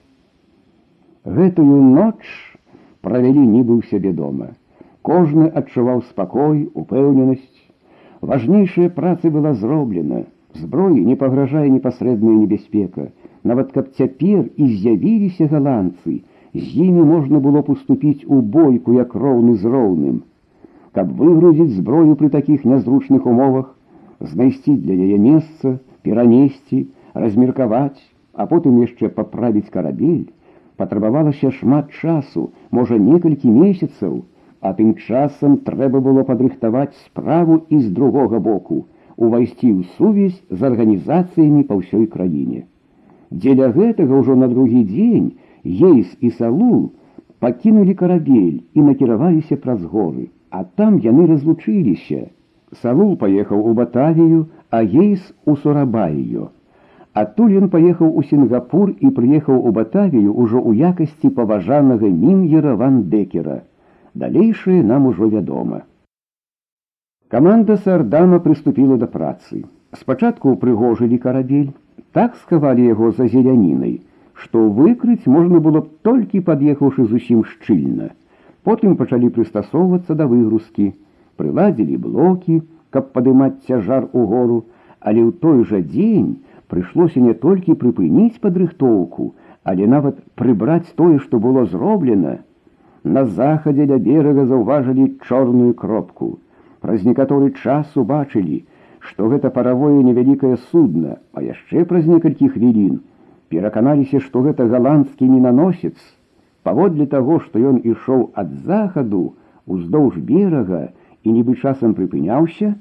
Гэтую 1.24 1.82
ноч 1.94 2.22
правялі 3.02 3.42
нібы 3.42 3.78
ў 3.78 3.82
сябе 3.90 4.12
дома. 4.12 4.54
Кожны 5.02 5.50
адчуваў 5.50 6.02
спакой, 6.10 6.70
упэўненасць. 6.74 7.62
Важнейшая 8.22 8.90
праца 8.90 9.30
была 9.30 9.54
зроблена. 9.58 10.22
Зброі 10.60 11.04
не 11.04 11.16
пагражае 11.16 11.68
непасрэдная 11.70 12.34
небяспека. 12.36 13.08
Нават 13.44 13.72
каб 13.72 13.88
цяпер 13.98 14.44
і 14.56 14.68
з'явіліся 14.72 15.48
галандцы, 15.52 16.20
з 16.54 16.66
імі 16.86 17.06
можна 17.08 17.40
было 17.46 17.62
паступіць 17.68 18.26
у 18.26 18.40
бойку 18.56 18.94
як 18.98 19.14
роўны 19.14 19.54
з 19.62 19.72
роўным. 19.74 20.18
Каб 20.92 21.12
выгрузіць 21.20 21.72
зброю 21.78 22.16
пры 22.20 22.28
такіх 22.28 22.66
нязручных 22.68 23.26
умовах, 23.26 23.72
знайсці 24.20 24.76
для 24.76 24.92
яе 24.92 25.18
месца, 25.18 25.78
перанесці, 26.02 26.86
размеркаваць, 27.14 28.00
а 28.34 28.46
потым 28.46 28.80
яшчэ 28.82 29.08
паправіць 29.16 29.72
карабель, 29.72 30.28
патрабавалася 30.76 31.50
шмат 31.58 31.90
часу, 32.00 32.50
можа 32.70 32.98
некалькі 32.98 33.48
месяцаў, 33.48 34.22
а 34.60 34.72
тым 34.78 34.94
часам 34.94 35.56
трэба 35.66 36.00
было 36.00 36.22
падрыхтаваць 36.28 36.94
справу 37.06 37.62
і 37.68 37.80
з 37.80 37.90
другога 37.98 38.38
боку, 38.38 38.84
увайсці 39.16 39.68
ў 39.72 39.80
сувязь 39.98 40.38
з 40.50 40.60
арганізацыямі 40.70 41.62
па 41.68 41.78
ўсёй 41.80 42.06
краіне. 42.16 42.64
Дзеля 43.30 43.70
гэтага 43.76 44.24
ўжо 44.24 44.36
на 44.36 44.48
другі 44.48 44.82
дзень 44.88 45.32
Ейс 45.64 46.10
і 46.20 46.30
Салул 46.38 46.90
пакінулі 47.42 47.94
карабель 47.98 48.58
і 48.74 48.82
накіраваліся 48.86 49.56
праз 49.62 49.82
горы, 49.82 50.30
а 50.50 50.62
там 50.78 50.98
яны 51.02 51.26
разлучыліся. 51.26 52.30
Салул 52.82 53.16
паехаў 53.22 53.66
у 53.70 53.72
батавію, 53.78 54.46
а 54.70 54.82
ейс 54.82 55.24
у 55.44 55.56
Сурабаю. 55.62 56.50
Адтуль 57.12 57.56
ён 57.60 57.66
паехаў 57.72 58.14
у 58.16 58.22
Сінгапур 58.28 58.94
і 59.06 59.10
прыехаў 59.16 59.58
у 59.58 59.72
батавію 59.78 60.30
ўжо 60.32 60.62
ў 60.62 60.92
якасці 60.92 61.32
паважанага 61.38 62.08
мін'ера 62.08 62.76
ван 62.82 63.02
Декера. 63.14 63.58
Далейшае 64.14 64.80
нам 64.92 65.10
ужо 65.10 65.28
вядома. 65.34 65.82
Каманда 67.29 67.75
сардама 67.83 68.37
прыступіла 68.39 68.95
да 68.99 69.07
працы. 69.13 69.65
Спачатку 70.01 70.53
прыгожылі 70.59 71.17
карабель, 71.23 71.73
так 72.15 72.37
скавалі 72.43 72.85
яго 72.87 73.09
за 73.17 73.27
зелянінай, 73.33 73.97
што 74.43 74.61
выкрыць 74.77 75.27
можна 75.33 75.59
было 75.65 75.81
б 75.81 75.91
толькі 76.07 76.39
пад'ехаўшы 76.49 77.07
зусім 77.09 77.41
шчыльна. 77.49 78.07
Потым 78.63 78.95
пачалі 79.01 79.33
прыстасоўвацца 79.39 80.15
да 80.15 80.29
выгрузкі, 80.31 80.87
прыладзілі 81.35 81.99
блокі, 82.07 82.61
каб 82.95 83.11
падымаць 83.11 83.59
цяжар 83.67 84.07
у 84.13 84.23
гору, 84.31 84.63
але 85.03 85.27
ў 85.27 85.35
той 85.43 85.67
жа 85.67 85.83
дзень 85.83 86.31
прыйшлося 86.71 87.19
не 87.27 87.35
толькі 87.45 87.79
прыпыніць 87.83 88.39
падрыхтоўку, 88.39 89.33
але 89.67 89.93
нават 89.99 90.23
прыбраць 90.39 90.95
тое, 90.95 91.19
што 91.19 91.43
было 91.43 91.67
зроблена. 91.75 92.39
На 93.03 93.27
захадзе 93.27 93.91
ля 93.91 93.99
берага 94.11 94.47
заўважылі 94.47 95.13
чорную 95.27 95.73
кропку. 95.73 96.37
Праз 96.82 97.04
некаторы 97.06 97.52
час 97.62 97.96
убачылі, 97.96 98.64
што 98.98 99.28
гэта 99.30 99.50
паравое 99.54 100.02
невялікае 100.02 100.56
судна, 100.70 101.18
а 101.32 101.42
яшчэ 101.46 101.84
праз 101.92 102.06
некалькі 102.10 102.50
хвілін 102.54 103.00
пераканаліся, 103.52 104.20
што 104.24 104.42
гэта 104.46 104.66
галандскі 104.72 105.28
мінаносец. 105.28 105.96
Паводле 106.66 107.06
таго, 107.14 107.38
што 107.44 107.60
ён 107.70 107.80
ішоў 107.92 108.30
ад 108.42 108.52
захаду 108.68 109.22
уздоўж 109.66 110.18
берага 110.30 110.82
і 111.22 111.34
нібы 111.36 111.56
часам 111.60 111.94
прыпыняўся, 111.98 112.74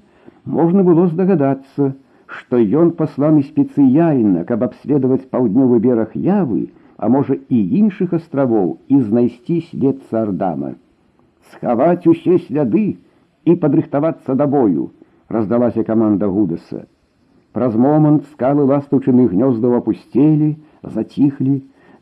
можна 0.46 0.86
было 0.88 1.08
здагадацца, 1.12 1.92
што 2.38 2.62
ён 2.82 2.94
пасланы 3.00 3.44
спецыяльна, 3.44 4.46
каб 4.50 4.64
абследаваць 4.70 5.28
паўднёвы 5.34 5.82
бераг 5.84 6.16
явы, 6.16 6.70
а 6.98 7.10
можа 7.10 7.36
і 7.36 7.60
іншых 7.82 8.14
астравоў 8.18 8.78
і 8.88 9.02
знайсці 9.02 9.60
след 9.70 10.02
сардама. 10.10 10.76
Схаваць 11.52 12.08
усе 12.08 12.38
сляды 12.48 12.86
і 13.46 13.56
падрыхтавацца 13.56 14.36
да 14.36 14.48
бою, 14.48 14.92
раздалася 15.30 15.84
каманда 15.84 16.28
гудаса. 16.28 16.86
Праз 17.52 17.76
момант 17.76 18.28
скалы 18.32 18.64
ластаўчыны 18.68 19.28
гнёздаў 19.32 19.76
апусцелі, 19.82 20.56
заціхлі, 20.84 21.56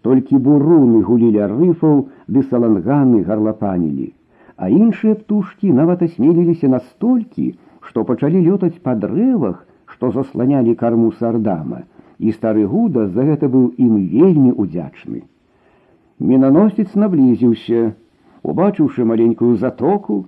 толькі 0.06 0.42
буруны 0.46 1.02
гулілі 1.08 1.48
рыфаў 1.54 2.04
ды 2.28 2.44
саланганы 2.52 3.24
гарлапанілі, 3.30 4.14
а 4.58 4.70
іншыя 4.70 5.16
птушкі 5.22 5.74
нават 5.80 6.06
асмеліліся 6.06 6.70
настолькі, 6.76 7.56
што 7.82 8.06
пачалі 8.06 8.44
лётаць 8.46 8.78
па 8.84 8.96
дрэвах, 8.96 9.66
што 9.90 10.12
засланялі 10.16 10.76
карму 10.80 11.12
сардама, 11.20 11.84
і 12.20 12.32
стары 12.36 12.66
гуда 12.70 13.08
за 13.10 13.26
гэта 13.26 13.50
быў 13.50 13.72
ім 13.78 13.96
вельмі 14.14 14.52
удзячны. 14.54 15.24
Мінаносец 16.20 16.94
наблізіўся, 16.94 17.96
убачыўшы 18.44 19.06
маленькую 19.06 19.56
затоку, 19.58 20.26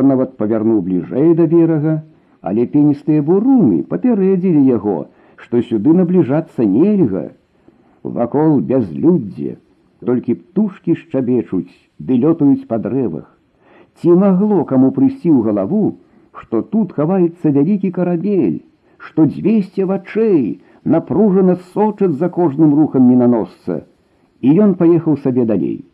ён 0.00 0.08
нават 0.12 0.36
павярнуў 0.40 0.82
бліжэй 0.86 1.34
да 1.38 1.46
берага, 1.46 1.94
але 2.42 2.66
пеністыя 2.72 3.22
буруны 3.22 3.82
папярэдзілі 3.90 4.62
яго, 4.66 4.96
што 5.36 5.62
сюды 5.62 5.94
набліжацца 6.00 6.66
нельга. 6.66 7.30
Вакол 8.02 8.60
бязлюддзе, 8.70 9.56
толькі 10.04 10.38
птушкі 10.42 10.94
шчабечуць 11.00 11.74
ды 11.98 12.18
лётаюць 12.22 12.68
па 12.70 12.78
дрэвах. 12.82 13.26
Ці 13.98 14.14
магло 14.22 14.64
каму 14.70 14.92
прыйсці 14.92 15.30
ў 15.32 15.40
галаву, 15.48 15.96
што 16.36 16.62
тут 16.62 16.92
хаваецца 16.92 17.50
вялікі 17.56 17.90
карабель, 17.98 18.60
што 18.98 19.26
дзвесце 19.26 19.86
вачэй 19.88 20.60
напружана 20.84 21.56
сочаць 21.74 22.14
за 22.20 22.28
кожным 22.28 22.74
рухам 22.78 23.08
мінаносца, 23.10 23.84
і 24.40 24.48
ён 24.66 24.74
паехаў 24.80 25.16
сабе 25.24 25.46
далей. 25.48 25.84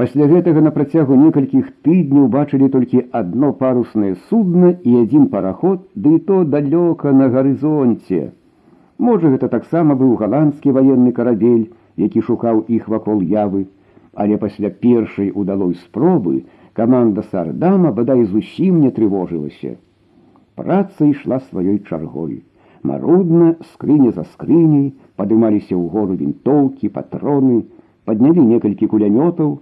Пасля 0.00 0.26
гэтага 0.28 0.60
на 0.64 0.70
працягу 0.76 1.16
некалькіх 1.22 1.66
тыдняў 1.86 2.28
бачылі 2.34 2.68
толькі 2.74 3.02
адно 3.20 3.52
паруснае 3.52 4.14
судна 4.28 4.70
і 4.82 4.94
адзін 5.02 5.26
параход, 5.34 5.82
ды 5.94 6.18
то 6.30 6.44
далёка 6.44 7.12
на 7.12 7.28
гарызонце. 7.34 8.30
Можа, 8.98 9.28
гэта 9.34 9.48
таксама 9.48 9.98
быў 10.00 10.16
галандскі 10.22 10.72
ваенны 10.78 11.12
карабель, 11.12 11.68
які 11.96 12.24
шукаў 12.30 12.64
іх 12.68 12.88
вакол 12.88 13.20
явы, 13.20 13.66
але 14.14 14.38
пасля 14.38 14.70
першай 14.70 15.32
удалой 15.34 15.74
спробы 15.84 16.44
Каманда 16.72 17.22
сардама 17.30 17.90
бадай 17.92 18.24
зусім 18.24 18.80
не 18.80 18.90
трывожылася. 18.96 19.74
Праца 20.54 21.04
ішла 21.04 21.40
сваёй 21.50 21.80
чаргой. 21.88 22.44
Марудна, 22.82 23.56
скрыня 23.72 24.12
за 24.12 24.24
скрыняй, 24.32 24.94
падымаліся 25.20 25.74
ў 25.76 25.84
гору 25.92 26.16
вінтоўкі, 26.20 26.88
патроны, 26.94 27.58
паднялі 28.08 28.44
некалькі 28.52 28.88
кулямётаў. 28.92 29.58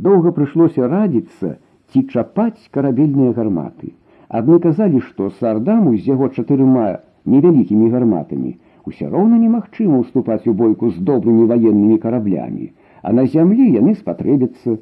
Доўга 0.00 0.32
прыйшлося 0.36 0.88
радзіцца 0.92 1.56
ці 1.90 2.02
чапаць 2.12 2.68
карабельныя 2.76 3.32
гарматы. 3.38 3.92
Адны 4.28 4.58
казалі, 4.60 5.00
што 5.08 5.30
сардаму 5.40 5.96
з 5.96 6.12
яго 6.12 6.28
чатырма 6.34 6.88
невялікімі 7.24 7.90
гарматамі 7.94 8.56
усё 8.90 9.08
роўна 9.12 9.38
немагчыма 9.42 10.00
ўступаць 10.02 10.46
у 10.50 10.54
бойку 10.58 10.90
з 10.90 11.02
добрымі 11.08 11.46
ваеннымі 11.52 11.98
караблямі, 12.02 12.70
а 13.02 13.12
на 13.18 13.26
зямлі 13.32 13.66
яны 13.76 13.94
спатрэбяцца, 14.02 14.78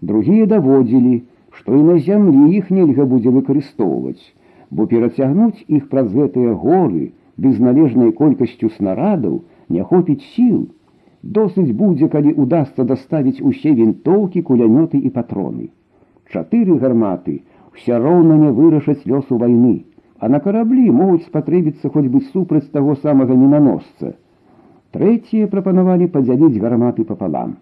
Другія 0.00 0.46
даводзілі, 0.50 1.14
што 1.56 1.76
і 1.76 1.82
на 1.86 1.96
зямлі 2.04 2.44
іх 2.58 2.70
нельга 2.72 3.04
будзе 3.08 3.32
выкарыстоўваць, 3.34 4.22
бо 4.70 4.86
перацягнуць 4.92 5.64
іх 5.78 5.88
праз 5.90 6.08
гэтыя 6.14 6.54
горы 6.62 7.12
без 7.36 7.58
належнай 7.66 8.12
колькасцю 8.20 8.70
снарадаў 8.76 9.34
не 9.68 9.82
хопіць 9.90 10.24
сіл. 10.36 10.62
Досыць 11.25 11.73
будзе, 11.73 12.07
калі 12.13 12.31
удасца 12.41 12.83
даставіць 12.85 13.41
усе 13.49 13.73
вінтоўкі, 13.77 14.41
кулямёты 14.45 15.01
і 15.01 15.09
патроны. 15.15 15.71
Чатыры 16.31 16.77
гарматы 16.83 17.41
ўся 17.73 17.97
роўна 18.03 18.37
не 18.37 18.51
вырашаць 18.59 19.09
лёсу 19.09 19.39
вайны, 19.41 19.73
а 20.21 20.29
на 20.29 20.39
караблі 20.39 20.85
могуць 20.99 21.25
спатрэбіцца 21.25 21.89
хоць 21.95 22.07
бы 22.13 22.21
супраць 22.29 22.69
таго 22.77 22.95
самага 23.01 23.33
мінаносца. 23.41 24.13
Трэція 24.93 25.49
прапанавалі 25.51 26.07
падзяліць 26.13 26.61
гарматы 26.61 27.09
папалам. 27.09 27.57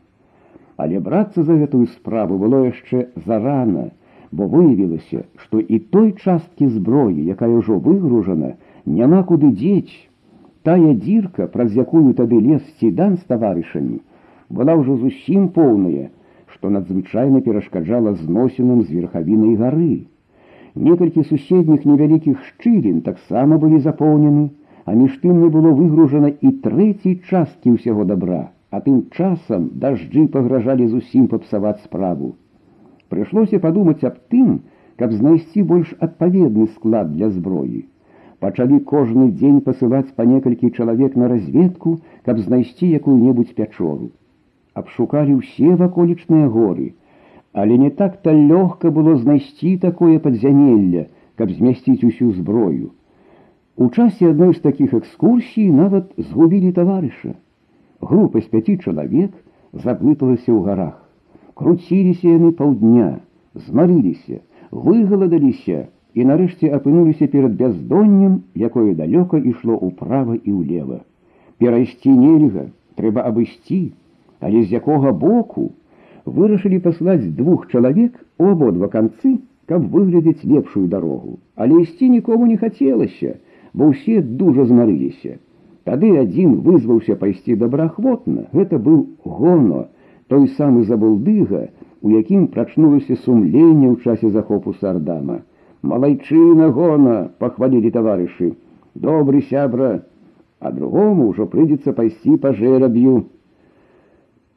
Але 0.76 1.00
брацца 1.00 1.44
за 1.48 1.56
гэтую 1.64 1.88
справу 1.96 2.38
было 2.44 2.66
яшчэ 2.68 3.08
зарана, 3.26 3.90
бо 4.32 4.48
выявілася, 4.52 5.24
што 5.40 5.64
і 5.64 5.80
той 5.96 6.12
часткі 6.20 6.68
зброі, 6.68 7.24
якая 7.36 7.54
ўжо 7.56 7.80
выгружана, 7.80 8.56
няма 8.86 9.24
куды 9.24 9.56
дзець. 9.56 10.10
Тая 10.69 10.93
дзірка, 10.95 11.47
праз 11.55 11.77
якую 11.77 12.13
тады 12.19 12.41
лес 12.45 12.63
цідан 12.81 13.17
з 13.17 13.25
таварышамі, 13.31 14.01
была 14.51 14.77
ўжо 14.81 14.99
зусім 15.05 15.49
поўная, 15.57 16.11
што 16.53 16.71
надзвычайна 16.75 17.41
перашкаджала 17.47 18.15
зносінам 18.21 18.83
з 18.83 18.99
верхавінай 18.99 19.57
гары. 19.63 19.95
Некалькі 20.75 21.25
суседніх 21.31 21.89
невялікіх 21.89 22.45
шчылін 22.51 23.01
таксама 23.09 23.59
былі 23.65 23.81
запоўнены, 23.89 24.51
а 24.85 24.95
між 25.01 25.19
тым 25.25 25.43
не 25.47 25.51
было 25.57 25.75
выгружана 25.81 26.31
і 26.41 26.55
трэцяй 26.67 27.19
часткі 27.31 27.77
ўсяго 27.79 28.05
добра 28.13 28.47
а 28.71 28.81
тым 28.85 29.05
часам 29.17 29.69
дажджы 29.83 30.27
пагражалі 30.35 30.89
зусім 30.95 31.29
папсаваць 31.33 31.81
справу. 31.85 32.35
Прыйшлося 33.13 33.61
падумаць 33.65 34.05
аб 34.05 34.19
тым, 34.33 34.59
каб 35.01 35.15
знайсці 35.17 35.65
больш 35.71 35.95
адпаведны 36.07 36.67
склад 36.75 37.15
для 37.15 37.31
зброі. 37.33 37.87
Пачалі 38.45 38.79
кожны 38.91 39.31
дзень 39.39 39.61
пасылаць 39.67 40.15
па 40.19 40.25
некалькі 40.33 40.71
чалавек 40.71 41.17
на 41.21 41.29
разведку, 41.33 41.99
каб 42.27 42.39
знайсці 42.39 42.91
якую-небудзь 42.99 43.57
пячору. 43.59 44.11
Абшукалі 44.79 45.39
ўсе 45.41 45.75
ваколічныя 45.81 46.47
горы, 46.47 46.93
але 47.53 47.79
не 47.83 47.91
так-то 47.91 48.31
лёгка 48.31 48.95
было 48.95 49.17
знайсці 49.25 49.75
такое 49.83 50.21
падзямелле, 50.23 51.09
каб 51.35 51.51
змясціць 51.51 52.05
усю 52.05 52.31
зброю. 52.39 52.95
У 53.77 53.91
часе 53.91 54.31
адной 54.31 54.55
з 54.55 54.63
такіх 54.63 54.95
экскурсій 54.95 55.69
нават 55.75 56.15
згубілі 56.31 56.73
таварыша. 56.79 57.35
Група 58.01 58.41
з 58.41 58.51
пяці 58.55 58.79
чалавек 58.79 59.35
заблыталася 59.73 60.51
ў 60.55 60.63
гарах. 60.63 60.97
Круціліся 61.59 62.31
яны 62.31 62.55
паўдня, 62.55 63.19
змарыліся, 63.67 64.43
выгаладаліся 64.71 65.87
і 66.15 66.25
нарэшце 66.31 66.71
апынуліся 66.79 67.29
перад 67.33 67.55
бяздоннем, 67.61 68.43
якое 68.55 68.95
далёка 68.95 69.39
ішло 69.39 69.79
ўправа 69.89 70.37
і 70.39 70.51
ўлева. 70.53 71.01
Перайсці 71.59 72.15
нельга, 72.15 72.69
трэба 72.97 73.27
абысці, 73.31 73.83
але 74.41 74.63
з 74.63 74.79
якога 74.81 75.13
боку 75.13 75.71
вырашылі 76.25 76.79
паслаць 76.85 77.25
двух 77.41 77.69
чалавек 77.73 78.19
у 78.39 78.51
абодва 78.55 78.89
канцы, 78.89 79.39
каб 79.69 79.85
выглядзець 79.93 80.45
лепшую 80.45 80.87
дарогу, 80.89 81.39
але 81.55 81.83
ісці 81.83 82.09
нікому 82.09 82.47
не 82.47 82.57
хацелася, 82.57 83.37
бо 83.75 83.93
ўсе 83.93 84.23
дужа 84.23 84.65
змарыліся. 84.65 85.37
Тады 85.89 86.09
адзін 86.21 86.57
вызваўся 86.65 87.17
пайсці 87.21 87.57
добраахвотна. 87.61 88.49
Гэта 88.53 88.79
быў 88.79 89.05
гоно, 89.25 89.87
той 90.29 90.49
самы 90.57 90.85
забулдыга, 90.89 91.69
у 92.03 92.11
якім 92.13 92.49
прачнулася 92.55 93.17
сумленне 93.25 93.89
ў 93.93 93.97
часе 94.05 94.29
захопу 94.35 94.75
сардама. 94.81 95.41
Малайчына 95.84 96.70
гона, 96.72 97.16
пахвалілі 97.44 97.92
таварышы. 97.92 98.54
Добры 98.96 99.42
сябра, 99.50 100.08
а 100.64 100.72
другому 100.72 101.28
ўжо 101.32 101.48
прыйдзецца 101.52 101.92
пайсці 101.98 102.40
па 102.40 102.54
жэраб'ю. 102.56 103.16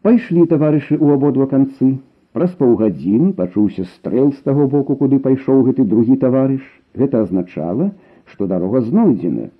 Пайшлі 0.07 0.47
таварышы 0.53 0.95
ў 0.95 1.19
абодва 1.19 1.51
канцы. 1.51 1.99
Праз 2.37 2.55
паўгадзіны 2.61 3.33
пачуўся 3.35 3.89
стрэл 3.97 4.31
з 4.31 4.45
таго 4.47 4.69
боку, 4.71 4.95
куды 5.03 5.19
пайшоў 5.27 5.67
гэты 5.67 5.89
другі 5.91 6.21
таварыш. 6.23 6.63
Гэта 6.95 7.27
азначала, 7.27 7.91
што 8.31 8.47
дарога 8.47 8.87
знойдзена. 8.87 9.51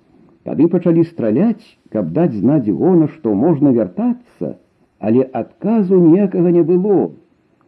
Тады 0.47 0.71
пачалі 0.71 1.03
страляць, 1.03 1.67
каб 1.91 2.15
даць 2.15 2.39
знаць 2.39 2.71
гона, 2.71 3.11
што 3.11 3.35
можна 3.35 3.75
вяртацца, 3.75 4.55
але 5.03 5.27
адказу 5.43 5.99
ніякага 5.99 6.47
не 6.55 6.63
было. 6.63 7.11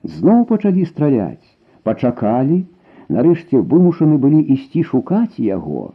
Зноў 0.07 0.45
пачалі 0.47 0.87
страляць, 0.87 1.43
пачакалі, 1.83 2.63
нарэшце 3.15 3.61
вымушаны 3.71 4.17
былі 4.23 4.39
ісці 4.55 4.83
шукаць 4.91 5.41
яго. 5.45 5.93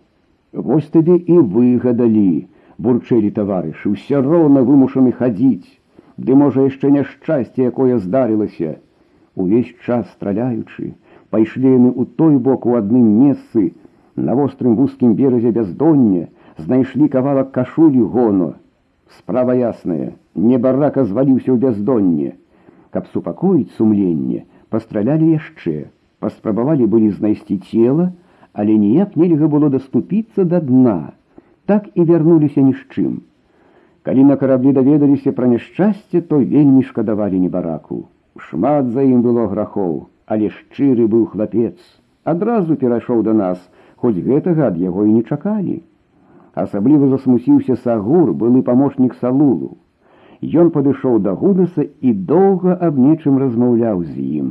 Вось 0.52 0.90
табе 0.94 1.16
і 1.16 1.38
выгадалі, 1.54 2.46
бурчэлі 2.78 3.30
таварышы, 3.38 3.94
ўсё 3.94 4.22
роўна 4.26 4.62
вымушаны 4.66 5.14
хадзіць, 5.20 5.70
ды 6.18 6.34
можа 6.34 6.66
яшчэ 6.66 6.90
няшчасце, 6.96 7.70
якое 7.70 7.98
здарылася. 8.02 8.78
Увесь 9.34 9.70
час 9.86 10.06
страляючы, 10.14 10.94
пайшлі 11.30 11.70
яны 11.70 11.90
ў 11.90 12.06
той 12.18 12.38
бок 12.38 12.66
у 12.66 12.76
адным 12.78 13.06
месцы, 13.22 13.74
на 14.14 14.34
вострым 14.38 14.76
вузкім 14.78 15.14
беразе 15.18 15.50
бяздоння, 15.50 16.28
знайшлі 16.58 17.08
кавалак 17.10 17.50
кашулі 17.50 18.02
гону. 18.14 18.54
Справа 19.18 19.54
ясная, 19.58 20.14
не 20.34 20.58
барака 20.58 21.04
зваліўся 21.04 21.50
ў 21.50 21.58
бяздонне. 21.66 22.38
Каб 22.94 23.10
супакоіць 23.10 23.74
сумленне, 23.74 24.46
пастралялі 24.70 25.34
яшчэ, 25.34 25.90
паспрабавалі 26.20 26.86
былі 26.86 27.10
знайсці 27.10 27.58
цела, 27.70 28.12
але 28.52 28.76
ніяк 28.78 29.16
нельга 29.16 29.48
было 29.48 29.70
даступіцца 29.70 30.44
да 30.44 30.60
дна. 30.60 31.12
Так 31.66 31.88
і 31.94 32.04
вярнуліся 32.04 32.60
ні 32.60 32.74
з 32.74 32.82
чым. 32.92 33.12
Калі 34.04 34.24
на 34.30 34.36
караблі 34.36 34.72
даведаліся 34.76 35.32
пра 35.32 35.46
няшчасце, 35.48 36.20
то 36.20 36.38
вельмі 36.38 36.82
шкадавалі 36.82 37.40
небараку. 37.40 38.04
Шмат 38.36 38.90
за 38.92 39.02
ім 39.02 39.22
было 39.24 39.46
грахоў, 39.48 39.94
але 40.26 40.50
шчыры 40.50 41.06
быў 41.08 41.24
хлапец. 41.32 41.76
Адразу 42.24 42.76
перайшоў 42.76 43.22
да 43.24 43.32
нас, 43.32 43.58
хоць 43.96 44.20
гэтага 44.26 44.68
ад 44.68 44.76
яго 44.76 45.06
і 45.08 45.12
не 45.16 45.22
чакалі. 45.22 45.80
Асабліва 46.54 47.08
засмусіўся 47.08 47.76
сагур, 47.84 48.32
былы 48.42 48.62
памочнік 48.62 49.16
салулу. 49.20 49.76
Ён 50.44 50.70
падышоў 50.70 51.18
да 51.24 51.32
гудаса 51.32 51.86
і 52.00 52.12
доўга 52.12 52.76
аб 52.88 53.00
нечым 53.00 53.40
размаўляў 53.42 54.04
з 54.04 54.14
ім. 54.40 54.50